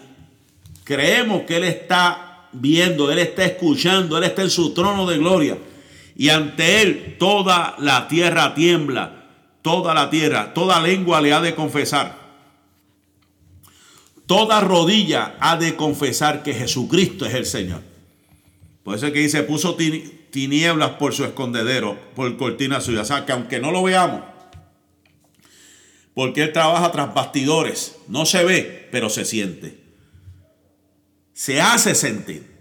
Creemos 0.84 1.42
que 1.44 1.58
Él 1.58 1.64
está 1.66 2.48
viendo, 2.54 3.12
Él 3.12 3.20
está 3.20 3.46
escuchando, 3.46 4.18
Él 4.18 4.24
está 4.24 4.44
en 4.44 4.50
su 4.50 4.74
trono 4.74 5.06
de 5.08 5.18
gloria. 5.18 5.58
Y 6.16 6.30
ante 6.30 6.82
Él 6.82 7.16
toda 7.20 7.76
la 7.80 8.08
tierra 8.08 8.54
tiembla, 8.54 9.26
toda 9.62 9.94
la 9.94 10.10
tierra, 10.10 10.54
toda 10.54 10.80
lengua 10.80 11.22
le 11.22 11.34
ha 11.34 11.42
de 11.42 11.56
confesar 11.56 12.24
Toda 14.26 14.62
rodilla 14.62 15.36
ha 15.40 15.58
de 15.58 15.76
confesar 15.76 16.44
que 16.44 16.54
Jesucristo 16.54 17.26
es 17.26 17.34
el 17.34 17.46
Señor. 17.46 17.82
Por 18.84 18.96
eso 18.96 19.08
es 19.08 19.14
que 19.14 19.20
dice, 19.20 19.44
puso 19.44 19.76
tinieblas 19.76 20.92
por 20.92 21.14
su 21.14 21.26
escondedero, 21.26 22.00
por 22.16 22.36
cortina 22.38 22.80
suya. 22.80 23.02
O 23.02 23.06
sea, 23.06 23.26
que 23.26 23.32
aunque 23.32 23.60
no 23.60 23.72
lo 23.72 23.84
veamos, 23.84 24.22
porque 26.14 26.44
Él 26.44 26.54
trabaja 26.54 26.92
tras 26.92 27.14
bastidores, 27.14 27.98
no 28.08 28.26
se 28.26 28.44
ve, 28.44 28.88
pero 28.92 29.10
se 29.10 29.26
siente. 29.26 29.78
Se 31.34 31.60
hace 31.60 31.94
sentir. 31.96 32.53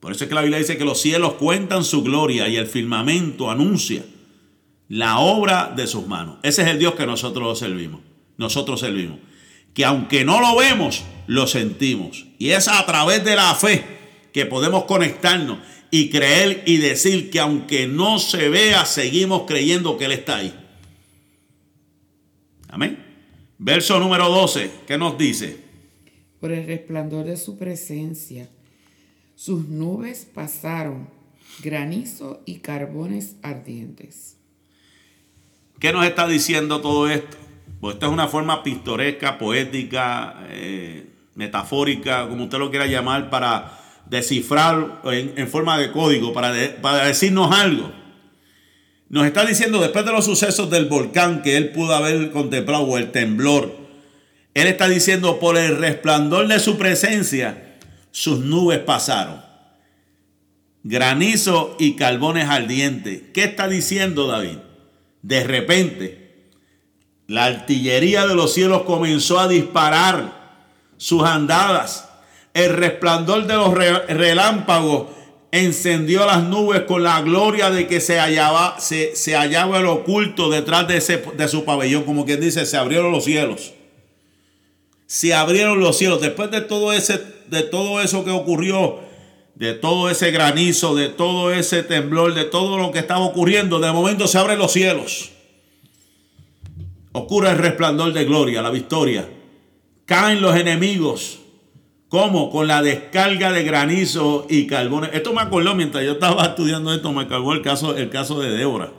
Por 0.00 0.12
eso 0.12 0.24
es 0.24 0.28
que 0.28 0.34
la 0.34 0.42
Biblia 0.42 0.58
dice 0.58 0.78
que 0.78 0.84
los 0.84 1.00
cielos 1.00 1.34
cuentan 1.34 1.84
su 1.84 2.02
gloria 2.02 2.48
y 2.48 2.56
el 2.56 2.66
firmamento 2.66 3.50
anuncia 3.50 4.04
la 4.88 5.18
obra 5.18 5.72
de 5.74 5.86
sus 5.86 6.06
manos. 6.06 6.38
Ese 6.42 6.62
es 6.62 6.68
el 6.68 6.78
Dios 6.78 6.94
que 6.94 7.06
nosotros 7.06 7.58
servimos. 7.58 8.00
Nosotros 8.36 8.80
servimos 8.80 9.18
que 9.76 9.84
aunque 9.84 10.24
no 10.24 10.40
lo 10.40 10.56
vemos, 10.56 11.04
lo 11.26 11.46
sentimos. 11.46 12.24
Y 12.38 12.48
es 12.48 12.66
a 12.66 12.84
través 12.86 13.22
de 13.24 13.36
la 13.36 13.54
fe 13.54 13.84
que 14.32 14.46
podemos 14.46 14.84
conectarnos 14.84 15.58
y 15.90 16.08
creer 16.08 16.62
y 16.64 16.78
decir 16.78 17.28
que 17.28 17.40
aunque 17.40 17.86
no 17.86 18.18
se 18.18 18.48
vea, 18.48 18.86
seguimos 18.86 19.42
creyendo 19.46 19.98
que 19.98 20.06
Él 20.06 20.12
está 20.12 20.38
ahí. 20.38 20.54
Amén. 22.68 23.04
Verso 23.58 24.00
número 24.00 24.30
12, 24.30 24.70
¿qué 24.86 24.96
nos 24.96 25.18
dice? 25.18 25.58
Por 26.40 26.52
el 26.52 26.66
resplandor 26.66 27.26
de 27.26 27.36
su 27.36 27.58
presencia, 27.58 28.48
sus 29.36 29.68
nubes 29.68 30.26
pasaron, 30.34 31.08
granizo 31.62 32.42
y 32.46 32.56
carbones 32.60 33.36
ardientes. 33.42 34.38
¿Qué 35.78 35.92
nos 35.92 36.06
está 36.06 36.26
diciendo 36.26 36.80
todo 36.80 37.06
esto? 37.08 37.36
Pues 37.80 37.94
esta 37.94 38.06
es 38.06 38.12
una 38.12 38.28
forma 38.28 38.62
pintoresca, 38.62 39.36
poética, 39.36 40.46
eh, 40.48 41.06
metafórica, 41.34 42.26
como 42.28 42.44
usted 42.44 42.58
lo 42.58 42.70
quiera 42.70 42.86
llamar, 42.86 43.28
para 43.28 43.78
descifrar 44.06 45.02
en, 45.04 45.48
forma 45.48 45.76
de 45.78 45.92
código, 45.92 46.32
para, 46.32 46.54
para 46.80 47.04
decirnos 47.04 47.52
algo. 47.52 47.92
Nos 49.10 49.26
está 49.26 49.44
diciendo, 49.44 49.82
después 49.82 50.06
de 50.06 50.12
los 50.12 50.24
sucesos 50.24 50.70
del 50.70 50.86
volcán 50.86 51.42
que 51.42 51.58
él 51.58 51.72
pudo 51.72 51.94
haber 51.94 52.30
contemplado, 52.30 52.84
o 52.84 52.96
el 52.96 53.12
temblor, 53.12 53.76
él 54.54 54.66
está 54.66 54.88
diciendo, 54.88 55.38
por 55.38 55.58
el 55.58 55.76
resplandor 55.76 56.48
de 56.48 56.58
su 56.58 56.78
presencia, 56.78 57.65
sus 58.16 58.38
nubes 58.38 58.78
pasaron. 58.78 59.42
Granizo 60.82 61.76
y 61.78 61.96
carbones 61.96 62.48
ardientes. 62.48 63.24
¿Qué 63.34 63.44
está 63.44 63.68
diciendo 63.68 64.26
David? 64.26 64.56
De 65.20 65.44
repente, 65.44 66.46
la 67.26 67.44
artillería 67.44 68.26
de 68.26 68.34
los 68.34 68.54
cielos 68.54 68.84
comenzó 68.84 69.38
a 69.38 69.48
disparar 69.48 70.32
sus 70.96 71.24
andadas. 71.24 72.08
El 72.54 72.72
resplandor 72.72 73.46
de 73.46 73.52
los 73.52 73.74
relámpagos 73.74 75.08
encendió 75.52 76.24
las 76.24 76.42
nubes 76.42 76.84
con 76.84 77.02
la 77.02 77.20
gloria 77.20 77.68
de 77.68 77.86
que 77.86 78.00
se 78.00 78.18
hallaba, 78.18 78.80
se, 78.80 79.12
hallaba 79.36 79.80
el 79.80 79.86
oculto 79.86 80.48
detrás 80.48 80.88
de, 80.88 80.96
ese, 80.96 81.22
de 81.36 81.48
su 81.48 81.66
pabellón. 81.66 82.04
Como 82.04 82.24
quien 82.24 82.40
dice, 82.40 82.64
se 82.64 82.78
abrieron 82.78 83.12
los 83.12 83.24
cielos. 83.24 83.74
Se 85.04 85.34
abrieron 85.34 85.80
los 85.80 85.98
cielos. 85.98 86.22
Después 86.22 86.50
de 86.50 86.62
todo, 86.62 86.94
ese, 86.94 87.35
de 87.48 87.62
todo 87.62 88.00
eso 88.00 88.24
que 88.24 88.30
ocurrió, 88.30 89.00
de 89.54 89.74
todo 89.74 90.10
ese 90.10 90.30
granizo, 90.30 90.94
de 90.94 91.08
todo 91.08 91.52
ese 91.52 91.82
temblor, 91.82 92.34
de 92.34 92.44
todo 92.44 92.78
lo 92.78 92.92
que 92.92 92.98
estaba 92.98 93.24
ocurriendo, 93.24 93.80
de 93.80 93.92
momento 93.92 94.26
se 94.26 94.38
abren 94.38 94.58
los 94.58 94.72
cielos 94.72 95.30
ocurre 97.16 97.50
el 97.50 97.58
resplandor 97.58 98.12
de 98.12 98.24
gloria, 98.24 98.62
la 98.62 98.70
victoria. 98.70 99.28
Caen 100.04 100.40
los 100.40 100.54
enemigos. 100.56 101.40
¿Cómo? 102.08 102.50
Con 102.50 102.68
la 102.68 102.82
descarga 102.82 103.50
de 103.50 103.64
granizo 103.64 104.46
y 104.48 104.66
carbones. 104.66 105.10
Esto 105.12 105.32
me 105.32 105.40
acordó 105.40 105.74
mientras 105.74 106.04
yo 106.04 106.12
estaba 106.12 106.44
estudiando 106.46 106.92
esto, 106.92 107.12
me 107.12 107.26
cargó 107.26 107.52
el 107.52 107.62
caso, 107.62 107.96
el 107.96 108.10
caso 108.10 108.40
de 108.40 108.50
Débora. 108.50 108.92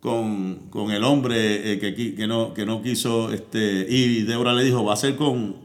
Con, 0.00 0.70
el 0.92 1.02
hombre 1.02 1.72
eh, 1.72 2.14
que, 2.16 2.26
no, 2.28 2.54
que 2.54 2.64
no 2.64 2.80
quiso, 2.80 3.32
este, 3.32 3.86
y 3.88 4.22
Débora 4.22 4.52
le 4.52 4.62
dijo, 4.62 4.84
va 4.84 4.92
a 4.92 4.96
ser 4.96 5.16
con, 5.16 5.56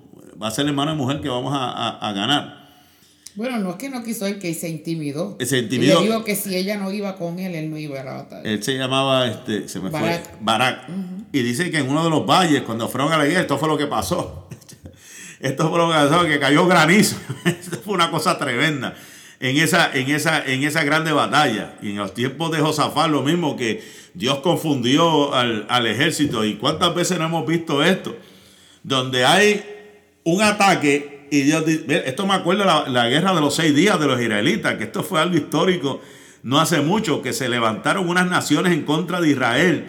va 0.42 0.48
a 0.48 0.52
ser 0.52 0.68
hermano 0.68 0.94
y 0.94 0.96
mujer 0.96 1.22
que 1.22 1.30
vamos 1.30 1.54
a 1.54 2.14
ganar. 2.14 2.62
Bueno, 3.36 3.60
no 3.60 3.72
es 3.72 3.76
que 3.78 3.90
no 3.90 4.04
quiso 4.04 4.26
él, 4.26 4.40
que 4.40 4.54
se 4.54 4.68
intimidó. 4.68 5.38
Se 5.40 5.58
intimidó. 5.58 6.02
Y 6.02 6.04
le 6.04 6.12
dijo 6.12 6.24
que 6.26 6.36
si 6.36 6.56
ella 6.56 6.78
no 6.78 6.92
iba 6.92 7.16
con 7.16 7.40
él, 7.40 7.56
él 7.56 7.70
no 7.70 7.78
iba 7.78 8.02
a 8.02 8.04
la 8.04 8.14
batalla. 8.14 8.50
Él 8.50 8.62
se 8.62 8.78
llamaba, 8.78 9.28
este, 9.28 9.70
se 9.70 9.80
me 9.80 9.90
Barak. 9.90 10.24
fue, 10.24 10.38
Barak. 10.42 10.90
Y 11.32 11.42
dice 11.42 11.72
que 11.72 11.78
en 11.78 11.90
uno 11.90 12.04
de 12.04 12.10
los 12.10 12.26
valles, 12.26 12.64
cuando 12.64 12.90
fueron 12.90 13.12
a 13.14 13.18
la 13.18 13.26
guerra, 13.26 13.42
esto 13.42 13.58
fue 13.58 13.70
lo 13.70 13.78
que 13.78 13.88
pasó. 13.88 14.50
esto 15.40 15.70
fue 15.70 15.78
lo 15.78 15.88
que 15.88 15.94
pasó, 15.94 16.26
que 16.26 16.40
cayó 16.40 16.68
granizo. 16.68 17.16
esto 17.46 17.78
fue 17.78 17.94
una 17.94 18.12
cosa 18.12 18.38
tremenda. 18.38 18.96
En 19.40 19.58
esa, 19.58 19.92
en, 19.94 20.12
esa, 20.12 20.46
en 20.46 20.64
esa 20.64 20.84
grande 20.84 21.14
batalla. 21.14 21.78
Y 21.82 21.92
en 21.92 21.98
los 21.98 22.14
tiempos 22.14 22.52
de 22.52 22.60
Josafat, 22.60 23.10
lo 23.10 23.24
mismo 23.24 23.56
que 23.56 23.82
Dios 24.14 24.40
confundió 24.40 25.34
al, 25.34 25.66
al 25.70 25.88
ejército. 25.88 26.44
¿Y 26.44 26.56
cuántas 26.56 26.94
veces 26.94 27.18
no 27.18 27.26
hemos 27.26 27.48
visto 27.48 27.82
esto? 27.82 28.14
Donde 28.84 29.24
hay 29.24 29.64
un 30.24 30.42
ataque 30.42 31.28
y 31.32 31.42
Dios 31.42 31.66
dice, 31.66 32.04
esto 32.06 32.26
me 32.26 32.34
acuerda 32.34 32.66
la, 32.66 32.90
la 32.90 33.08
guerra 33.08 33.34
de 33.34 33.42
los 33.42 33.56
seis 33.56 33.74
días 33.74 34.00
de 34.00 34.08
los 34.08 34.22
israelitas, 34.22 34.76
que 34.76 34.84
esto 34.84 35.04
fue 35.04 35.22
algo 35.22 35.38
histórico 35.38 36.02
no 36.44 36.60
hace 36.60 36.82
mucho, 36.82 37.22
que 37.22 37.34
se 37.34 37.50
levantaron 37.50 38.10
unas 38.10 38.30
naciones 38.30 38.74
en 38.74 38.84
contra 38.84 39.22
de 39.22 39.30
Israel. 39.30 39.86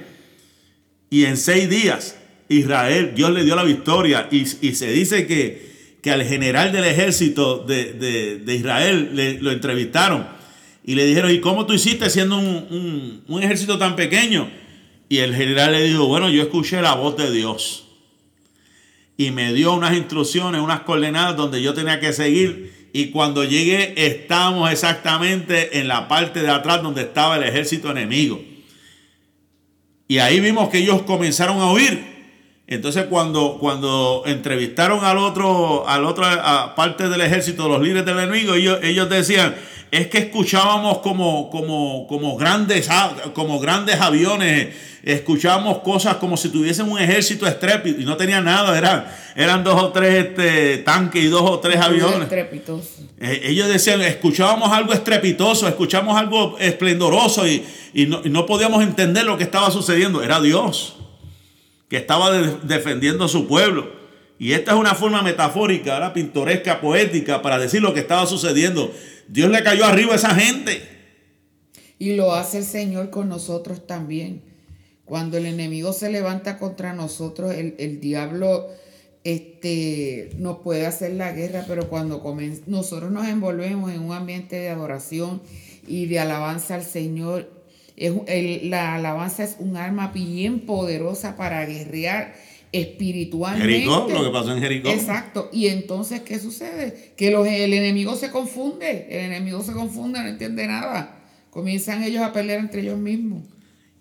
Y 1.10 1.24
en 1.24 1.36
seis 1.36 1.68
días 1.68 2.18
Israel, 2.48 3.12
Dios 3.14 3.30
le 3.30 3.44
dio 3.44 3.56
la 3.56 3.64
victoria. 3.64 4.28
Y, 4.30 4.44
se 4.46 4.92
dice 4.92 5.26
que, 5.26 5.96
que, 6.02 6.10
al 6.10 6.22
general 6.24 6.72
del 6.72 6.84
ejército 6.84 7.58
de, 7.58 8.42
Israel 8.46 9.10
le, 9.14 9.40
lo 9.40 9.50
entrevistaron. 9.50 10.26
Y 10.84 10.94
le 10.94 11.06
dijeron, 11.06 11.30
¿y 11.30 11.40
cómo 11.40 11.64
tú 11.64 11.74
hiciste 11.74 12.10
siendo 12.10 12.38
un, 12.38 13.22
un 13.26 13.42
ejército 13.42 13.78
tan 13.78 13.96
pequeño? 13.96 14.50
Y 15.08 15.18
el 15.18 15.34
general 15.34 15.72
le 15.72 15.84
dijo, 15.84 16.06
bueno, 16.06 16.28
yo 16.28 16.42
escuché 16.42 16.82
la 16.82 16.94
voz 16.94 17.16
de 17.16 17.30
Dios 17.30 17.88
y 19.16 19.30
me 19.30 19.52
dio 19.52 19.74
unas 19.74 19.96
instrucciones, 19.96 20.60
unas 20.60 20.80
coordenadas 20.80 21.36
donde 21.36 21.62
yo 21.62 21.74
tenía 21.74 22.00
que 22.00 22.12
seguir. 22.12 22.90
Y 22.92 23.06
cuando 23.10 23.44
llegué 23.44 23.94
estábamos 23.96 24.70
exactamente 24.70 25.78
en 25.78 25.88
la 25.88 26.08
parte 26.08 26.42
de 26.42 26.50
atrás 26.50 26.82
donde 26.82 27.02
estaba 27.02 27.36
el 27.36 27.44
ejército 27.44 27.90
enemigo. 27.90 28.40
Y 30.08 30.18
ahí 30.18 30.40
vimos 30.40 30.68
que 30.68 30.78
ellos 30.78 31.02
comenzaron 31.02 31.60
a 31.60 31.72
huir. 31.72 32.11
Entonces 32.66 33.06
cuando, 33.10 33.58
cuando 33.58 34.22
entrevistaron 34.24 35.04
al 35.04 35.18
otro, 35.18 35.86
al 35.88 36.04
otro 36.04 36.24
parte 36.76 37.08
del 37.08 37.20
ejército, 37.20 37.68
los 37.68 37.82
líderes 37.82 38.06
del 38.06 38.18
enemigo, 38.18 38.54
ellos, 38.54 38.78
ellos 38.82 39.08
decían, 39.10 39.54
es 39.90 40.06
que 40.06 40.18
escuchábamos 40.18 40.98
como, 40.98 41.50
como, 41.50 42.06
como, 42.06 42.36
grandes, 42.36 42.88
como 43.34 43.58
grandes 43.58 44.00
aviones, 44.00 44.74
escuchábamos 45.02 45.80
cosas 45.80 46.16
como 46.16 46.38
si 46.38 46.48
tuviesen 46.48 46.90
un 46.90 46.98
ejército 46.98 47.46
estrépito 47.46 48.00
y 48.00 48.04
no 48.04 48.16
tenía 48.16 48.40
nada, 48.40 48.78
eran, 48.78 49.04
eran 49.36 49.62
dos 49.62 49.82
o 49.82 49.92
tres 49.92 50.26
este, 50.26 50.78
tanques 50.78 51.22
y 51.22 51.26
dos 51.26 51.42
o 51.42 51.58
tres 51.58 51.76
aviones. 51.76 52.26
Eh, 53.20 53.42
ellos 53.44 53.68
decían, 53.68 54.00
escuchábamos 54.00 54.72
algo 54.72 54.94
estrepitoso, 54.94 55.68
escuchamos 55.68 56.16
algo 56.16 56.56
esplendoroso 56.58 57.46
y, 57.46 57.62
no, 58.06 58.22
y, 58.24 58.30
no, 58.30 58.46
podíamos 58.46 58.82
entender 58.82 59.24
lo 59.24 59.36
que 59.36 59.44
estaba 59.44 59.70
sucediendo. 59.70 60.22
Era 60.22 60.40
Dios 60.40 60.96
que 61.92 61.98
estaba 61.98 62.32
defendiendo 62.62 63.26
a 63.26 63.28
su 63.28 63.46
pueblo. 63.46 63.92
Y 64.38 64.54
esta 64.54 64.72
es 64.72 64.78
una 64.78 64.94
forma 64.94 65.20
metafórica, 65.20 66.10
pintoresca, 66.14 66.80
poética, 66.80 67.42
para 67.42 67.58
decir 67.58 67.82
lo 67.82 67.92
que 67.92 68.00
estaba 68.00 68.24
sucediendo. 68.24 68.90
Dios 69.28 69.50
le 69.50 69.62
cayó 69.62 69.84
arriba 69.84 70.14
a 70.14 70.16
esa 70.16 70.34
gente. 70.34 70.80
Y 71.98 72.16
lo 72.16 72.32
hace 72.32 72.56
el 72.56 72.64
Señor 72.64 73.10
con 73.10 73.28
nosotros 73.28 73.86
también. 73.86 74.42
Cuando 75.04 75.36
el 75.36 75.44
enemigo 75.44 75.92
se 75.92 76.10
levanta 76.10 76.56
contra 76.56 76.94
nosotros, 76.94 77.52
el, 77.54 78.00
diablo 78.00 78.68
este, 79.22 80.30
nos 80.38 80.60
puede 80.60 80.86
hacer 80.86 81.12
la 81.12 81.32
guerra, 81.32 81.66
pero 81.68 81.90
cuando 81.90 82.22
nosotros 82.68 83.12
nos 83.12 83.28
envolvemos 83.28 83.92
en 83.92 84.00
un 84.00 84.14
ambiente 84.14 84.56
de 84.56 84.70
adoración 84.70 85.42
y 85.86 86.06
de 86.06 86.20
alabanza 86.20 86.74
al 86.74 86.84
Señor, 86.84 87.50
es, 87.96 88.62
la 88.64 88.94
alabanza 88.94 89.44
es 89.44 89.56
un 89.58 89.76
arma 89.76 90.08
bien 90.08 90.60
poderosa 90.60 91.36
para 91.36 91.64
guerrear 91.66 92.34
espiritualmente. 92.72 93.72
Jericó, 93.72 94.08
lo 94.10 94.24
que 94.24 94.30
pasó 94.30 94.52
en 94.52 94.60
Jericó. 94.60 94.88
Exacto. 94.88 95.50
Y 95.52 95.68
entonces, 95.68 96.20
¿qué 96.22 96.38
sucede? 96.38 97.12
Que 97.16 97.30
los, 97.30 97.46
el 97.46 97.72
enemigo 97.74 98.16
se 98.16 98.30
confunde, 98.30 99.06
el 99.10 99.26
enemigo 99.26 99.62
se 99.62 99.72
confunde, 99.72 100.20
no 100.20 100.28
entiende 100.28 100.66
nada. 100.66 101.18
Comienzan 101.50 102.02
ellos 102.02 102.22
a 102.22 102.32
pelear 102.32 102.60
entre 102.60 102.80
ellos 102.80 102.98
mismos. 102.98 103.42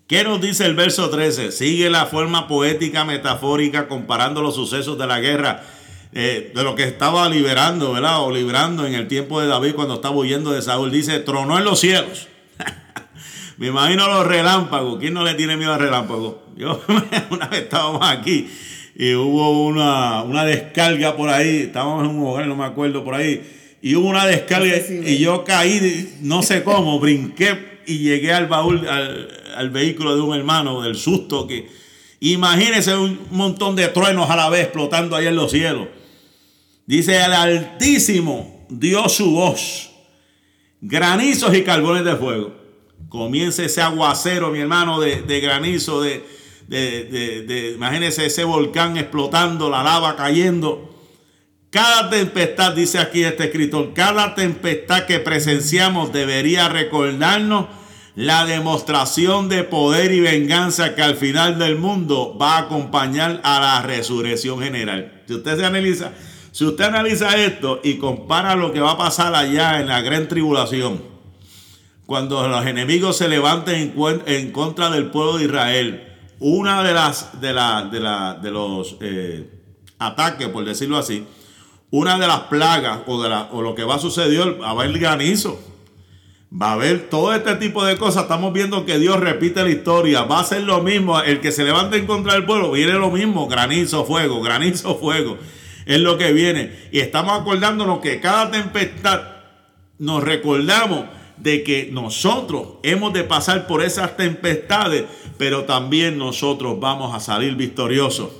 ¿Qué 0.06 0.24
nos 0.24 0.40
dice 0.40 0.64
el 0.64 0.74
verso 0.74 1.10
13? 1.10 1.52
Sigue 1.52 1.88
la 1.88 2.06
forma 2.06 2.48
poética, 2.48 3.04
metafórica, 3.04 3.88
comparando 3.88 4.42
los 4.42 4.54
sucesos 4.54 4.98
de 4.98 5.06
la 5.06 5.20
guerra, 5.20 5.62
eh, 6.12 6.52
de 6.54 6.62
lo 6.64 6.74
que 6.74 6.84
estaba 6.84 7.28
liberando, 7.28 7.92
¿verdad? 7.92 8.22
O 8.22 8.30
librando 8.30 8.86
en 8.86 8.94
el 8.94 9.06
tiempo 9.06 9.40
de 9.40 9.46
David 9.46 9.74
cuando 9.74 9.94
estaba 9.94 10.16
huyendo 10.16 10.52
de 10.52 10.60
Saúl. 10.60 10.90
Dice, 10.90 11.18
tronó 11.20 11.58
en 11.58 11.64
los 11.64 11.80
cielos. 11.80 12.28
Me 13.56 13.68
imagino 13.68 14.06
los 14.08 14.26
relámpagos. 14.26 14.98
¿Quién 14.98 15.14
no 15.14 15.24
le 15.24 15.34
tiene 15.34 15.56
miedo 15.56 15.72
a 15.72 15.78
relámpagos? 15.78 16.36
Yo 16.56 16.80
una 17.30 17.46
vez 17.48 17.62
estábamos 17.62 18.00
aquí 18.02 18.48
y 18.94 19.14
hubo 19.14 19.66
una, 19.66 20.22
una 20.22 20.44
descarga 20.44 21.16
por 21.16 21.28
ahí. 21.28 21.62
Estábamos 21.62 22.04
en 22.04 22.16
un 22.16 22.26
hogar, 22.26 22.46
no 22.46 22.56
me 22.56 22.64
acuerdo, 22.64 23.04
por 23.04 23.14
ahí. 23.14 23.42
Y 23.80 23.96
hubo 23.96 24.08
una 24.08 24.26
descarga 24.26 24.74
y 24.88 25.18
yo 25.18 25.44
caí, 25.44 26.18
no 26.20 26.42
sé 26.42 26.62
cómo, 26.62 27.00
brinqué 27.00 27.80
y 27.86 27.98
llegué 27.98 28.32
al 28.32 28.46
baúl, 28.46 28.86
al, 28.88 29.70
vehículo 29.70 30.14
de 30.14 30.22
un 30.22 30.36
hermano, 30.36 30.82
del 30.82 30.96
susto 30.96 31.46
que... 31.46 31.82
Imagínense 32.20 32.94
un 32.94 33.18
montón 33.32 33.74
de 33.74 33.88
truenos 33.88 34.30
a 34.30 34.36
la 34.36 34.48
vez 34.48 34.62
explotando 34.62 35.16
ahí 35.16 35.26
en 35.26 35.34
los 35.34 35.50
cielos. 35.50 35.88
Dice, 36.86 37.16
el 37.16 37.32
Altísimo 37.32 38.64
dio 38.68 39.08
su 39.08 39.32
voz, 39.32 39.90
granizos 40.80 41.52
y 41.56 41.62
carbones 41.62 42.04
de 42.04 42.14
fuego. 42.14 42.61
Comienza 43.12 43.62
ese 43.62 43.82
aguacero, 43.82 44.50
mi 44.50 44.60
hermano, 44.60 44.98
de, 44.98 45.40
granizo, 45.42 46.00
de, 46.00 46.24
de, 46.66 47.04
de, 47.46 48.06
ese 48.06 48.44
volcán 48.44 48.96
explotando, 48.96 49.68
la 49.68 49.82
lava 49.82 50.16
cayendo. 50.16 50.88
Cada 51.68 52.08
tempestad, 52.08 52.72
dice 52.72 52.98
aquí 52.98 53.22
este 53.22 53.44
escritor, 53.44 53.92
cada 53.92 54.34
tempestad 54.34 55.04
que 55.04 55.18
presenciamos 55.18 56.10
debería 56.10 56.70
recordarnos 56.70 57.66
la 58.14 58.46
demostración 58.46 59.50
de 59.50 59.64
poder 59.64 60.12
y 60.12 60.20
venganza 60.20 60.94
que 60.94 61.02
al 61.02 61.16
final 61.16 61.58
del 61.58 61.76
mundo 61.76 62.38
va 62.40 62.56
a 62.56 62.60
acompañar 62.60 63.42
a 63.44 63.60
la 63.60 63.82
resurrección 63.82 64.58
general. 64.58 65.22
Si 65.28 65.34
usted 65.34 65.58
se 65.58 65.66
analiza, 65.66 66.12
si 66.50 66.64
usted 66.64 66.84
analiza 66.84 67.36
esto 67.36 67.78
y 67.84 67.98
compara 67.98 68.56
lo 68.56 68.72
que 68.72 68.80
va 68.80 68.92
a 68.92 68.98
pasar 68.98 69.34
allá 69.34 69.82
en 69.82 69.88
la 69.88 70.00
gran 70.00 70.28
tribulación, 70.28 71.11
cuando 72.12 72.46
los 72.46 72.66
enemigos 72.66 73.16
se 73.16 73.26
levanten 73.26 73.94
en, 74.26 74.52
contra 74.52 74.90
del 74.90 75.06
pueblo 75.06 75.38
de 75.38 75.44
Israel, 75.46 76.12
una 76.40 76.82
de 76.82 76.92
las 76.92 77.40
de, 77.40 77.54
la, 77.54 77.88
de, 77.90 78.00
la, 78.00 78.34
de 78.34 78.50
los 78.50 78.98
eh, 79.00 79.48
ataques, 79.98 80.48
por 80.48 80.62
decirlo 80.62 80.98
así, 80.98 81.24
una 81.90 82.18
de 82.18 82.26
las 82.26 82.40
plagas 82.40 82.98
o, 83.06 83.22
de 83.22 83.30
la, 83.30 83.48
o 83.52 83.62
lo 83.62 83.74
que 83.74 83.84
va 83.84 83.94
a 83.94 83.98
suceder, 83.98 84.60
va 84.60 84.66
a 84.66 84.70
haber 84.72 84.92
granizo. 84.98 85.58
Va 86.52 86.68
a 86.68 86.72
haber 86.74 87.08
todo 87.08 87.32
este 87.32 87.54
tipo 87.54 87.82
de 87.82 87.96
cosas. 87.96 88.24
Estamos 88.24 88.52
viendo 88.52 88.84
que 88.84 88.98
Dios 88.98 89.18
repite 89.18 89.62
la 89.62 89.70
historia. 89.70 90.24
Va 90.24 90.40
a 90.40 90.44
ser 90.44 90.64
lo 90.64 90.82
mismo. 90.82 91.18
El 91.22 91.40
que 91.40 91.50
se 91.50 91.64
levante 91.64 91.96
en 91.96 92.06
contra 92.06 92.34
del 92.34 92.44
pueblo, 92.44 92.72
viene 92.72 92.92
lo 92.92 93.10
mismo. 93.10 93.48
Granizo, 93.48 94.04
fuego, 94.04 94.42
granizo, 94.42 94.96
fuego. 95.00 95.38
Es 95.86 95.98
lo 95.98 96.18
que 96.18 96.34
viene. 96.34 96.90
Y 96.92 97.00
estamos 97.00 97.40
acordándonos 97.40 98.00
que 98.00 98.20
cada 98.20 98.50
tempestad 98.50 99.22
nos 99.98 100.22
recordamos 100.22 101.06
de 101.36 101.64
que 101.64 101.90
nosotros 101.92 102.74
hemos 102.82 103.12
de 103.12 103.24
pasar 103.24 103.66
por 103.66 103.82
esas 103.82 104.16
tempestades, 104.16 105.04
pero 105.38 105.64
también 105.64 106.18
nosotros 106.18 106.78
vamos 106.78 107.14
a 107.14 107.20
salir 107.20 107.56
victoriosos. 107.56 108.30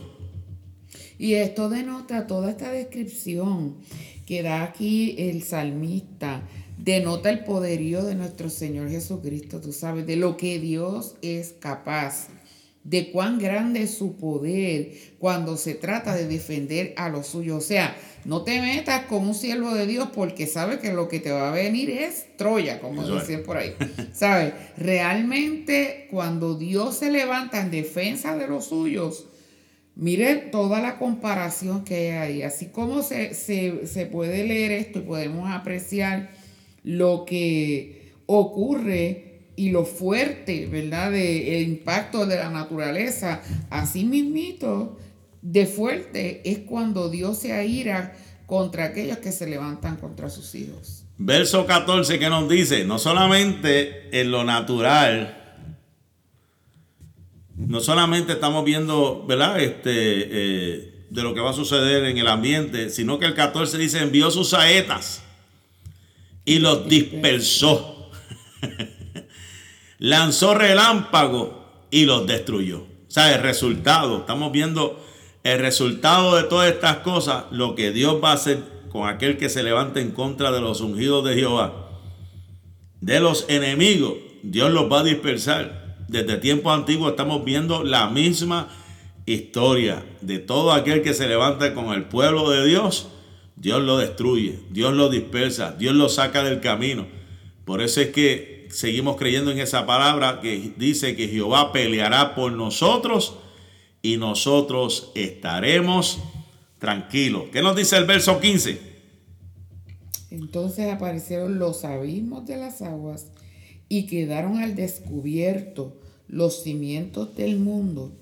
Y 1.18 1.34
esto 1.34 1.68
denota 1.68 2.26
toda 2.26 2.50
esta 2.50 2.72
descripción 2.72 3.76
que 4.26 4.42
da 4.42 4.62
aquí 4.62 5.14
el 5.18 5.42
salmista, 5.42 6.42
denota 6.78 7.30
el 7.30 7.44
poderío 7.44 8.02
de 8.02 8.14
nuestro 8.14 8.50
Señor 8.50 8.90
Jesucristo, 8.90 9.60
tú 9.60 9.72
sabes, 9.72 10.06
de 10.06 10.16
lo 10.16 10.36
que 10.36 10.58
Dios 10.58 11.16
es 11.22 11.54
capaz, 11.58 12.28
de 12.84 13.10
cuán 13.10 13.38
grande 13.38 13.82
es 13.82 13.94
su 13.94 14.16
poder 14.16 14.92
cuando 15.18 15.56
se 15.56 15.74
trata 15.74 16.14
de 16.14 16.26
defender 16.26 16.94
a 16.96 17.08
los 17.08 17.28
suyos. 17.28 17.58
O 17.58 17.66
sea, 17.66 17.96
no 18.24 18.42
te 18.42 18.60
metas 18.60 19.06
con 19.06 19.26
un 19.26 19.34
siervo 19.34 19.72
de 19.74 19.86
Dios 19.86 20.08
porque 20.14 20.46
sabes 20.46 20.78
que 20.78 20.92
lo 20.92 21.08
que 21.08 21.20
te 21.20 21.30
va 21.30 21.50
a 21.50 21.54
venir 21.54 21.90
es 21.90 22.36
Troya, 22.36 22.80
como 22.80 23.06
decían 23.06 23.42
por 23.44 23.56
ahí. 23.56 23.74
¿Sabes? 24.12 24.54
Realmente 24.76 26.08
cuando 26.10 26.56
Dios 26.56 26.96
se 26.96 27.10
levanta 27.10 27.60
en 27.60 27.70
defensa 27.70 28.36
de 28.36 28.48
los 28.48 28.66
suyos, 28.66 29.26
Mire 29.94 30.36
toda 30.36 30.80
la 30.80 30.98
comparación 30.98 31.84
que 31.84 32.12
hay 32.12 32.36
ahí, 32.36 32.42
así 32.42 32.66
como 32.66 33.02
se, 33.02 34.08
puede 34.10 34.46
leer 34.46 34.72
esto 34.72 35.00
y 35.00 35.02
podemos 35.02 35.50
apreciar 35.50 36.30
lo 36.82 37.26
que 37.26 38.12
ocurre 38.24 39.31
y 39.56 39.70
lo 39.70 39.84
fuerte, 39.84 40.66
¿verdad? 40.66 41.12
De, 41.12 41.56
el 41.56 41.68
impacto 41.68 42.26
de 42.26 42.36
la 42.36 42.50
naturaleza. 42.50 43.42
Así 43.70 44.04
mismito, 44.04 44.98
de 45.42 45.66
fuerte 45.66 46.40
es 46.44 46.60
cuando 46.60 47.10
Dios 47.10 47.38
se 47.38 47.52
aira 47.52 48.16
contra 48.46 48.84
aquellos 48.84 49.18
que 49.18 49.32
se 49.32 49.46
levantan 49.46 49.96
contra 49.96 50.30
sus 50.30 50.54
hijos. 50.54 51.04
Verso 51.18 51.66
14 51.66 52.18
que 52.18 52.28
nos 52.28 52.48
dice, 52.48 52.84
no 52.84 52.98
solamente 52.98 54.20
en 54.20 54.30
lo 54.30 54.44
natural, 54.44 55.38
no 57.56 57.80
solamente 57.80 58.32
estamos 58.32 58.64
viendo, 58.64 59.24
¿verdad? 59.26 59.60
Este, 59.60 59.90
eh, 59.90 61.06
de 61.10 61.22
lo 61.22 61.34
que 61.34 61.40
va 61.40 61.50
a 61.50 61.54
suceder 61.54 62.04
en 62.04 62.16
el 62.18 62.26
ambiente, 62.26 62.90
sino 62.90 63.18
que 63.18 63.26
el 63.26 63.34
14 63.34 63.78
dice, 63.78 64.00
envió 64.00 64.30
sus 64.30 64.50
saetas 64.50 65.22
y 66.44 66.58
los 66.58 66.88
dispersó. 66.88 68.10
Lanzó 70.02 70.54
relámpago 70.54 71.86
y 71.92 72.06
los 72.06 72.26
destruyó. 72.26 72.80
O 72.80 72.86
sea, 73.06 73.32
el 73.36 73.40
resultado, 73.40 74.18
estamos 74.18 74.50
viendo 74.50 75.00
el 75.44 75.60
resultado 75.60 76.34
de 76.34 76.42
todas 76.42 76.72
estas 76.72 76.98
cosas, 76.98 77.44
lo 77.52 77.76
que 77.76 77.92
Dios 77.92 78.20
va 78.20 78.30
a 78.30 78.34
hacer 78.34 78.64
con 78.90 79.08
aquel 79.08 79.36
que 79.36 79.48
se 79.48 79.62
levante 79.62 80.00
en 80.00 80.10
contra 80.10 80.50
de 80.50 80.60
los 80.60 80.80
ungidos 80.80 81.24
de 81.24 81.36
Jehová. 81.36 82.00
De 83.00 83.20
los 83.20 83.46
enemigos, 83.48 84.14
Dios 84.42 84.72
los 84.72 84.90
va 84.90 85.00
a 85.00 85.04
dispersar 85.04 85.82
desde 86.08 86.36
tiempos 86.36 86.76
antiguos 86.76 87.12
estamos 87.12 87.44
viendo 87.44 87.84
la 87.84 88.10
misma 88.10 88.68
historia 89.24 90.04
de 90.20 90.40
todo 90.40 90.72
aquel 90.72 91.02
que 91.02 91.14
se 91.14 91.28
levanta 91.28 91.74
con 91.74 91.92
el 91.92 92.06
pueblo 92.06 92.50
de 92.50 92.66
Dios. 92.66 93.06
Dios 93.54 93.84
lo 93.84 93.98
destruye, 93.98 94.58
Dios 94.70 94.94
lo 94.94 95.10
dispersa, 95.10 95.76
Dios 95.78 95.94
lo 95.94 96.08
saca 96.08 96.42
del 96.42 96.60
camino. 96.60 97.06
Por 97.64 97.80
eso 97.80 98.00
es 98.00 98.08
que 98.08 98.51
seguimos 98.72 99.16
creyendo 99.16 99.50
en 99.50 99.58
esa 99.58 99.86
palabra 99.86 100.40
que 100.40 100.72
dice 100.76 101.14
que 101.14 101.28
Jehová 101.28 101.72
peleará 101.72 102.34
por 102.34 102.52
nosotros 102.52 103.36
y 104.00 104.16
nosotros 104.16 105.12
estaremos 105.14 106.18
tranquilos. 106.78 107.44
¿Qué 107.52 107.62
nos 107.62 107.76
dice 107.76 107.96
el 107.96 108.06
verso 108.06 108.40
15? 108.40 108.80
Entonces 110.30 110.90
aparecieron 110.90 111.58
los 111.58 111.84
abismos 111.84 112.46
de 112.46 112.56
las 112.56 112.82
aguas 112.82 113.26
y 113.88 114.06
quedaron 114.06 114.56
al 114.56 114.74
descubierto 114.74 116.00
los 116.26 116.62
cimientos 116.62 117.36
del 117.36 117.58
mundo 117.58 118.16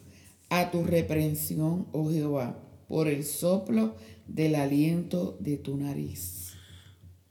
a 0.48 0.72
tu 0.72 0.82
reprensión, 0.82 1.86
oh 1.92 2.10
Jehová, 2.10 2.58
por 2.88 3.06
el 3.06 3.24
soplo 3.24 3.94
del 4.26 4.56
aliento 4.56 5.36
de 5.38 5.56
tu 5.56 5.76
nariz. 5.76 6.49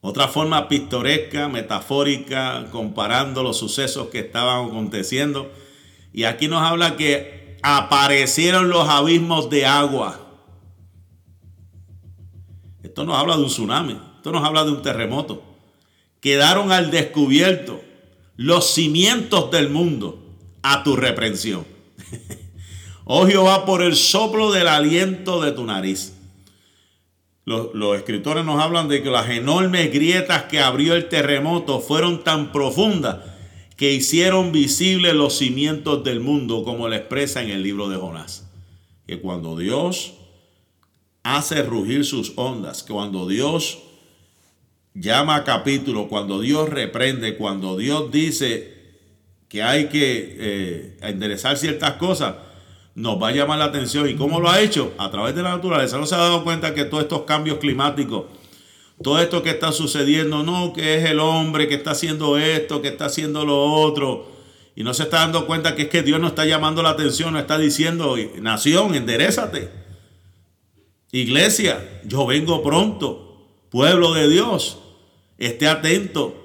Otra 0.02 0.30
forma 0.30 0.70
pintoresca, 0.70 1.50
metafórica, 1.50 2.68
comparando 2.72 3.44
los 3.44 3.58
sucesos 3.58 4.08
que 4.08 4.20
estaban 4.20 4.68
aconteciendo. 4.68 5.52
Y 6.14 6.24
aquí 6.24 6.48
nos 6.48 6.62
habla 6.62 6.96
que 6.96 7.58
aparecieron 7.62 8.70
los 8.70 8.88
abismos 8.88 9.50
de 9.50 9.66
agua. 9.66 10.26
Esto 12.82 13.04
nos 13.04 13.18
habla 13.18 13.36
de 13.36 13.44
un 13.44 13.50
tsunami, 13.50 14.00
esto 14.16 14.32
nos 14.32 14.44
habla 14.44 14.64
de 14.64 14.72
un 14.72 14.82
terremoto. 14.82 15.44
Quedaron 16.22 16.72
al 16.72 16.92
descubierto 16.92 17.82
los 18.38 18.74
cimientos 18.74 19.52
del 19.52 19.70
mundo 19.70 20.24
a 20.64 20.84
tu 20.84 20.96
reprensión. 20.96 21.66
oh 23.04 23.28
Jehová, 23.28 23.66
por 23.66 23.82
el 23.82 23.98
soplo 23.98 24.52
del 24.52 24.70
aliento 24.70 25.42
de 25.42 25.52
tu 25.52 25.66
nariz. 25.66 26.14
Los, 27.46 27.74
los, 27.74 27.98
escritores 27.98 28.46
nos 28.46 28.62
hablan 28.62 28.88
de 28.88 29.02
que 29.02 29.10
las 29.10 29.30
enormes 29.30 29.92
grietas 29.92 30.44
que 30.44 30.60
abrió 30.60 30.94
el 30.94 31.10
terremoto 31.10 31.80
fueron 31.80 32.24
tan 32.24 32.52
profundas 32.52 33.18
que 33.76 33.94
hicieron 33.94 34.52
visibles 34.52 35.14
los 35.14 35.38
cimientos 35.38 36.04
del 36.04 36.20
mundo, 36.20 36.64
como 36.64 36.88
lo 36.88 36.96
expresa 36.96 37.42
en 37.42 37.50
el 37.50 37.64
libro 37.64 37.90
de 37.90 37.98
Jonás. 37.98 38.48
Que 39.08 39.20
cuando 39.20 39.58
Dios 39.58 40.14
hace 41.24 41.64
rugir 41.64 42.06
sus 42.06 42.34
ondas. 42.36 42.84
Cuando 42.84 43.28
Dios 43.28 43.80
llama 44.94 45.36
a 45.36 45.44
capítulo, 45.44 46.08
cuando 46.08 46.40
Dios 46.40 46.70
reprende, 46.70 47.38
cuando 47.38 47.78
Dios 47.78 48.12
dice 48.12 48.78
que 49.48 49.64
hay 49.64 49.88
que 49.88 50.38
eh, 50.40 50.98
enderezar 51.02 51.58
ciertas 51.58 51.94
cosas, 51.94 52.36
nos 53.00 53.22
va 53.22 53.30
a 53.30 53.32
llamar 53.32 53.58
la 53.60 53.66
atención. 53.66 54.10
¿Y 54.10 54.16
cómo 54.16 54.42
lo 54.42 54.50
ha 54.50 54.60
hecho? 54.60 54.94
A 54.98 55.10
través 55.10 55.34
de 55.34 55.42
la 55.42 55.52
naturaleza. 55.52 55.98
¿No 55.98 56.06
se 56.06 56.16
ha 56.16 56.18
dado 56.18 56.44
cuenta 56.44 56.74
que 56.74 56.84
todos 56.84 57.04
estos 57.04 57.22
cambios 57.22 57.58
climáticos, 57.58 58.26
todo 59.02 59.20
esto 59.20 59.42
que 59.42 59.52
está 59.52 59.72
sucediendo, 59.72 60.44
no 60.44 60.74
que 60.74 60.98
es 60.98 61.10
el 61.10 61.22
hombre 61.22 61.70
que 61.70 61.76
está 61.76 61.92
haciendo 61.92 62.38
esto, 62.38 62.82
que 62.82 62.90
está 62.90 63.06
haciendo 63.06 63.46
lo 63.46 63.64
otro, 63.64 64.30
y 64.76 64.84
no 64.84 64.94
se 64.94 65.04
está 65.04 65.20
dando 65.20 65.48
cuenta 65.48 65.76
que 65.76 65.84
es 65.84 65.88
que 65.88 66.04
Dios 66.04 66.20
no 66.20 66.28
está 66.28 66.44
llamando 66.44 66.84
la 66.84 66.90
atención, 66.90 67.32
no 67.32 67.40
está 67.40 67.58
diciendo, 67.58 68.18
nación, 68.42 68.94
enderezate. 68.94 69.72
Iglesia, 71.14 72.02
yo 72.04 72.26
vengo 72.26 72.62
pronto, 72.62 73.48
pueblo 73.70 74.14
de 74.14 74.28
Dios, 74.28 74.78
esté 75.38 75.70
atento. 75.70 76.36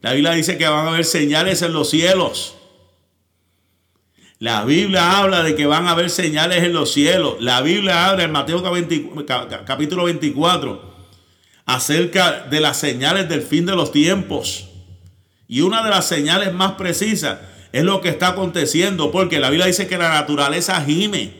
La 0.00 0.12
Biblia 0.12 0.32
dice 0.32 0.58
que 0.58 0.66
van 0.66 0.88
a 0.88 0.90
haber 0.90 1.04
señales 1.04 1.62
en 1.62 1.72
los 1.72 1.88
cielos. 1.88 2.56
La 4.40 4.64
Biblia 4.64 5.18
habla 5.18 5.42
de 5.42 5.54
que 5.54 5.66
van 5.66 5.86
a 5.86 5.90
haber 5.90 6.08
señales 6.08 6.64
en 6.64 6.72
los 6.72 6.94
cielos. 6.94 7.34
La 7.40 7.60
Biblia 7.60 8.08
habla 8.08 8.24
en 8.24 8.32
Mateo 8.32 8.62
capítulo 9.66 10.04
24 10.04 10.82
acerca 11.66 12.46
de 12.48 12.58
las 12.60 12.78
señales 12.78 13.28
del 13.28 13.42
fin 13.42 13.66
de 13.66 13.76
los 13.76 13.92
tiempos. 13.92 14.70
Y 15.46 15.60
una 15.60 15.84
de 15.84 15.90
las 15.90 16.08
señales 16.08 16.54
más 16.54 16.72
precisas 16.72 17.38
es 17.70 17.84
lo 17.84 18.00
que 18.00 18.08
está 18.08 18.28
aconteciendo, 18.28 19.12
porque 19.12 19.40
la 19.40 19.50
Biblia 19.50 19.66
dice 19.66 19.86
que 19.86 19.98
la 19.98 20.08
naturaleza 20.08 20.82
gime. 20.86 21.34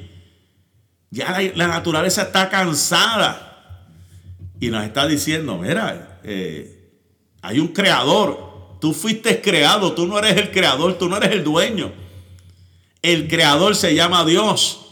Ya 1.09 1.38
la, 1.55 1.68
naturaleza 1.68 2.24
está 2.24 2.51
cansada. 2.51 3.86
Y 4.61 4.68
nos 4.68 4.84
está 4.84 5.07
diciendo, 5.07 5.57
mira, 5.57 6.20
eh, 6.22 6.90
hay 7.40 7.61
un 7.61 7.68
creador. 7.68 8.76
Tú 8.78 8.92
fuiste 8.92 9.40
creado, 9.40 9.94
tú 9.94 10.07
no 10.07 10.18
eres 10.18 10.36
el 10.36 10.51
creador, 10.51 10.98
tú 10.98 11.09
no 11.09 11.16
eres 11.16 11.30
el 11.30 11.42
dueño. 11.42 12.09
El 13.03 13.28
creador 13.28 13.76
se 13.76 13.94
llama 13.94 14.24
Dios. 14.24 14.86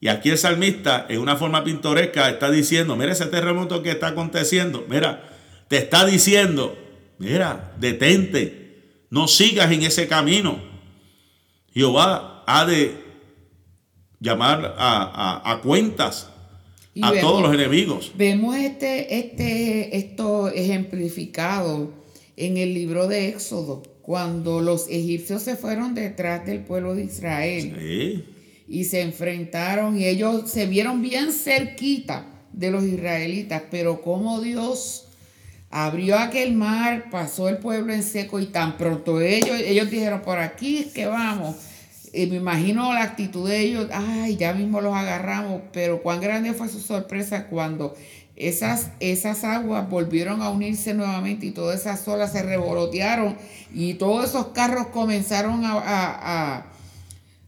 Y 0.00 0.08
aquí 0.08 0.30
el 0.30 0.38
salmista, 0.38 1.06
en 1.08 1.20
una 1.20 1.36
forma 1.36 1.64
pintoresca, 1.64 2.28
está 2.28 2.50
diciendo, 2.50 2.96
mira 2.96 3.12
ese 3.12 3.26
terremoto 3.26 3.82
que 3.82 3.90
está 3.90 4.08
aconteciendo, 4.08 4.86
mira, 4.88 5.28
te 5.66 5.78
está 5.78 6.04
diciendo, 6.04 6.78
mira, 7.18 7.74
detente, 7.78 9.04
no 9.10 9.26
sigas 9.26 9.72
en 9.72 9.82
ese 9.82 10.06
camino. 10.06 10.60
Jehová 11.72 12.44
ha 12.46 12.64
de 12.64 12.94
llamar 14.20 14.74
a, 14.78 15.60
cuentas 15.62 16.30
a 17.02 17.12
todos 17.20 17.42
los 17.42 17.54
enemigos. 17.54 18.12
Vemos 18.14 18.56
este, 18.56 19.18
este, 19.18 19.96
esto 19.96 20.48
ejemplificado 20.48 21.92
en 22.36 22.56
el 22.56 22.72
libro 22.74 23.08
de 23.08 23.28
Éxodo 23.28 23.82
cuando 24.08 24.62
los 24.62 24.88
egipcios 24.88 25.42
se 25.42 25.54
fueron 25.54 25.94
detrás 25.94 26.46
del 26.46 26.60
pueblo 26.60 26.94
de 26.94 27.04
Israel 27.04 28.24
y 28.66 28.84
se 28.84 29.02
enfrentaron 29.02 30.00
y 30.00 30.06
ellos 30.06 30.50
se 30.50 30.64
vieron 30.64 31.02
bien 31.02 31.30
cerquita 31.30 32.24
de 32.54 32.70
los 32.70 32.84
israelitas, 32.84 33.64
pero 33.70 34.00
como 34.00 34.40
Dios 34.40 35.08
abrió 35.68 36.18
aquel 36.18 36.54
mar, 36.54 37.10
pasó 37.10 37.50
el 37.50 37.58
pueblo 37.58 37.92
en 37.92 38.02
seco 38.02 38.40
y 38.40 38.46
tan 38.46 38.78
pronto 38.78 39.20
ellos, 39.20 39.60
ellos 39.62 39.90
dijeron, 39.90 40.22
por 40.22 40.38
aquí 40.38 40.78
es 40.78 40.86
que 40.86 41.04
vamos. 41.04 41.56
Y 42.14 42.24
me 42.28 42.36
imagino 42.36 42.94
la 42.94 43.02
actitud 43.02 43.46
de 43.46 43.60
ellos, 43.60 43.88
ay, 43.92 44.38
ya 44.38 44.54
mismo 44.54 44.80
los 44.80 44.94
agarramos, 44.94 45.60
pero 45.70 46.02
cuán 46.02 46.22
grande 46.22 46.54
fue 46.54 46.70
su 46.70 46.80
sorpresa 46.80 47.46
cuando 47.48 47.94
esas, 48.38 48.90
esas 49.00 49.42
aguas 49.42 49.90
volvieron 49.90 50.42
a 50.42 50.50
unirse 50.50 50.94
nuevamente 50.94 51.46
y 51.46 51.50
todas 51.50 51.80
esas 51.80 52.06
olas 52.06 52.30
se 52.30 52.42
revolotearon 52.44 53.36
y 53.74 53.94
todos 53.94 54.30
esos 54.30 54.48
carros 54.48 54.86
comenzaron 54.86 55.64
a, 55.64 56.64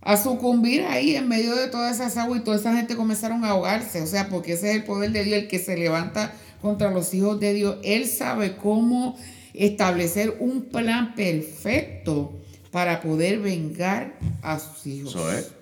a, 0.02 0.16
sucumbir 0.16 0.82
ahí 0.82 1.14
en 1.14 1.28
medio 1.28 1.54
de 1.54 1.68
todas 1.68 1.94
esas 1.94 2.16
aguas 2.16 2.40
y 2.40 2.42
toda 2.42 2.56
esa 2.56 2.74
gente 2.74 2.96
comenzaron 2.96 3.44
a 3.44 3.50
ahogarse. 3.50 4.02
O 4.02 4.06
sea, 4.08 4.28
porque 4.28 4.54
ese 4.54 4.70
es 4.70 4.76
el 4.76 4.84
poder 4.84 5.12
de 5.12 5.22
Dios, 5.22 5.38
el 5.38 5.48
que 5.48 5.60
se 5.60 5.76
levanta 5.76 6.32
contra 6.60 6.90
los 6.90 7.14
hijos 7.14 7.38
de 7.38 7.54
Dios. 7.54 7.76
Él 7.84 8.08
sabe 8.08 8.56
cómo 8.56 9.16
establecer 9.54 10.38
un 10.40 10.62
plan 10.62 11.14
perfecto 11.14 12.32
para 12.72 13.00
poder 13.00 13.38
vengar 13.38 14.18
a 14.42 14.58
sus 14.58 14.86
hijos. 14.88 15.14
Eso 15.14 15.32
es. 15.32 15.52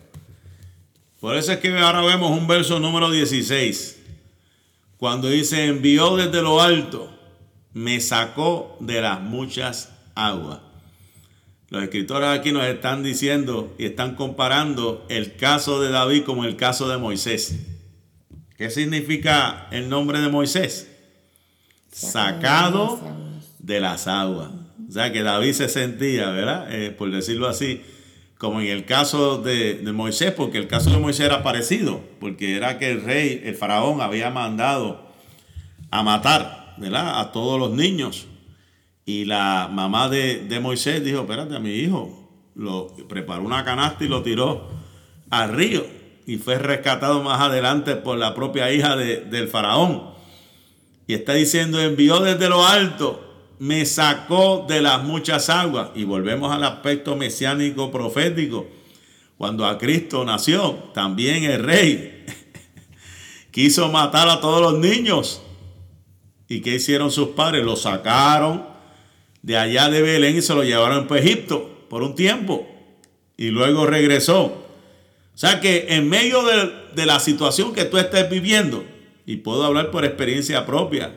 Por 1.20 1.37
eso 1.37 1.53
es 1.53 1.59
que 1.59 1.68
ahora 1.76 2.01
vemos 2.01 2.31
un 2.31 2.47
verso 2.47 2.81
número 2.81 3.11
16 3.11 3.97
cuando 4.99 5.28
dice, 5.28 5.66
envió 5.66 6.16
desde 6.16 6.42
lo 6.42 6.61
alto, 6.61 7.09
me 7.72 8.01
sacó 8.01 8.76
de 8.80 9.01
las 9.01 9.20
muchas 9.20 9.92
aguas. 10.14 10.59
Los 11.70 11.82
escritores 11.82 12.28
aquí 12.28 12.51
nos 12.51 12.64
están 12.64 13.03
diciendo 13.03 13.74
y 13.78 13.84
están 13.84 14.16
comparando 14.16 15.07
el 15.09 15.36
caso 15.36 15.80
de 15.80 15.90
David 15.90 16.24
como 16.24 16.44
el 16.44 16.57
caso 16.57 16.88
de 16.88 16.96
Moisés. 16.96 17.57
¿Qué 18.57 18.70
significa 18.70 19.68
el 19.70 19.88
nombre 19.88 20.20
de 20.20 20.28
Moisés? 20.28 20.90
Sacado 21.92 23.01
de 23.59 23.80
las 23.80 24.09
aguas. 24.09 24.51
O 24.88 24.92
sea 24.92 25.12
que 25.12 25.22
David 25.22 25.53
se 25.53 25.68
sentía, 25.68 26.30
¿verdad? 26.30 26.74
Eh, 26.74 26.90
por 26.90 27.11
decirlo 27.11 27.46
así, 27.46 27.82
como 28.39 28.61
en 28.61 28.68
el 28.68 28.84
caso 28.84 29.39
de, 29.39 29.80
Moisés, 29.93 30.32
porque 30.32 30.59
el 30.59 30.68
caso 30.68 30.91
de 30.91 30.99
Moisés 30.99 31.26
era 31.26 31.43
parecido, 31.43 32.01
porque 32.20 32.57
era 32.57 32.78
que 32.78 32.89
el 32.91 33.03
rey, 33.03 33.43
el 33.45 33.57
faraón, 33.57 34.01
había 34.01 34.30
mandado 34.30 35.09
a 35.91 36.05
matar, 36.05 36.74
¿verdad? 36.78 37.18
A 37.20 37.32
todos 37.32 37.59
los 37.59 37.72
niños. 37.72 38.28
Y 39.05 39.24
la 39.24 39.68
mamá 39.70 40.09
de, 40.09 40.59
Moisés 40.62 41.05
dijo, 41.05 41.22
espérate, 41.22 41.57
a 41.57 41.59
mi 41.59 41.70
hijo, 41.70 42.30
lo 42.55 42.95
preparó 43.09 43.43
una 43.43 43.64
canasta 43.64 44.05
y 44.05 44.09
lo 44.09 44.22
tiró 44.22 44.68
al 45.30 45.53
río. 45.53 45.84
Y 46.24 46.36
fue 46.36 46.59
rescatado 46.59 47.22
más 47.22 47.41
adelante 47.41 47.97
por 47.97 48.18
la 48.18 48.34
propia 48.34 48.70
hija 48.70 48.95
del 48.95 49.49
faraón. 49.49 50.11
Y 51.09 51.14
está 51.14 51.32
diciendo, 51.34 51.80
envió 51.80 52.20
desde 52.20 52.49
lo 52.49 52.64
alto 52.64 53.28
me 53.59 53.84
sacó 53.86 54.64
de 54.68 54.80
las 54.80 55.02
muchas 55.02 55.48
aguas. 55.48 55.90
Y 55.94 56.04
volvemos 56.04 56.52
al 56.52 56.64
aspecto 56.64 57.16
mesiánico 57.16 57.90
profético. 57.90 58.66
Cuando 59.36 59.66
a 59.66 59.78
Cristo 59.78 60.24
nació, 60.24 60.74
también 60.94 61.44
el 61.44 61.62
rey 61.62 62.26
quiso 63.50 63.88
matar 63.88 64.28
a 64.28 64.40
todos 64.40 64.61
los 64.61 64.80
niños. 64.80 65.42
¿Y 66.48 66.61
qué 66.61 66.76
hicieron 66.76 67.11
sus 67.11 67.28
padres? 67.28 67.64
Lo 67.64 67.76
sacaron 67.76 68.66
de 69.42 69.56
allá 69.56 69.88
de 69.90 70.02
Belén 70.02 70.36
y 70.36 70.42
se 70.42 70.54
lo 70.54 70.64
llevaron 70.64 71.06
a 71.09 71.18
Egipto 71.18 71.86
por 71.88 72.02
un 72.02 72.14
tiempo. 72.14 72.66
Y 73.36 73.48
luego 73.48 73.86
regresó. 73.86 74.44
O 74.44 75.40
sea 75.40 75.61
que 75.61 75.86
en 75.90 76.09
medio 76.09 76.42
de, 76.42 76.72
de 76.94 77.06
la 77.06 77.20
situación 77.20 77.72
que 77.72 77.84
tú 77.84 77.96
estés 77.98 78.28
viviendo, 78.28 78.84
y 79.24 79.36
puedo 79.36 79.62
hablar 79.62 79.90
por 79.90 80.04
experiencia 80.04 80.64
propia, 80.64 81.14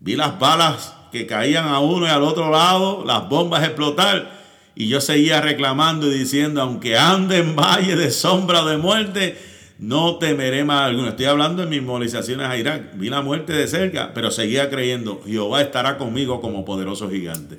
vi 0.00 0.16
las 0.16 0.38
balas 0.38 0.92
que 1.16 1.26
caían 1.26 1.68
a 1.68 1.80
uno 1.80 2.06
y 2.06 2.10
al 2.10 2.22
otro 2.22 2.50
lado, 2.50 3.04
las 3.06 3.28
bombas 3.28 3.64
explotar. 3.64 4.44
Y 4.74 4.88
yo 4.88 5.00
seguía 5.00 5.40
reclamando 5.40 6.12
y 6.12 6.18
diciendo, 6.18 6.60
aunque 6.60 6.98
ande 6.98 7.38
en 7.38 7.56
valle 7.56 7.96
de 7.96 8.10
sombra 8.10 8.62
de 8.64 8.76
muerte, 8.76 9.38
no 9.78 10.16
temeré 10.16 10.64
más 10.64 10.82
alguno. 10.82 11.08
Estoy 11.08 11.26
hablando 11.26 11.62
de 11.62 11.68
mis 11.68 11.82
movilizaciones 11.82 12.46
a 12.46 12.56
Irak. 12.56 12.92
Vi 12.94 13.08
la 13.08 13.22
muerte 13.22 13.54
de 13.54 13.66
cerca, 13.68 14.12
pero 14.12 14.30
seguía 14.30 14.68
creyendo, 14.68 15.22
Jehová 15.26 15.62
estará 15.62 15.96
conmigo 15.96 16.40
como 16.42 16.64
poderoso 16.64 17.08
gigante. 17.08 17.58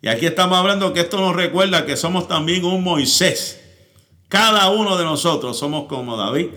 Y 0.00 0.08
aquí 0.08 0.26
estamos 0.26 0.56
hablando 0.56 0.92
que 0.92 1.00
esto 1.00 1.18
nos 1.18 1.34
recuerda 1.34 1.86
que 1.86 1.96
somos 1.96 2.28
también 2.28 2.64
un 2.64 2.84
Moisés. 2.84 3.60
Cada 4.28 4.70
uno 4.70 4.96
de 4.96 5.04
nosotros 5.04 5.58
somos 5.58 5.86
como 5.86 6.16
David, 6.16 6.48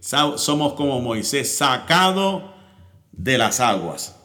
somos 0.00 0.74
como 0.74 1.00
Moisés, 1.00 1.56
sacado 1.56 2.52
de 3.12 3.38
las 3.38 3.60
aguas. 3.60 4.21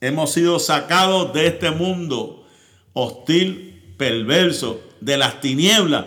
Hemos 0.00 0.32
sido 0.32 0.58
sacados 0.58 1.32
de 1.34 1.46
este 1.46 1.70
mundo 1.70 2.46
hostil, 2.92 3.94
perverso, 3.98 4.80
de 5.00 5.16
las 5.16 5.40
tinieblas, 5.40 6.06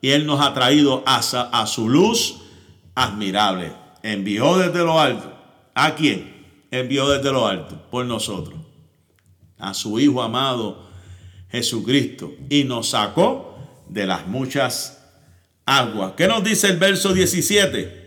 y 0.00 0.10
Él 0.10 0.26
nos 0.26 0.40
ha 0.40 0.54
traído 0.54 1.02
a, 1.06 1.66
su 1.66 1.88
luz 1.88 2.40
admirable. 2.94 3.72
Envió 4.02 4.58
desde 4.58 4.80
lo 4.80 5.00
alto. 5.00 5.32
¿A 5.74 5.94
quién? 5.94 6.66
Envió 6.70 7.08
desde 7.08 7.32
lo 7.32 7.46
alto, 7.46 7.82
por 7.90 8.04
nosotros. 8.04 8.60
A 9.58 9.72
su 9.72 9.98
Hijo 9.98 10.22
amado 10.22 10.86
Jesucristo. 11.50 12.32
Y 12.50 12.64
nos 12.64 12.90
sacó 12.90 13.56
de 13.88 14.06
las 14.06 14.26
muchas 14.26 15.02
aguas. 15.64 16.12
¿Qué 16.16 16.28
nos 16.28 16.44
dice 16.44 16.68
el 16.68 16.76
verso 16.76 17.14
17? 17.14 18.04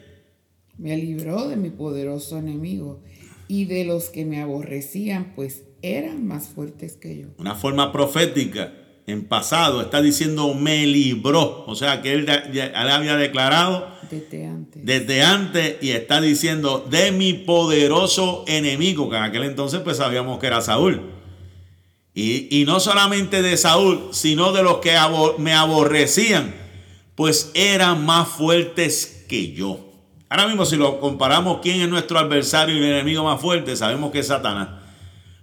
Me 0.78 0.96
libró 0.98 1.48
de 1.48 1.56
mi 1.56 1.72
poderoso 1.72 2.38
enemigo 2.38 3.02
y 3.48 3.66
de 3.66 3.86
los 3.86 4.10
que 4.10 4.26
me 4.26 4.41
aborrecían, 4.41 5.34
pues 5.36 5.64
eran 5.82 6.26
más 6.28 6.48
fuertes 6.48 6.98
que 6.98 7.18
yo. 7.18 7.28
Una 7.38 7.56
forma 7.56 7.91
profética 7.91 8.74
en 9.08 9.26
pasado 9.26 9.82
está 9.82 10.02
diciendo 10.02 10.54
me 10.54 10.86
libró, 10.86 11.64
o 11.66 11.76
sea 11.76 12.02
que 12.02 12.14
él 12.14 12.26
ya, 12.26 12.72
había 12.76 13.16
declarado 13.16 13.88
desde 14.12 14.45
antes. 14.45 14.86
desde 14.86 15.22
antes 15.22 15.78
y 15.82 15.91
está 15.91 16.20
diciendo 16.20 16.86
de 16.89 17.14
mi 17.14 17.34
poderoso 17.34 18.43
enemigo, 18.48 19.10
que 19.10 19.16
en 19.16 19.24
aquel 19.24 19.43
entonces 19.43 19.80
pues 19.82 19.98
sabíamos 19.98 20.39
que 20.39 20.48
era 20.48 20.62
Saúl. 20.62 21.14
Y, 22.14 22.48
y 22.50 22.66
no 22.66 22.80
solamente 22.80 23.41
de 23.43 23.56
Saúl, 23.58 24.10
sino 24.12 24.52
de 24.52 24.64
los 24.64 24.78
que 24.78 24.95
me 25.38 25.54
aborrecían, 25.54 26.56
pues 27.16 27.52
eran 27.54 28.06
más 28.06 28.28
fuertes 28.28 29.26
que 29.30 29.54
yo. 29.54 29.87
Ahora 30.30 30.47
mismo 30.47 30.65
si 30.65 30.75
lo 30.75 30.99
comparamos 30.99 31.59
quién 31.61 31.82
es 31.82 31.89
nuestro 31.89 32.19
adversario 32.19 32.75
y 32.75 32.80
el 32.80 32.91
enemigo 32.91 33.23
más 33.23 33.39
fuerte, 33.39 33.75
sabemos 33.75 34.11
que 34.11 34.19
es 34.19 34.28
Satanás. 34.28 34.69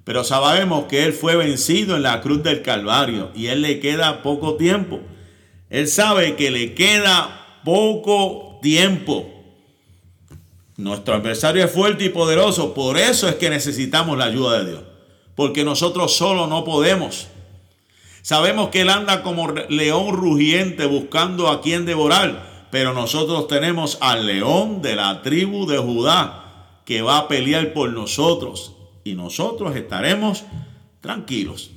Pero 0.05 0.23
sabemos 0.23 0.85
que 0.85 1.05
él 1.05 1.15
fue 1.15 1.37
vencido 1.37 1.97
en 1.97 2.03
la 2.03 2.21
cruz 2.21 2.43
del 2.43 2.61
Calvario 2.61 3.31
y 3.35 3.47
él 3.47 3.63
le 3.63 3.81
queda 3.81 4.23
poco 4.23 4.57
tiempo. 4.57 5.01
Él 5.71 5.89
sabe 5.89 6.37
que 6.37 6.51
le 6.51 6.75
queda 6.75 7.61
poco 7.65 8.59
tiempo. 8.61 9.31
Nuestro 10.77 11.15
adversario 11.15 11.65
es 11.65 11.71
fuerte 11.71 12.05
y 12.05 12.09
poderoso, 12.11 12.75
por 12.75 12.99
eso 12.99 13.29
es 13.29 13.37
que 13.37 13.49
necesitamos 13.49 14.19
la 14.19 14.25
ayuda 14.25 14.59
de 14.59 14.71
Dios. 14.71 14.83
Porque 15.35 15.65
nosotros 15.65 16.15
solo 16.15 16.47
no 16.47 16.65
podemos. 16.65 17.29
Sabemos 18.23 18.69
que 18.69 18.83
él 18.83 18.91
anda 18.91 19.23
como 19.23 19.51
león 19.69 20.15
rugiente 20.15 20.87
buscando 20.87 21.49
a 21.49 21.61
quien 21.61 21.87
devorar, 21.87 22.54
pero 22.75 22.93
nosotros 22.93 23.47
tenemos 23.47 23.99
al 24.01 24.27
león 24.27 24.83
de 24.83 24.97
la 24.97 25.23
tribu 25.23 25.65
de 25.65 25.79
Judá 25.79 26.81
que 26.85 27.03
va 27.03 27.19
a 27.19 27.29
pelear 27.29 27.73
por 27.73 27.93
nosotros 27.93 28.75
y 29.05 29.15
nosotros 29.15 29.77
estaremos 29.77 30.43
tranquilos. 31.01 31.71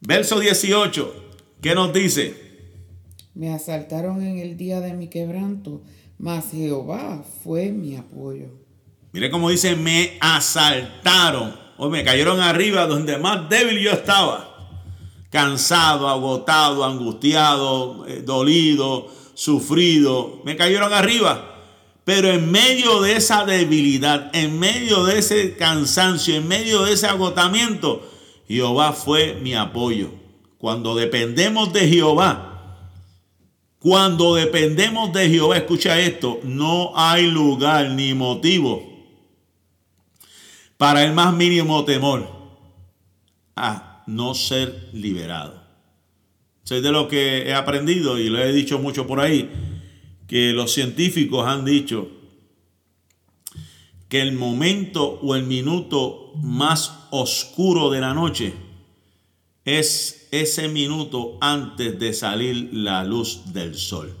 Verso 0.00 0.40
18, 0.40 1.34
¿qué 1.60 1.74
nos 1.74 1.92
dice? 1.92 2.34
Me 3.34 3.52
asaltaron 3.52 4.22
en 4.22 4.38
el 4.38 4.56
día 4.56 4.80
de 4.80 4.94
mi 4.94 5.08
quebranto, 5.08 5.82
mas 6.16 6.50
Jehová 6.50 7.22
fue 7.44 7.70
mi 7.70 7.96
apoyo. 7.96 8.46
Mire 9.12 9.30
cómo 9.30 9.50
dice, 9.50 9.76
me 9.76 10.16
asaltaron 10.18 11.54
o 11.76 11.90
me 11.90 12.04
cayeron 12.04 12.40
arriba 12.40 12.86
donde 12.86 13.18
más 13.18 13.50
débil 13.50 13.80
yo 13.80 13.90
estaba. 13.90 14.48
Cansado, 15.28 16.08
agotado, 16.08 16.86
angustiado, 16.86 18.06
eh, 18.06 18.22
dolido, 18.22 19.10
sufrido. 19.34 20.40
Me 20.44 20.56
cayeron 20.56 20.92
arriba. 20.92 21.48
Pero 22.04 22.28
en 22.28 22.50
medio 22.50 23.00
de 23.00 23.16
esa 23.16 23.44
debilidad, 23.44 24.30
en 24.34 24.58
medio 24.58 25.04
de 25.04 25.18
ese 25.18 25.54
cansancio, 25.56 26.34
en 26.34 26.48
medio 26.48 26.82
de 26.82 26.94
ese 26.94 27.06
agotamiento, 27.06 28.10
Jehová 28.48 28.92
fue 28.92 29.34
mi 29.34 29.54
apoyo. 29.54 30.10
Cuando 30.58 30.96
dependemos 30.96 31.72
de 31.72 31.88
Jehová, 31.88 32.52
cuando 33.78 34.34
dependemos 34.34 35.12
de 35.12 35.28
Jehová, 35.28 35.56
escucha 35.56 35.98
esto, 35.98 36.40
no 36.44 36.92
hay 36.96 37.28
lugar 37.30 37.90
ni 37.90 38.14
motivo 38.14 38.92
para 40.76 41.04
el 41.04 41.12
más 41.12 41.32
mínimo 41.32 41.84
temor 41.84 42.28
a 43.54 44.02
no 44.06 44.34
ser 44.34 44.90
liberado. 44.92 45.61
Soy 46.64 46.80
de 46.80 46.92
lo 46.92 47.08
que 47.08 47.48
he 47.48 47.54
aprendido 47.54 48.18
y 48.18 48.28
lo 48.28 48.38
he 48.38 48.52
dicho 48.52 48.78
mucho 48.78 49.06
por 49.06 49.20
ahí, 49.20 49.50
que 50.28 50.52
los 50.52 50.72
científicos 50.72 51.46
han 51.46 51.64
dicho 51.64 52.08
que 54.08 54.20
el 54.20 54.32
momento 54.32 55.18
o 55.22 55.34
el 55.34 55.44
minuto 55.44 56.32
más 56.36 57.06
oscuro 57.10 57.90
de 57.90 58.00
la 58.00 58.14
noche 58.14 58.52
es 59.64 60.28
ese 60.30 60.68
minuto 60.68 61.38
antes 61.40 61.98
de 61.98 62.12
salir 62.12 62.70
la 62.72 63.04
luz 63.04 63.52
del 63.52 63.74
sol. 63.74 64.16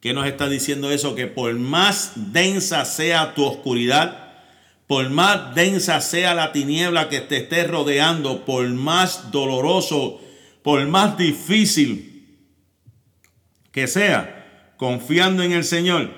¿Qué 0.00 0.14
nos 0.14 0.26
está 0.26 0.48
diciendo 0.48 0.90
eso? 0.90 1.14
Que 1.14 1.26
por 1.26 1.54
más 1.54 2.12
densa 2.32 2.84
sea 2.84 3.34
tu 3.34 3.44
oscuridad, 3.44 4.34
por 4.86 5.08
más 5.10 5.54
densa 5.54 6.00
sea 6.00 6.34
la 6.34 6.52
tiniebla 6.52 7.08
que 7.08 7.20
te 7.20 7.38
esté 7.38 7.64
rodeando, 7.64 8.44
por 8.44 8.68
más 8.68 9.30
doloroso, 9.30 10.19
por 10.62 10.86
más 10.86 11.16
difícil 11.16 12.10
que 13.72 13.86
sea, 13.86 14.74
confiando 14.76 15.42
en 15.42 15.52
el 15.52 15.64
Señor, 15.64 16.10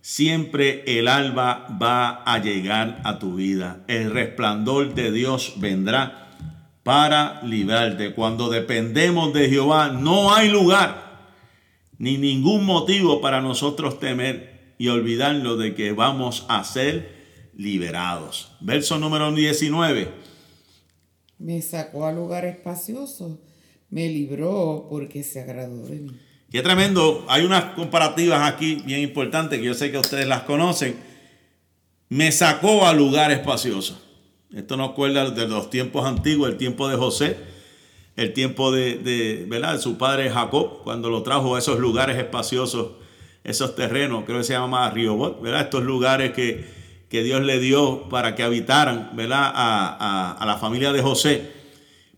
siempre 0.00 0.84
el 0.98 1.08
alba 1.08 1.66
va 1.80 2.22
a 2.24 2.38
llegar 2.38 3.00
a 3.04 3.18
tu 3.18 3.36
vida. 3.36 3.84
El 3.88 4.10
resplandor 4.10 4.94
de 4.94 5.10
Dios 5.12 5.54
vendrá 5.56 6.30
para 6.82 7.42
librarte. 7.42 8.14
Cuando 8.14 8.50
dependemos 8.50 9.32
de 9.32 9.48
Jehová, 9.48 9.88
no 9.88 10.34
hay 10.34 10.48
lugar 10.48 11.02
ni 11.98 12.18
ningún 12.18 12.64
motivo 12.64 13.20
para 13.20 13.40
nosotros 13.40 14.00
temer 14.00 14.74
y 14.78 14.88
olvidarnos 14.88 15.58
de 15.58 15.74
que 15.74 15.92
vamos 15.92 16.44
a 16.48 16.64
ser 16.64 17.22
liberados. 17.56 18.56
Verso 18.60 18.98
número 18.98 19.32
19. 19.32 20.08
Me 21.38 21.62
sacó 21.62 22.06
a 22.06 22.12
lugar 22.12 22.44
espacioso, 22.44 23.40
me 23.92 24.08
libró 24.08 24.86
porque 24.88 25.22
se 25.22 25.42
agradó 25.42 25.86
de 25.86 25.96
mí. 25.96 26.12
Qué 26.50 26.62
tremendo. 26.62 27.26
Hay 27.28 27.44
unas 27.44 27.74
comparativas 27.74 28.50
aquí 28.50 28.76
bien 28.86 29.00
importantes 29.00 29.58
que 29.58 29.66
yo 29.66 29.74
sé 29.74 29.92
que 29.92 29.98
ustedes 29.98 30.26
las 30.26 30.44
conocen. 30.44 30.96
Me 32.08 32.32
sacó 32.32 32.86
a 32.86 32.94
lugar 32.94 33.30
espacioso. 33.30 34.02
Esto 34.54 34.78
nos 34.78 34.90
acuerda 34.90 35.30
de 35.30 35.46
los 35.46 35.68
tiempos 35.68 36.06
antiguos, 36.06 36.48
el 36.48 36.56
tiempo 36.56 36.88
de 36.88 36.96
José, 36.96 37.36
el 38.16 38.32
tiempo 38.32 38.72
de, 38.72 38.96
de, 38.96 39.44
¿verdad? 39.46 39.74
de 39.74 39.78
su 39.78 39.98
padre 39.98 40.30
Jacob, 40.30 40.82
cuando 40.84 41.10
lo 41.10 41.22
trajo 41.22 41.54
a 41.54 41.58
esos 41.58 41.78
lugares 41.78 42.16
espaciosos, 42.16 42.92
esos 43.44 43.74
terrenos, 43.74 44.24
creo 44.24 44.38
que 44.38 44.44
se 44.44 44.54
llama 44.54 44.90
Riobot, 44.90 45.42
¿verdad? 45.42 45.62
Estos 45.62 45.82
lugares 45.84 46.32
que, 46.32 46.64
que 47.10 47.22
Dios 47.22 47.42
le 47.42 47.60
dio 47.60 48.08
para 48.08 48.34
que 48.34 48.42
habitaran, 48.42 49.10
¿verdad? 49.14 49.52
A, 49.54 49.96
a, 50.00 50.32
a 50.32 50.46
la 50.46 50.56
familia 50.56 50.92
de 50.92 51.02
José. 51.02 51.61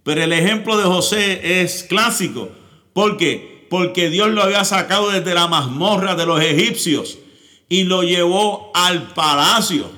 Pero 0.04 0.22
el 0.22 0.32
ejemplo 0.32 0.76
de 0.76 0.84
José 0.84 1.62
es 1.62 1.82
clásico. 1.82 2.50
¿Por 2.92 3.16
qué? 3.16 3.66
Porque 3.70 4.10
Dios 4.10 4.28
lo 4.28 4.42
había 4.42 4.64
sacado 4.64 5.10
desde 5.10 5.34
la 5.34 5.48
mazmorra 5.48 6.14
de 6.14 6.26
los 6.26 6.40
egipcios 6.40 7.18
y 7.68 7.84
lo 7.84 8.02
llevó 8.02 8.70
al 8.74 9.14
palacio. 9.14 9.90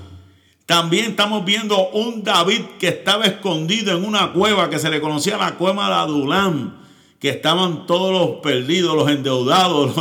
También 0.64 1.10
estamos 1.10 1.44
viendo 1.44 1.88
un 1.90 2.22
David 2.24 2.62
que 2.78 2.88
estaba 2.88 3.26
escondido 3.26 3.96
en 3.96 4.04
una 4.04 4.32
cueva 4.32 4.70
que 4.70 4.78
se 4.78 4.90
le 4.90 5.00
conocía 5.00 5.36
la 5.36 5.56
cueva 5.56 5.88
de 5.88 5.94
Adulam, 5.94 6.78
que 7.20 7.28
estaban 7.28 7.86
todos 7.86 8.12
los 8.12 8.40
perdidos, 8.40 8.96
los 8.96 9.10
endeudados, 9.10 9.94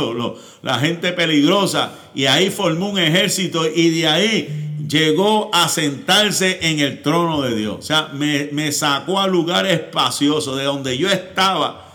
la 0.62 0.78
gente 0.78 1.12
peligrosa, 1.12 1.92
y 2.14 2.26
ahí 2.26 2.50
formó 2.50 2.90
un 2.90 2.98
ejército 2.98 3.66
y 3.68 3.90
de 3.90 4.06
ahí 4.08 4.65
llegó 4.88 5.50
a 5.54 5.68
sentarse 5.68 6.58
en 6.62 6.80
el 6.80 7.02
trono 7.02 7.42
de 7.42 7.56
Dios. 7.56 7.76
O 7.78 7.82
sea, 7.82 8.08
me, 8.12 8.72
sacó 8.72 9.20
a 9.20 9.26
lugar 9.26 9.66
espacioso 9.66 10.56
de 10.56 10.64
donde 10.64 10.98
yo 10.98 11.08
estaba, 11.08 11.92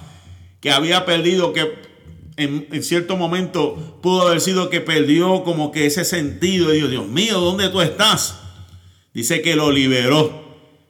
que 0.59 0.71
había 0.71 1.05
perdido, 1.05 1.53
que 1.53 1.73
en, 2.37 2.83
cierto 2.83 3.17
momento 3.17 3.99
pudo 4.01 4.27
haber 4.27 4.41
sido 4.41 4.69
que 4.69 4.81
perdió 4.81 5.43
como 5.43 5.71
que 5.71 5.85
ese 5.85 6.05
sentido. 6.05 6.73
Y 6.73 6.77
Dios, 6.77 6.91
Dios 6.91 7.07
mío, 7.07 7.39
¿dónde 7.39 7.69
tú 7.69 7.81
estás? 7.81 8.39
Dice 9.13 9.41
que 9.41 9.55
lo 9.55 9.71
liberó 9.71 10.41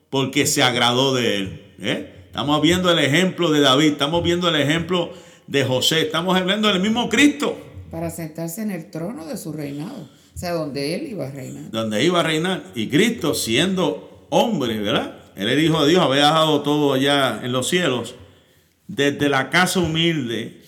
porque 0.09 0.45
se 0.45 0.61
agradó 0.63 1.13
de 1.13 1.37
él. 1.37 1.73
¿eh? 1.79 2.25
Estamos 2.27 2.61
viendo 2.61 2.91
el 2.91 2.99
ejemplo 2.99 3.51
de 3.51 3.61
David, 3.61 3.93
estamos 3.93 4.23
viendo 4.23 4.47
el 4.49 4.55
ejemplo 4.55 5.11
de 5.47 5.65
José, 5.65 6.01
estamos 6.01 6.37
hablando 6.37 6.67
del 6.69 6.79
mismo 6.79 7.09
Cristo. 7.09 7.57
Para 7.89 8.09
sentarse 8.09 8.61
en 8.61 8.71
el 8.71 8.89
trono 8.89 9.25
de 9.25 9.35
su 9.35 9.51
reinado, 9.51 10.09
sea, 10.41 10.53
donde 10.53 10.95
él 10.95 11.07
iba 11.07 11.27
a 11.27 11.31
reinar. 11.31 11.71
Donde 11.71 12.03
iba 12.03 12.19
a 12.19 12.23
reinar. 12.23 12.63
Y 12.75 12.89
Cristo 12.89 13.33
siendo 13.33 14.27
hombre, 14.29 14.79
¿verdad? 14.79 15.15
Él 15.35 15.49
es 15.49 15.63
hijo 15.63 15.83
de 15.83 15.91
Dios, 15.91 16.03
había 16.03 16.25
dejado 16.25 16.61
todo 16.61 16.93
allá 16.93 17.41
en 17.43 17.51
los 17.51 17.67
cielos. 17.67 18.15
Desde 18.87 19.29
la 19.29 19.49
casa 19.49 19.79
humilde, 19.79 20.61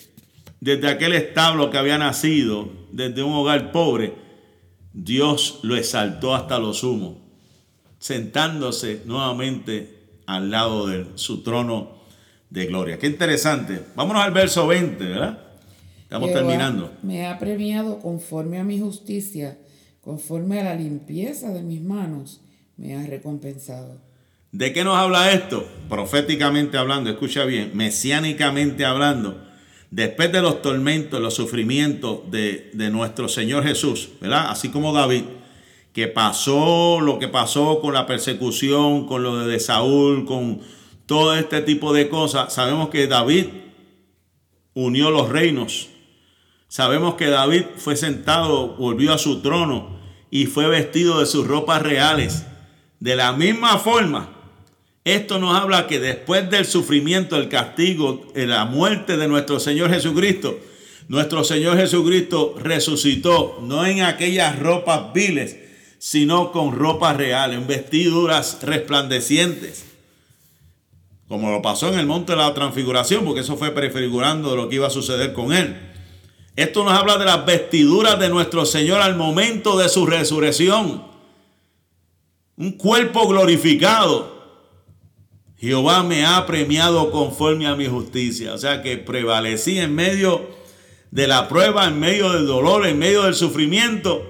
desde 0.62 0.88
aquel 0.88 1.14
establo 1.14 1.70
que 1.70 1.78
había 1.78 1.98
nacido, 1.98 2.70
desde 2.92 3.24
un 3.24 3.34
hogar 3.34 3.72
pobre, 3.72 4.14
Dios 4.94 5.60
lo 5.64 5.76
exaltó 5.76 6.34
hasta 6.34 6.60
lo 6.60 6.74
sumo 6.74 7.24
sentándose 8.04 9.02
nuevamente 9.06 9.88
al 10.26 10.52
lado 10.52 10.88
de 10.88 11.06
su 11.16 11.42
trono 11.42 12.00
de 12.50 12.66
gloria. 12.66 13.00
Qué 13.00 13.08
interesante. 13.08 13.82
Vámonos 13.96 14.24
al 14.24 14.34
verso 14.34 14.68
20, 14.68 15.06
¿verdad? 15.06 15.38
Estamos 16.02 16.34
terminando. 16.34 16.92
Me 17.02 17.26
ha 17.26 17.40
premiado 17.40 18.00
conforme 18.00 18.60
a 18.60 18.66
mi 18.66 18.78
justicia, 18.78 19.58
conforme 20.04 20.60
a 20.60 20.64
la 20.66 20.76
limpieza 20.76 21.50
de 21.50 21.64
mis 21.64 21.82
manos, 21.82 22.42
me 22.78 22.96
ha 22.96 23.08
recompensado. 23.08 24.02
¿De 24.52 24.74
qué 24.74 24.84
nos 24.84 24.98
habla 24.98 25.32
esto? 25.32 25.66
Proféticamente 25.90 26.78
hablando, 26.78 27.10
escucha 27.10 27.46
bien, 27.46 27.72
mesiánicamente 27.74 28.86
hablando, 28.86 29.42
después 29.92 30.32
de 30.32 30.42
los 30.42 30.62
tormentos, 30.62 31.22
los 31.22 31.34
sufrimientos 31.34 32.30
de, 32.30 32.70
de 32.74 32.90
nuestro 32.90 33.30
Señor 33.30 33.64
Jesús, 33.64 34.10
¿verdad? 34.20 34.50
Así 34.50 34.70
como 34.70 34.94
David, 34.94 35.24
que 35.94 36.08
pasó 36.08 37.00
lo 37.00 37.18
que 37.18 37.30
pasó 37.30 37.80
con 37.80 37.94
la 37.94 38.06
persecución, 38.06 39.08
con 39.08 39.24
lo 39.24 39.48
de 39.48 39.60
Saúl, 39.60 40.26
con 40.26 40.60
todo 41.06 41.36
este 41.36 41.62
tipo 41.62 41.94
de 41.94 42.10
cosas, 42.10 42.54
sabemos 42.54 42.90
que 42.90 43.08
David 43.08 43.46
unió 44.74 45.12
los 45.12 45.30
reinos, 45.30 45.90
Sabemos 46.74 47.14
que 47.14 47.28
David 47.28 47.66
fue 47.78 47.96
sentado, 47.96 48.70
volvió 48.70 49.14
a 49.14 49.20
su 49.20 49.44
trono 49.44 49.96
y 50.32 50.48
fue 50.48 50.68
vestido 50.68 51.20
de 51.20 51.28
sus 51.28 51.46
ropas 51.46 51.84
reales. 51.84 52.48
De 53.00 53.16
la 53.16 53.32
misma 53.32 53.78
forma, 53.78 54.32
esto 55.04 55.38
nos 55.38 55.56
habla 55.56 55.86
que 55.86 56.00
después 56.00 56.50
del 56.50 56.66
sufrimiento, 56.66 57.36
el 57.36 57.48
castigo, 57.48 58.26
la 58.34 58.66
muerte 58.66 59.18
de 59.18 59.28
nuestro 59.28 59.60
Señor 59.60 59.92
Jesucristo, 59.92 60.60
nuestro 61.10 61.44
Señor 61.44 61.78
Jesucristo 61.78 62.56
resucitó, 62.60 63.60
no 63.62 63.86
en 63.86 64.02
aquellas 64.02 64.58
ropas 64.58 65.14
viles, 65.14 65.56
sino 66.00 66.52
con 66.52 66.72
ropas 66.72 67.18
reales, 67.18 67.60
en 67.60 67.68
vestiduras 67.68 68.58
resplandecientes. 68.64 69.86
Como 71.28 71.52
lo 71.52 71.62
pasó 71.62 71.94
en 71.94 72.00
el 72.00 72.08
monte 72.08 72.32
de 72.32 72.40
la 72.40 72.56
transfiguración, 72.56 73.26
porque 73.26 73.42
eso 73.42 73.58
fue 73.58 73.70
prefigurando 73.70 74.56
lo 74.56 74.70
que 74.70 74.78
iba 74.78 74.88
a 74.88 74.90
suceder 74.90 75.34
con 75.34 75.54
él. 75.54 75.93
Esto 76.56 76.84
nos 76.84 76.94
habla 76.94 77.18
de 77.18 77.26
las 77.26 77.46
vestiduras 77.46 78.20
de 78.20 78.30
nuestro 78.30 78.66
Señor 78.66 79.02
al 79.02 79.16
momento 79.16 79.78
de 79.78 79.90
su 79.90 80.06
resurrección. 80.06 81.04
Un 82.58 82.74
cuerpo 82.74 83.28
glorificado. 83.28 84.34
Jehová 85.58 86.04
me 86.04 86.26
ha 86.26 86.46
premiado 86.46 87.10
conforme 87.10 87.66
a 87.66 87.76
mi 87.76 87.88
justicia. 87.88 88.54
O 88.54 88.58
sea 88.58 88.84
que 88.84 88.98
prevalecí 88.98 89.80
en 89.80 89.96
medio 89.96 90.48
de 91.10 91.26
la 91.26 91.48
prueba, 91.48 91.88
en 91.88 92.00
medio 92.00 92.32
del 92.34 92.46
dolor, 92.46 92.86
en 92.86 93.00
medio 93.00 93.24
del 93.24 93.34
sufrimiento, 93.34 94.24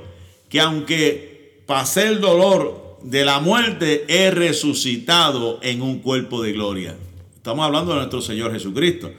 que 0.47 0.61
aunque 0.61 1.63
pasé 1.65 2.07
el 2.07 2.21
dolor 2.21 2.99
de 3.01 3.25
la 3.25 3.39
muerte, 3.39 4.05
he 4.07 4.31
resucitado 4.31 5.59
en 5.61 5.81
un 5.81 5.99
cuerpo 5.99 6.41
de 6.41 6.53
gloria. 6.53 6.95
Estamos 7.35 7.65
hablando 7.65 7.91
de 7.91 7.97
nuestro 7.97 8.21
Señor 8.21 8.53
Jesucristo. 8.53 9.11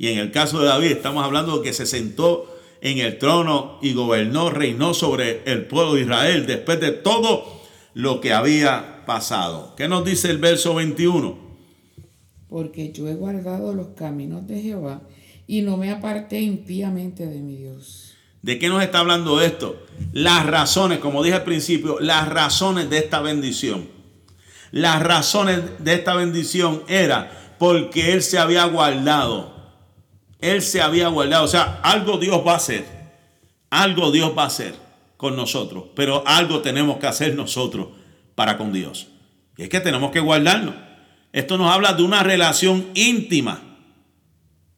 Y 0.00 0.08
en 0.08 0.18
el 0.18 0.32
caso 0.32 0.60
de 0.60 0.64
David, 0.64 0.92
estamos 0.92 1.22
hablando 1.22 1.58
de 1.58 1.62
que 1.62 1.74
se 1.74 1.84
sentó 1.84 2.46
en 2.80 2.96
el 3.00 3.18
trono 3.18 3.78
y 3.82 3.92
gobernó, 3.92 4.48
reinó 4.48 4.94
sobre 4.94 5.42
el 5.44 5.66
pueblo 5.66 5.92
de 5.92 6.00
Israel 6.00 6.46
después 6.46 6.80
de 6.80 6.90
todo 6.90 7.60
lo 7.92 8.22
que 8.22 8.32
había 8.32 9.04
pasado. 9.04 9.74
¿Qué 9.76 9.88
nos 9.88 10.02
dice 10.06 10.30
el 10.30 10.38
verso 10.38 10.74
21? 10.74 11.36
Porque 12.48 12.92
yo 12.92 13.08
he 13.08 13.14
guardado 13.14 13.74
los 13.74 13.88
caminos 13.88 14.46
de 14.46 14.62
Jehová 14.62 15.02
y 15.46 15.60
no 15.60 15.76
me 15.76 15.90
aparté 15.90 16.40
impíamente 16.40 17.26
de 17.26 17.40
mi 17.40 17.56
Dios. 17.56 18.14
¿De 18.40 18.58
qué 18.58 18.70
nos 18.70 18.82
está 18.82 19.00
hablando 19.00 19.42
esto? 19.42 19.84
Las 20.14 20.46
razones, 20.46 21.00
como 21.00 21.22
dije 21.22 21.36
al 21.36 21.44
principio, 21.44 22.00
las 22.00 22.26
razones 22.26 22.88
de 22.88 22.96
esta 22.96 23.20
bendición. 23.20 23.86
Las 24.70 25.02
razones 25.02 25.60
de 25.78 25.92
esta 25.92 26.14
bendición 26.14 26.84
era 26.88 27.54
porque 27.58 28.14
él 28.14 28.22
se 28.22 28.38
había 28.38 28.64
guardado. 28.64 29.59
Él 30.40 30.62
se 30.62 30.80
había 30.80 31.08
guardado. 31.08 31.44
O 31.44 31.48
sea, 31.48 31.80
algo 31.82 32.18
Dios 32.18 32.42
va 32.46 32.52
a 32.52 32.56
hacer. 32.56 32.84
Algo 33.70 34.10
Dios 34.10 34.32
va 34.36 34.44
a 34.44 34.46
hacer 34.46 34.74
con 35.16 35.36
nosotros. 35.36 35.84
Pero 35.94 36.22
algo 36.26 36.60
tenemos 36.60 36.98
que 36.98 37.06
hacer 37.06 37.34
nosotros 37.34 37.88
para 38.34 38.56
con 38.56 38.72
Dios. 38.72 39.08
Y 39.56 39.64
es 39.64 39.68
que 39.68 39.80
tenemos 39.80 40.10
que 40.10 40.20
guardarnos. 40.20 40.74
Esto 41.32 41.58
nos 41.58 41.72
habla 41.72 41.92
de 41.92 42.02
una 42.02 42.22
relación 42.22 42.88
íntima 42.94 43.62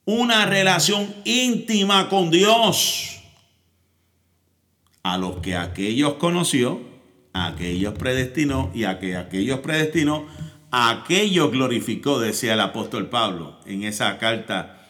una 0.04 0.46
relación 0.46 1.14
íntima 1.24 2.08
con 2.08 2.30
Dios. 2.30 3.20
A 5.02 5.16
los 5.18 5.38
que 5.38 5.56
aquellos 5.56 6.14
conoció, 6.14 6.80
a 7.32 7.48
aquellos 7.48 7.94
predestinó 7.94 8.70
y 8.74 8.84
a 8.84 8.98
que 8.98 9.16
aquellos 9.16 9.60
predestinó, 9.60 10.26
a 10.70 10.90
aquellos 10.90 11.50
glorificó, 11.50 12.18
decía 12.18 12.54
el 12.54 12.60
apóstol 12.60 13.08
Pablo 13.10 13.58
en 13.66 13.84
esa 13.84 14.18
carta 14.18 14.81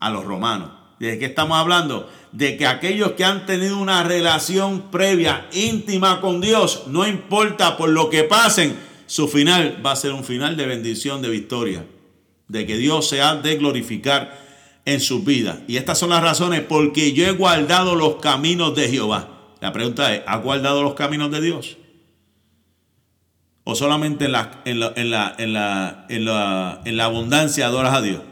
a 0.00 0.10
los 0.10 0.24
romanos. 0.24 0.70
¿De 0.98 1.18
qué 1.18 1.26
estamos 1.26 1.56
hablando? 1.56 2.10
De 2.32 2.56
que 2.56 2.66
aquellos 2.66 3.12
que 3.12 3.24
han 3.24 3.46
tenido 3.46 3.78
una 3.78 4.02
relación 4.02 4.90
previa, 4.90 5.46
íntima 5.52 6.20
con 6.20 6.40
Dios, 6.40 6.84
no 6.88 7.06
importa 7.06 7.76
por 7.76 7.90
lo 7.90 8.10
que 8.10 8.24
pasen, 8.24 8.76
su 9.06 9.28
final 9.28 9.80
va 9.84 9.92
a 9.92 9.96
ser 9.96 10.12
un 10.12 10.24
final 10.24 10.56
de 10.56 10.66
bendición, 10.66 11.22
de 11.22 11.30
victoria. 11.30 11.86
De 12.48 12.66
que 12.66 12.76
Dios 12.76 13.08
se 13.08 13.20
ha 13.20 13.36
de 13.36 13.56
glorificar 13.56 14.38
en 14.84 15.00
sus 15.00 15.24
vidas. 15.24 15.58
Y 15.68 15.76
estas 15.76 15.98
son 15.98 16.10
las 16.10 16.22
razones 16.22 16.62
porque 16.62 17.12
yo 17.12 17.26
he 17.26 17.32
guardado 17.32 17.94
los 17.94 18.16
caminos 18.16 18.74
de 18.74 18.88
Jehová. 18.88 19.28
La 19.60 19.72
pregunta 19.72 20.14
es, 20.14 20.22
¿ha 20.26 20.36
guardado 20.38 20.82
los 20.82 20.94
caminos 20.94 21.30
de 21.30 21.40
Dios? 21.40 21.76
¿O 23.64 23.74
solamente 23.74 24.24
en 24.24 24.32
la, 24.32 24.62
en 24.64 24.80
la, 24.80 24.92
en 24.96 25.10
la, 25.10 25.34
en 25.36 25.52
la, 25.52 26.06
en 26.08 26.24
la, 26.24 26.80
en 26.84 26.96
la 26.96 27.04
abundancia 27.04 27.66
adoras 27.66 27.94
a 27.94 28.00
Dios? 28.00 28.22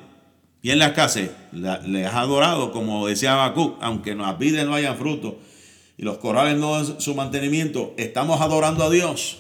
Y 0.67 0.73
en 0.73 0.81
la 0.81 0.87
escasez 0.87 1.31
le 1.53 2.07
has 2.07 2.15
adorado, 2.17 2.73
como 2.73 3.07
decía 3.07 3.35
Habacuc, 3.35 3.79
aunque 3.81 4.17
las 4.17 4.37
vidas 4.37 4.67
no 4.67 4.75
haya 4.75 4.95
fruto 4.95 5.39
y 5.97 6.03
los 6.03 6.19
corales 6.19 6.59
no 6.59 6.73
dan 6.73 7.01
su 7.01 7.15
mantenimiento, 7.15 7.95
estamos 7.97 8.41
adorando 8.41 8.83
a 8.83 8.91
Dios. 8.91 9.39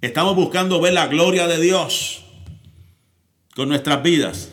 Estamos 0.00 0.34
buscando 0.34 0.80
ver 0.80 0.94
la 0.94 1.08
gloria 1.08 1.46
de 1.46 1.60
Dios 1.60 2.24
con 3.54 3.68
nuestras 3.68 4.02
vidas. 4.02 4.50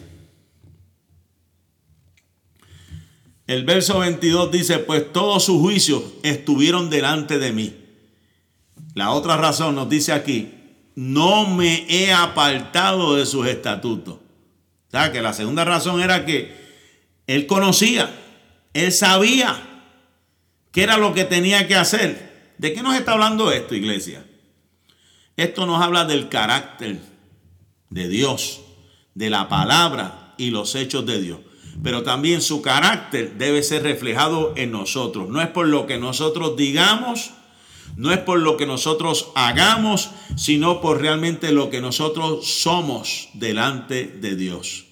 El 3.47 3.63
verso 3.63 3.99
22 3.99 4.51
dice, 4.51 4.79
pues 4.79 5.13
todos 5.13 5.45
sus 5.45 5.61
juicios 5.61 6.03
estuvieron 6.23 6.89
delante 6.89 7.39
de 7.39 7.53
mí. 7.53 7.73
La 8.93 9.11
otra 9.11 9.37
razón 9.37 9.73
nos 9.73 9.87
dice 9.87 10.11
aquí, 10.11 10.51
no 10.95 11.47
me 11.47 11.85
he 11.87 12.11
apartado 12.11 13.15
de 13.15 13.25
sus 13.25 13.47
estatutos. 13.47 14.26
O 14.87 14.91
sea, 14.91 15.11
que 15.11 15.21
la 15.21 15.33
segunda 15.33 15.65
razón 15.65 16.01
era 16.01 16.25
que 16.25 16.55
él 17.27 17.45
conocía, 17.45 18.09
él 18.73 18.91
sabía 18.91 19.83
qué 20.71 20.83
era 20.83 20.97
lo 20.97 21.13
que 21.13 21.25
tenía 21.25 21.67
que 21.67 21.75
hacer. 21.75 22.53
¿De 22.57 22.73
qué 22.73 22.81
nos 22.81 22.95
está 22.95 23.11
hablando 23.11 23.51
esto, 23.51 23.75
iglesia? 23.75 24.25
Esto 25.35 25.65
nos 25.65 25.81
habla 25.81 26.05
del 26.05 26.29
carácter 26.29 26.99
de 27.89 28.07
Dios, 28.07 28.61
de 29.13 29.29
la 29.29 29.49
palabra 29.49 30.33
y 30.37 30.49
los 30.49 30.73
hechos 30.75 31.05
de 31.05 31.21
Dios 31.21 31.39
pero 31.83 32.03
también 32.03 32.41
su 32.41 32.61
carácter 32.61 33.37
debe 33.37 33.63
ser 33.63 33.83
reflejado 33.83 34.53
en 34.55 34.71
nosotros. 34.71 35.29
No 35.29 35.41
es 35.41 35.47
por 35.49 35.67
lo 35.67 35.85
que 35.85 35.97
nosotros 35.97 36.57
digamos, 36.57 37.31
no 37.95 38.11
es 38.11 38.19
por 38.19 38.39
lo 38.39 38.57
que 38.57 38.65
nosotros 38.65 39.31
hagamos, 39.35 40.11
sino 40.35 40.81
por 40.81 41.01
realmente 41.01 41.51
lo 41.51 41.69
que 41.69 41.81
nosotros 41.81 42.45
somos 42.47 43.29
delante 43.33 44.05
de 44.05 44.35
Dios. 44.35 44.85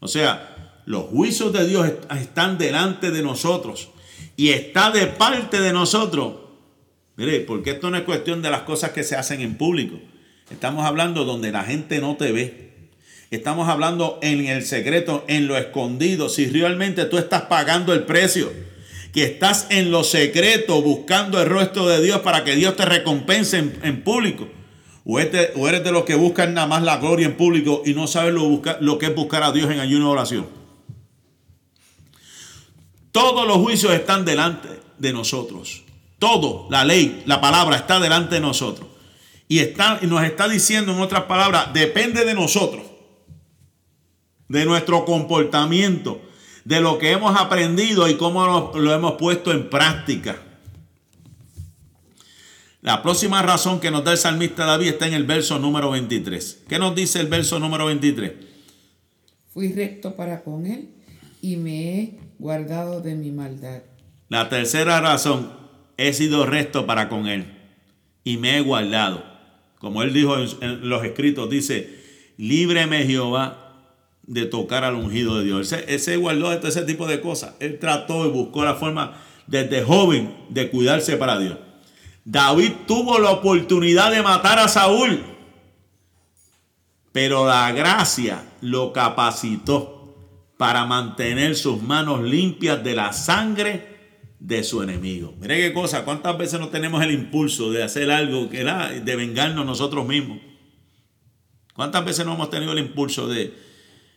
O 0.00 0.08
sea, 0.08 0.80
los 0.84 1.04
juicios 1.04 1.52
de 1.52 1.66
Dios 1.66 1.90
están 2.18 2.58
delante 2.58 3.10
de 3.10 3.22
nosotros 3.22 3.88
y 4.36 4.50
está 4.50 4.90
de 4.90 5.06
parte 5.06 5.60
de 5.60 5.72
nosotros. 5.72 6.34
Mire, 7.16 7.40
porque 7.40 7.72
esto 7.72 7.90
no 7.90 7.96
es 7.96 8.04
cuestión 8.04 8.42
de 8.42 8.50
las 8.50 8.62
cosas 8.62 8.90
que 8.90 9.04
se 9.04 9.16
hacen 9.16 9.40
en 9.40 9.56
público. 9.56 9.98
Estamos 10.50 10.84
hablando 10.84 11.24
donde 11.24 11.52
la 11.52 11.64
gente 11.64 12.00
no 12.00 12.16
te 12.16 12.32
ve. 12.32 12.90
Estamos 13.30 13.68
hablando 13.68 14.18
en 14.22 14.46
el 14.46 14.64
secreto, 14.64 15.24
en 15.26 15.46
lo 15.46 15.56
escondido. 15.56 16.28
Si 16.28 16.46
realmente 16.46 17.06
tú 17.06 17.16
estás 17.16 17.42
pagando 17.42 17.94
el 17.94 18.04
precio, 18.04 18.52
que 19.12 19.24
estás 19.24 19.66
en 19.70 19.90
lo 19.90 20.04
secreto 20.04 20.80
buscando 20.80 21.40
el 21.40 21.48
rostro 21.48 21.86
de 21.86 22.02
Dios 22.02 22.20
para 22.20 22.44
que 22.44 22.56
Dios 22.56 22.76
te 22.76 22.84
recompense 22.84 23.58
en, 23.82 24.02
público. 24.02 24.48
O, 25.04 25.18
este, 25.18 25.52
o, 25.56 25.68
eres 25.68 25.84
de 25.84 25.92
los 25.92 26.04
que 26.04 26.14
buscan 26.14 26.54
nada 26.54 26.66
más 26.66 26.82
la 26.82 26.96
gloria 26.96 27.26
en 27.26 27.36
público 27.36 27.82
y 27.84 27.92
no 27.92 28.06
sabes 28.06 28.32
lo, 28.32 28.62
lo 28.80 28.98
que 28.98 29.06
es 29.06 29.14
buscar 29.14 29.42
a 29.42 29.52
Dios 29.52 29.70
en 29.70 29.80
ayuno 29.80 30.06
y 30.06 30.12
oración. 30.12 30.46
Todos 33.10 33.46
los 33.46 33.58
juicios 33.58 33.92
están 33.92 34.24
delante 34.24 34.68
de 34.98 35.12
nosotros. 35.12 35.82
Todo, 36.18 36.66
la 36.70 36.84
ley, 36.84 37.22
la 37.26 37.40
palabra 37.40 37.76
está 37.76 38.00
delante 38.00 38.36
de 38.36 38.40
nosotros. 38.40 38.88
Y, 39.48 39.58
está, 39.58 39.98
y 40.00 40.06
nos 40.06 40.24
está 40.24 40.48
diciendo 40.48 40.92
en 40.92 41.00
otras 41.00 41.24
palabras, 41.24 41.74
depende 41.74 42.24
de 42.24 42.32
nosotros 42.32 42.92
de 44.52 44.66
nuestro 44.66 45.06
comportamiento, 45.06 46.20
de 46.64 46.80
lo 46.80 46.98
que 46.98 47.12
hemos 47.12 47.38
aprendido 47.38 48.08
y 48.08 48.16
cómo 48.16 48.72
lo, 48.74 48.94
hemos 48.94 49.12
puesto 49.14 49.52
en 49.52 49.68
práctica. 49.68 50.36
La 52.80 53.02
próxima 53.02 53.42
razón 53.42 53.80
que 53.80 53.90
nos 53.90 54.04
da 54.04 54.12
el 54.12 54.18
salmista 54.18 54.64
David 54.64 54.88
está 54.88 55.06
en 55.06 55.14
el 55.14 55.24
verso 55.24 55.58
número 55.58 55.90
23. 55.90 56.64
¿Qué 56.68 56.78
nos 56.78 56.94
dice 56.94 57.20
el 57.20 57.28
verso 57.28 57.58
número 57.58 57.86
23? 57.86 58.32
Fui 59.52 59.72
recto 59.72 60.16
para 60.16 60.42
con 60.42 60.66
él 60.66 60.88
y 61.40 61.56
me 61.56 61.98
he 61.98 62.18
guardado 62.38 63.00
de 63.00 63.14
mi 63.14 63.30
maldad. 63.30 63.82
La 64.28 64.48
tercera 64.48 65.00
razón, 65.00 65.52
he 65.96 66.12
sido 66.12 66.46
recto 66.46 66.86
para 66.86 67.08
con 67.08 67.28
él 67.28 67.46
y 68.24 68.38
me 68.38 68.56
he 68.56 68.60
guardado. 68.60 69.24
Como 69.78 70.02
él 70.02 70.12
dijo 70.12 70.36
en 70.38 70.88
los 70.88 71.04
escritos, 71.04 71.50
dice, 71.50 72.02
líbreme 72.36 73.04
Jehová 73.04 73.61
de 74.32 74.46
tocar 74.46 74.82
al 74.82 74.94
ungido 74.94 75.36
de 75.36 75.44
Dios. 75.44 75.72
Él 75.72 76.00
se, 76.00 76.16
guardó 76.16 76.48
de 76.48 76.56
todo 76.56 76.68
ese 76.68 76.82
tipo 76.82 77.06
de 77.06 77.20
cosas. 77.20 77.54
Él 77.60 77.78
trató 77.78 78.24
y 78.24 78.30
buscó 78.30 78.64
la 78.64 78.76
forma 78.76 79.18
desde 79.46 79.82
joven 79.82 80.34
de 80.48 80.70
cuidarse 80.70 81.18
para 81.18 81.38
Dios. 81.38 81.58
David 82.24 82.72
tuvo 82.86 83.18
la 83.18 83.30
oportunidad 83.30 84.10
de 84.10 84.22
matar 84.22 84.58
a 84.58 84.68
Saúl, 84.68 85.22
pero 87.12 87.46
la 87.46 87.72
gracia 87.72 88.42
lo 88.62 88.94
capacitó 88.94 90.16
para 90.56 90.86
mantener 90.86 91.54
sus 91.54 91.82
manos 91.82 92.22
limpias 92.22 92.82
de 92.82 92.94
la 92.94 93.12
sangre 93.12 93.86
de 94.38 94.64
su 94.64 94.82
enemigo. 94.82 95.34
Mire 95.40 95.58
qué 95.58 95.74
cosa, 95.74 96.06
cuántas 96.06 96.38
veces 96.38 96.58
no 96.58 96.68
tenemos 96.68 97.02
el 97.02 97.10
impulso 97.10 97.70
de 97.70 97.82
hacer 97.82 98.10
algo 98.10 98.48
que 98.48 98.62
era 98.62 98.88
de 98.88 99.16
vengarnos 99.16 99.66
nosotros 99.66 100.06
mismos. 100.06 100.38
¿Cuántas 101.74 102.02
veces 102.02 102.24
no 102.24 102.32
hemos 102.32 102.48
tenido 102.48 102.72
el 102.72 102.78
impulso 102.78 103.28
de, 103.28 103.71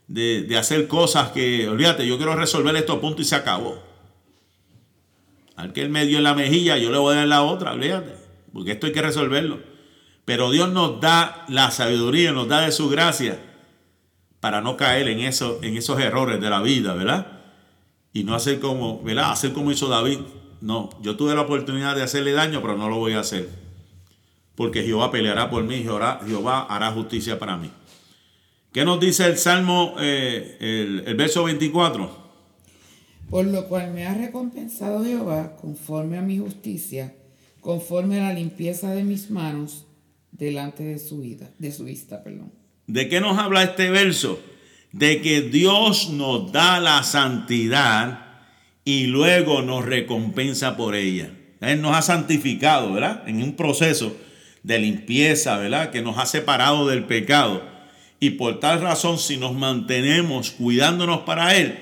de, 0.08 0.58
hacer 0.58 0.88
cosas 0.88 1.32
que, 1.32 1.68
olvídate, 1.68 2.06
yo 2.06 2.18
quiero 2.18 2.36
resolver 2.36 2.76
esto 2.76 2.94
a 2.94 3.02
punto 3.02 3.22
y 3.22 3.26
se 3.26 3.36
acabó? 3.36 3.82
Al 5.56 5.74
que 5.74 5.82
él 5.82 5.90
me 5.90 6.06
dio 6.06 6.18
en 6.18 6.24
la 6.24 6.34
mejilla, 6.34 6.78
yo 6.78 6.92
le 6.92 6.98
voy 6.98 7.14
a 7.14 7.20
dar 7.20 7.28
la 7.28 7.44
otra, 7.44 7.74
olvídate, 7.74 8.16
porque 8.54 8.72
esto 8.72 8.88
hay 8.88 8.94
que 8.94 9.02
resolverlo. 9.02 9.60
Pero 10.26 10.52
Dios 10.52 10.72
nos 10.72 11.00
da 11.00 11.46
la 11.48 11.72
sabiduría, 11.72 12.32
nos 12.32 12.48
da 12.48 12.62
de 12.62 12.72
su 12.72 12.90
gracia 12.90 13.40
para 14.40 14.62
no 14.62 14.76
caer 14.76 15.08
en, 15.08 15.20
eso, 15.20 15.60
en 15.62 15.78
esos 15.78 16.00
errores 16.00 16.42
de 16.42 16.50
la 16.50 16.62
vida, 16.62 16.94
¿verdad? 16.94 17.42
Y 18.12 18.24
no 18.24 18.36
hacer 18.36 18.60
como, 18.60 19.02
¿verdad? 19.04 19.32
Hacer 19.32 19.54
como 19.54 19.72
hizo 19.72 19.88
David. 19.88 20.20
No, 20.62 20.90
yo 21.02 21.16
tuve 21.16 21.36
la 21.36 21.42
oportunidad 21.42 21.96
de 21.96 22.04
hacerle 22.04 22.32
daño, 22.32 22.62
pero 22.62 22.78
no 22.78 22.90
lo 22.90 22.98
voy 22.98 23.14
a 23.14 23.20
hacer. 23.20 23.50
Porque 24.56 24.84
Jehová 24.84 25.12
peleará 25.12 25.50
por 25.50 25.64
mí, 25.64 25.84
Jehová, 25.84 26.22
Jehová 26.26 26.66
hará 26.70 26.92
justicia 26.92 27.38
para 27.38 27.58
mí. 27.58 27.70
¿Qué 28.76 28.84
nos 28.84 29.00
dice 29.00 29.26
el 29.26 29.38
Salmo, 29.38 29.96
eh, 30.02 30.58
el, 30.60 31.04
el 31.08 31.16
verso 31.16 31.46
24? 31.46 32.12
Por 33.30 33.46
lo 33.46 33.70
cual 33.70 33.94
me 33.94 34.06
ha 34.06 34.14
recompensado 34.14 35.02
Jehová 35.02 35.56
conforme 35.56 36.18
a 36.18 36.22
mi 36.22 36.40
justicia, 36.40 37.16
conforme 37.62 38.20
a 38.20 38.24
la 38.24 38.34
limpieza 38.34 38.94
de 38.94 39.06
mis 39.06 39.32
manos 39.32 39.88
delante 40.34 40.84
de 40.84 41.00
su 41.00 41.20
vida, 41.20 41.50
de 41.58 41.72
su 41.72 41.86
vista, 41.86 42.22
perdón. 42.22 42.52
¿De 42.86 43.08
qué 43.08 43.22
nos 43.22 43.38
habla 43.38 43.64
este 43.64 43.90
verso? 43.90 44.42
De 44.92 45.22
que 45.22 45.40
Dios 45.40 46.10
nos 46.10 46.52
da 46.52 46.82
la 46.82 47.02
santidad 47.04 48.26
y 48.84 49.08
luego 49.08 49.62
nos 49.62 49.86
recompensa 49.86 50.76
por 50.76 50.96
ella. 50.96 51.32
Él 51.62 51.82
nos 51.82 51.96
ha 51.96 52.02
santificado, 52.02 52.92
¿verdad? 52.92 53.24
En 53.26 53.42
un 53.42 53.56
proceso 53.56 54.18
de 54.64 54.80
limpieza, 54.80 55.58
¿verdad? 55.60 55.92
Que 55.92 56.02
nos 56.02 56.18
ha 56.18 56.26
separado 56.26 56.88
del 56.90 57.06
pecado. 57.06 57.75
Y 58.20 58.32
por 58.32 58.60
tal 58.60 58.82
razón, 58.82 59.18
si 59.18 59.38
nos 59.38 59.54
mantenemos 59.54 60.52
cuidándonos 60.52 61.22
para 61.22 61.56
Él, 61.56 61.78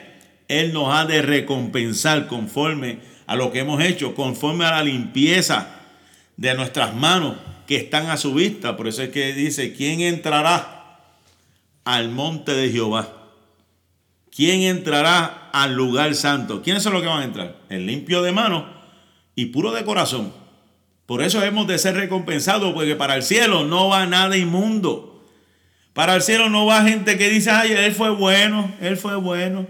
Él 0.47 0.73
nos 0.73 0.93
ha 0.93 1.05
de 1.05 1.21
recompensar 1.21 2.27
conforme 2.27 2.99
a 3.27 3.36
lo 3.36 3.51
que 3.51 3.59
hemos 3.59 3.84
hecho, 3.84 4.15
conforme 4.15 4.65
a 4.65 4.71
la 4.71 4.84
limpieza 4.84 5.79
de 6.38 6.53
nuestras 6.55 6.95
manos 6.95 7.38
que 7.67 7.75
están 7.75 8.09
a 8.09 8.17
su 8.17 8.34
vista. 8.34 8.75
Por 8.75 8.88
eso 8.88 9.03
es 9.03 9.09
que 9.09 9.34
dice, 9.34 9.73
¿quién 9.73 10.01
entrará 10.01 10.99
al 11.86 12.09
monte 12.09 12.53
de 12.53 12.69
Jehová? 12.69 13.23
¿Quién 14.36 14.61
entrará 14.63 15.49
al 15.53 15.75
lugar 15.75 16.15
santo? 16.15 16.63
¿Quiénes 16.63 16.81
son 16.81 16.93
los 16.93 17.01
que 17.03 17.07
van 17.07 17.21
a 17.21 17.25
entrar? 17.25 17.55
El 17.69 17.86
limpio 17.86 18.23
de 18.23 18.31
mano 18.31 18.67
y 19.36 19.47
puro 19.47 19.71
de 19.71 19.86
corazón. 19.86 20.34
Por 21.05 21.21
eso 21.21 21.43
hemos 21.43 21.67
de 21.67 21.77
ser 21.77 21.95
recompensados, 21.95 22.73
porque 22.73 22.95
para 22.95 23.15
el 23.15 23.23
cielo 23.23 23.63
no 23.63 23.89
va 23.89 24.05
nada 24.05 24.38
inmundo. 24.38 25.12
Para 25.93 26.15
el 26.15 26.21
cielo 26.21 26.49
no 26.49 26.65
va 26.65 26.83
gente 26.83 27.17
que 27.17 27.29
dice, 27.29 27.51
ay, 27.51 27.71
él 27.71 27.93
fue 27.93 28.09
bueno, 28.09 28.71
él 28.81 28.97
fue 28.97 29.15
bueno, 29.15 29.67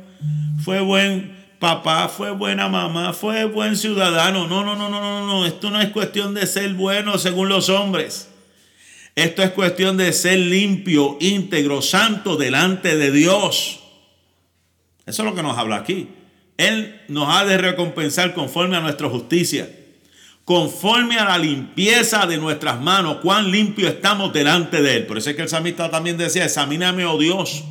fue 0.64 0.80
buen 0.80 1.34
papá, 1.60 2.10
fue 2.10 2.32
buena 2.32 2.68
mamá, 2.68 3.14
fue 3.14 3.46
buen 3.46 3.76
ciudadano. 3.76 4.48
No, 4.48 4.64
no, 4.64 4.76
no, 4.76 4.90
no, 4.90 5.00
no, 5.00 5.26
no. 5.26 5.46
Esto 5.46 5.70
no 5.70 5.82
es 5.82 5.90
cuestión 5.90 6.34
de 6.34 6.48
ser 6.48 6.74
bueno 6.74 7.18
según 7.18 7.50
los 7.50 7.70
hombres. 7.70 8.30
Esto 9.16 9.44
es 9.44 9.52
cuestión 9.52 9.98
de 9.98 10.12
ser 10.12 10.40
limpio, 10.40 11.18
íntegro, 11.20 11.82
santo 11.82 12.36
delante 12.36 12.98
de 12.98 13.12
Dios. 13.12 13.80
Eso 15.06 15.22
es 15.24 15.30
lo 15.30 15.36
que 15.36 15.44
nos 15.44 15.58
habla 15.58 15.78
aquí. 15.78 16.10
Él 16.58 17.02
nos 17.08 17.34
ha 17.36 17.46
de 17.46 17.58
recompensar 17.58 18.34
conforme 18.34 18.78
a 18.78 18.82
nuestra 18.82 19.10
justicia, 19.10 19.70
conforme 20.46 21.18
a 21.18 21.26
la 21.26 21.38
limpieza 21.38 22.26
de 22.26 22.38
nuestras 22.38 22.82
manos, 22.82 23.18
cuán 23.22 23.52
limpio 23.52 23.88
estamos 23.88 24.34
delante 24.34 24.82
de 24.82 24.98
Él. 24.98 25.06
Por 25.06 25.18
eso 25.18 25.30
es 25.30 25.36
que 25.36 25.44
el 25.44 25.50
samista 25.50 25.90
también 25.90 26.18
decía, 26.18 26.46
examíname, 26.46 27.06
oh 27.06 27.18
Dios, 27.18 27.64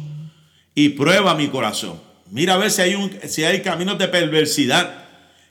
y 0.75 0.91
prueba 0.91 1.35
mi 1.35 1.49
corazón 1.49 2.13
Mira 2.33 2.55
a 2.55 2.57
ver 2.57 2.71
si 2.71 2.81
hay, 2.81 2.95
un, 2.95 3.11
si 3.29 3.45
hay 3.45 3.61
caminos 3.61 3.99
de 3.99 4.09
perversidad. 4.09 5.05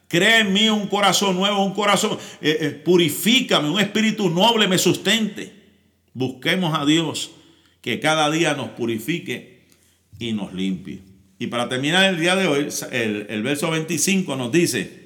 Crea 0.07 0.39
en 0.39 0.51
mí 0.51 0.67
un 0.67 0.87
corazón 0.87 1.35
nuevo, 1.35 1.63
un 1.63 1.75
corazón, 1.75 2.17
eh, 2.41 2.57
eh, 2.59 2.69
purifícame, 2.71 3.69
un 3.69 3.79
espíritu 3.79 4.31
noble 4.31 4.67
me 4.67 4.79
sustente. 4.79 5.53
Busquemos 6.15 6.77
a 6.77 6.83
Dios 6.83 7.31
que 7.81 7.99
cada 7.99 8.31
día 8.31 8.55
nos 8.55 8.69
purifique 8.69 9.67
y 10.17 10.33
nos 10.33 10.53
limpie. 10.55 11.01
Y 11.37 11.47
para 11.47 11.69
terminar 11.69 12.05
el 12.05 12.19
día 12.19 12.35
de 12.35 12.47
hoy, 12.47 12.67
el, 12.91 13.27
el 13.29 13.43
verso 13.43 13.69
25 13.69 14.35
nos 14.35 14.51
dice, 14.51 15.00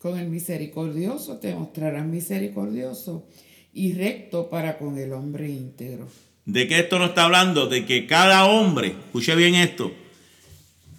con 0.00 0.18
el 0.18 0.28
misericordioso 0.28 1.36
te 1.38 1.54
mostrarás 1.54 2.06
misericordioso 2.06 3.26
y 3.74 3.92
recto 3.92 4.48
para 4.48 4.78
con 4.78 4.96
el 4.96 5.12
hombre 5.12 5.48
íntegro. 5.50 6.08
¿De 6.46 6.66
qué 6.66 6.80
esto 6.80 6.98
nos 6.98 7.10
está 7.10 7.24
hablando? 7.24 7.66
De 7.66 7.84
que 7.84 8.06
cada 8.06 8.46
hombre, 8.46 8.88
escuche 8.88 9.34
bien 9.36 9.54
esto, 9.54 9.92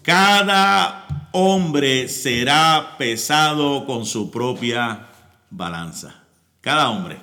cada 0.03 1.29
hombre 1.33 2.07
será 2.09 2.95
pesado 2.99 3.87
con 3.87 4.05
su 4.05 4.29
propia 4.29 5.07
balanza. 5.49 6.23
Cada 6.61 6.91
hombre. 6.91 7.17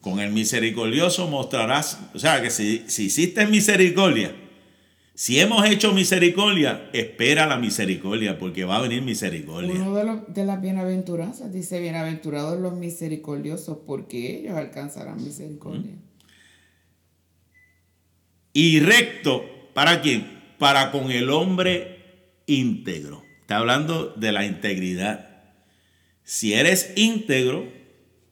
Con 0.00 0.18
el 0.18 0.32
misericordioso 0.32 1.28
mostrarás, 1.28 2.00
o 2.12 2.18
sea 2.18 2.42
que 2.42 2.50
si, 2.50 2.84
hiciste 2.88 3.46
misericordia, 3.46 4.34
si 5.20 5.38
hemos 5.38 5.68
hecho 5.68 5.92
misericordia, 5.92 6.88
espera 6.94 7.46
la 7.46 7.58
misericordia, 7.58 8.38
porque 8.38 8.64
va 8.64 8.76
a 8.76 8.80
venir 8.80 9.02
misericordia. 9.02 9.74
Uno 9.74 10.24
de, 10.28 10.44
las 10.46 10.62
bienaventuranzas 10.62 11.52
dice, 11.52 11.78
bienaventurados 11.78 12.58
los 12.58 12.72
misericordiosos, 12.72 13.76
porque 13.86 14.38
ellos 14.38 14.54
alcanzarán 14.54 15.22
misericordia. 15.22 15.92
Y 18.54 18.80
recto, 18.80 19.44
¿para 19.74 20.00
quién? 20.00 20.40
para 20.56 20.90
con 20.90 21.10
el 21.10 21.28
hombre 21.28 22.38
íntegro. 22.46 23.22
Está 23.42 23.58
hablando 23.58 24.14
de 24.16 24.32
la 24.32 24.46
integridad. 24.46 25.42
Si 26.24 26.54
eres 26.54 26.94
íntegro, 26.96 27.70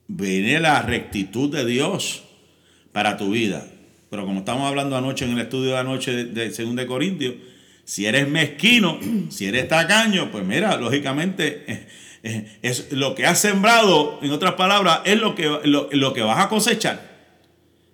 viene 0.07 0.59
la 0.59 0.81
rectitud 0.81 1.55
de 1.55 1.67
Dios 1.67 2.25
para 2.93 3.19
tu 3.19 3.33
vida. 3.33 3.67
Pero 4.11 4.25
como 4.25 4.41
estamos 4.41 4.67
hablando 4.67 4.97
anoche 4.97 5.25
en 5.25 5.33
el 5.33 5.41
estudio 5.41 5.73
de 5.73 5.79
anoche 5.79 6.25
de 6.25 6.49
2 6.51 6.77
de 6.77 6.87
Corintios, 6.87 7.35
si 7.85 8.07
eres 8.07 8.29
mezquino, 8.29 8.99
si 9.31 9.47
eres 9.47 9.69
tacaño, 9.69 10.31
pues 10.31 10.45
mira, 10.45 10.77
lógicamente 10.77 11.65
eh, 11.67 11.89
eh, 12.23 12.59
es 12.63 12.93
lo 12.93 13.15
que 13.15 13.27
has 13.27 13.41
sembrado, 13.41 14.19
en 14.23 14.31
otras 14.31 14.55
palabras, 14.55 15.01
es 15.05 15.19
lo 15.19 15.35
que, 15.35 15.45
lo, 15.65 15.89
lo 15.91 16.13
que 16.13 16.23
vas 16.23 16.45
a 16.45 16.49
cosechar. 16.49 17.19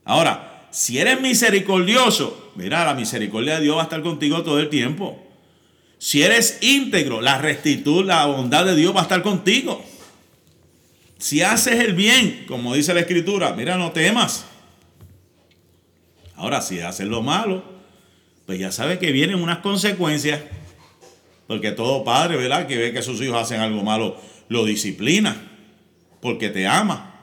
Ahora, 0.04 0.66
si 0.70 0.98
eres 0.98 1.20
misericordioso, 1.20 2.52
mira, 2.56 2.84
la 2.84 2.94
misericordia 2.94 3.56
de 3.56 3.62
Dios 3.62 3.76
va 3.76 3.82
a 3.82 3.84
estar 3.84 4.02
contigo 4.02 4.42
todo 4.42 4.58
el 4.60 4.68
tiempo. 4.68 5.20
Si 5.98 6.22
eres 6.22 6.58
íntegro, 6.60 7.20
la 7.20 7.38
rectitud, 7.38 8.04
la 8.04 8.26
bondad 8.26 8.66
de 8.66 8.76
Dios 8.76 8.94
va 8.94 9.00
a 9.00 9.04
estar 9.04 9.22
contigo. 9.22 9.84
Si 11.18 11.42
haces 11.42 11.80
el 11.80 11.94
bien, 11.94 12.44
como 12.46 12.74
dice 12.74 12.92
la 12.92 13.00
escritura, 13.00 13.54
mira, 13.54 13.76
no 13.76 13.92
temas. 13.92 14.44
Ahora, 16.36 16.60
si 16.60 16.80
haces 16.80 17.06
lo 17.06 17.22
malo, 17.22 17.62
pues 18.46 18.58
ya 18.58 18.72
sabes 18.72 18.98
que 18.98 19.12
vienen 19.12 19.42
unas 19.42 19.58
consecuencias. 19.58 20.40
Porque 21.46 21.72
todo 21.72 22.04
padre, 22.04 22.36
¿verdad? 22.36 22.66
Que 22.66 22.76
ve 22.76 22.92
que 22.92 23.02
sus 23.02 23.20
hijos 23.20 23.36
hacen 23.36 23.60
algo 23.60 23.82
malo, 23.82 24.16
lo 24.48 24.64
disciplina. 24.64 25.50
Porque 26.20 26.48
te 26.48 26.66
ama. 26.66 27.14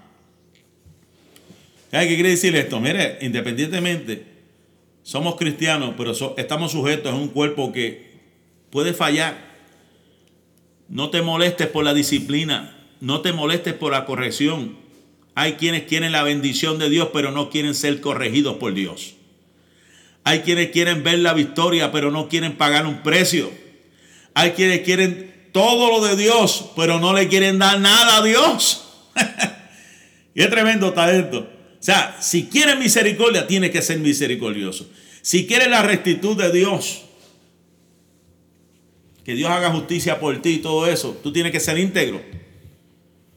¿Qué 1.91 2.07
quiere 2.07 2.29
decir 2.29 2.55
esto? 2.55 2.79
Mire, 2.79 3.17
independientemente, 3.21 4.25
somos 5.03 5.35
cristianos, 5.35 5.95
pero 5.97 6.13
estamos 6.37 6.71
sujetos 6.71 7.11
a 7.11 7.15
un 7.15 7.27
cuerpo 7.27 7.73
que 7.73 8.11
puede 8.69 8.93
fallar. 8.93 9.51
No 10.87 11.09
te 11.09 11.21
molestes 11.21 11.67
por 11.67 11.83
la 11.83 11.93
disciplina, 11.93 12.77
no 13.01 13.21
te 13.21 13.33
molestes 13.33 13.73
por 13.73 13.91
la 13.91 14.05
corrección. 14.05 14.77
Hay 15.35 15.53
quienes 15.53 15.83
quieren 15.83 16.11
la 16.11 16.23
bendición 16.23 16.77
de 16.79 16.89
Dios, 16.89 17.09
pero 17.13 17.31
no 17.31 17.49
quieren 17.49 17.73
ser 17.73 18.01
corregidos 18.01 18.57
por 18.57 18.73
Dios. 18.73 19.15
Hay 20.23 20.41
quienes 20.41 20.71
quieren 20.71 21.03
ver 21.03 21.19
la 21.19 21.33
victoria, 21.33 21.91
pero 21.91 22.11
no 22.11 22.29
quieren 22.29 22.57
pagar 22.57 22.85
un 22.85 23.01
precio. 23.01 23.51
Hay 24.33 24.51
quienes 24.51 24.81
quieren 24.81 25.49
todo 25.51 25.89
lo 25.89 26.05
de 26.05 26.15
Dios, 26.15 26.71
pero 26.75 26.99
no 26.99 27.13
le 27.13 27.27
quieren 27.27 27.59
dar 27.59 27.79
nada 27.79 28.17
a 28.17 28.23
Dios. 28.23 28.87
Qué 30.35 30.47
tremendo 30.47 30.89
está 30.89 31.11
esto. 31.11 31.39
O 31.39 31.83
sea, 31.83 32.17
si 32.21 32.45
quieres 32.45 32.77
misericordia, 32.77 33.47
tienes 33.47 33.71
que 33.71 33.81
ser 33.81 33.99
misericordioso. 33.99 34.87
Si 35.21 35.47
quieres 35.47 35.67
la 35.67 35.81
rectitud 35.81 36.37
de 36.37 36.51
Dios, 36.51 37.01
que 39.25 39.33
Dios 39.33 39.49
haga 39.49 39.71
justicia 39.71 40.19
por 40.19 40.39
ti 40.41 40.49
y 40.49 40.57
todo 40.59 40.87
eso, 40.87 41.19
tú 41.23 41.33
tienes 41.33 41.51
que 41.51 41.59
ser 41.59 41.77
íntegro. 41.77 42.21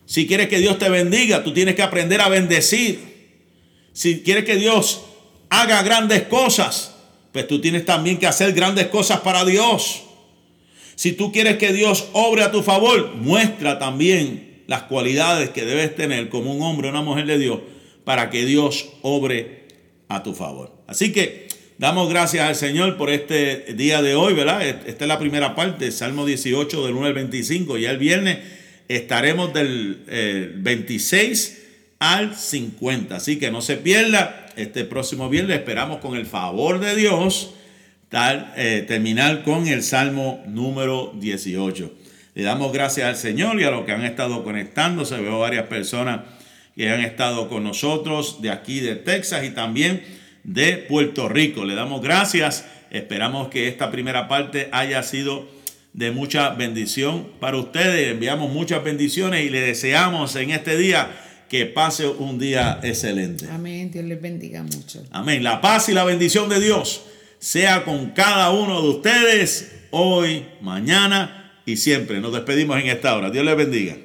Si 0.07 0.27
quieres 0.27 0.49
que 0.49 0.59
Dios 0.59 0.79
te 0.79 0.89
bendiga, 0.89 1.43
tú 1.45 1.53
tienes 1.53 1.75
que 1.75 1.83
aprender 1.83 2.21
a 2.21 2.29
bendecir. 2.29 3.01
Si 3.93 4.23
quieres 4.23 4.45
que 4.45 4.57
Dios 4.57 5.03
haga 5.49 5.83
grandes 5.83 6.23
cosas, 6.23 6.95
pues 7.33 7.47
tú 7.47 7.61
tienes 7.61 7.85
también 7.85 8.19
que 8.19 8.27
hacer 8.27 8.53
grandes 8.53 8.89
cosas 8.89 9.21
para 9.21 9.45
Dios. 9.45 10.03
Si 10.95 11.13
tú 11.13 11.33
quieres 11.33 11.57
que 11.57 11.73
Dios 11.73 12.09
obre 12.13 12.43
a 12.43 12.53
tu 12.53 12.63
favor, 12.63 13.15
muestra 13.17 13.79
también 13.79 14.63
las 14.67 14.83
cualidades 14.83 15.51
que 15.51 15.65
debes 15.65 15.95
tener 15.95 16.29
como 16.29 16.55
un 16.55 16.63
hombre 16.63 16.89
o 16.89 16.91
una 16.91 17.03
mujer 17.03 17.27
de 17.27 17.39
Dios 17.39 17.61
para 18.05 18.31
que 18.31 18.45
Dios 18.45 18.91
obre 19.03 19.69
a 20.09 20.23
tu 20.23 20.35
favor. 20.35 20.73
Así 20.87 21.13
que 21.13 21.49
damos 21.79 22.09
gracias 22.09 22.47
al 22.47 22.55
Señor 22.55 22.97
por 22.97 23.11
este 23.11 23.75
día 23.75 24.03
de 24.03 24.15
hoy, 24.15 24.35
¿verdad? 24.35 24.63
Esta 24.63 25.05
es 25.05 25.09
la 25.09 25.19
primera 25.19 25.55
parte, 25.55 25.91
Salmo 25.91 26.25
18 26.27 26.87
del 26.87 26.95
1 26.95 27.07
al 27.07 27.15
25. 27.15 27.79
Ya 27.79 27.91
el 27.91 27.99
viernes 27.99 28.39
estaremos 28.89 29.53
del 29.53 30.05
26 30.57 31.49
eh, 31.49 31.65
al 31.99 32.37
50. 32.37 33.17
Así 33.17 33.39
que 33.39 33.51
no 33.51 33.63
se 33.63 33.77
pierda. 33.77 34.47
Este 34.57 34.85
próximo 34.85 35.29
viernes 35.29 35.59
esperamos 35.59 35.99
con 35.99 36.17
el 36.17 36.27
favor 36.27 36.79
de 36.79 36.95
Dios 36.95 37.55
eh, 38.57 38.85
terminar 38.87 39.43
con 39.43 39.67
el 39.67 39.83
Salmo 39.83 40.45
número 40.47 41.13
18. 41.19 41.93
Le 42.37 42.43
damos 42.45 42.73
gracias 42.73 43.09
al 43.09 43.17
Señor 43.17 43.61
y 43.61 43.65
a 43.65 43.73
los 43.73 43.85
que 43.85 43.91
han 43.91 44.05
estado 44.05 44.45
conectándose. 44.45 45.21
Veo 45.21 45.41
varias 45.41 45.67
personas 45.67 46.21
que 46.77 46.89
han 46.91 47.01
estado 47.01 47.49
con 47.49 47.65
nosotros 47.65 48.41
de 48.41 48.51
aquí 48.51 48.79
de 48.79 48.95
Texas 48.95 49.45
y 49.45 49.51
también 49.51 50.05
de 50.45 50.77
Puerto 50.77 51.29
Rico. 51.29 51.65
Le 51.65 51.75
damos 51.75 52.03
gracias. 52.03 52.65
Esperamos 52.93 53.49
que 53.49 53.67
esta 53.67 53.91
primera 53.91 54.29
parte 54.29 54.69
haya 54.71 55.03
sido 55.03 55.49
de 55.95 56.11
mucha 56.11 56.51
bendición 56.51 57.29
para 57.41 57.57
ustedes. 57.57 58.13
Enviamos 58.13 58.53
muchas 58.53 58.85
bendiciones 58.85 59.45
y 59.45 59.49
le 59.49 59.61
deseamos 59.61 60.37
en 60.37 60.51
este 60.51 60.77
día 60.77 61.11
que 61.49 61.67
pase 61.67 62.07
un 62.07 62.39
día 62.39 62.81
excelente. 62.83 63.47
Amén. 63.51 63.91
Dios 63.91 64.05
les 64.05 64.21
bendiga 64.21 64.63
mucho. 64.63 65.03
Amén. 65.11 65.43
La 65.43 65.61
paz 65.61 65.89
y 65.89 65.93
la 65.93 66.05
bendición 66.05 66.49
de 66.49 66.61
Dios 66.61 67.07
sea 67.39 67.85
con 67.85 68.11
cada 68.11 68.51
uno 68.51 68.83
de 68.83 68.89
ustedes 68.89 69.87
hoy, 69.91 70.45
mañana 70.61 71.61
y 71.65 71.77
siempre. 71.77 72.21
Nos 72.21 72.33
despedimos 72.33 72.79
en 72.81 72.89
esta 72.89 73.17
hora. 73.17 73.31
Dios 73.31 73.45
les 73.45 73.57
bendiga. 73.57 73.97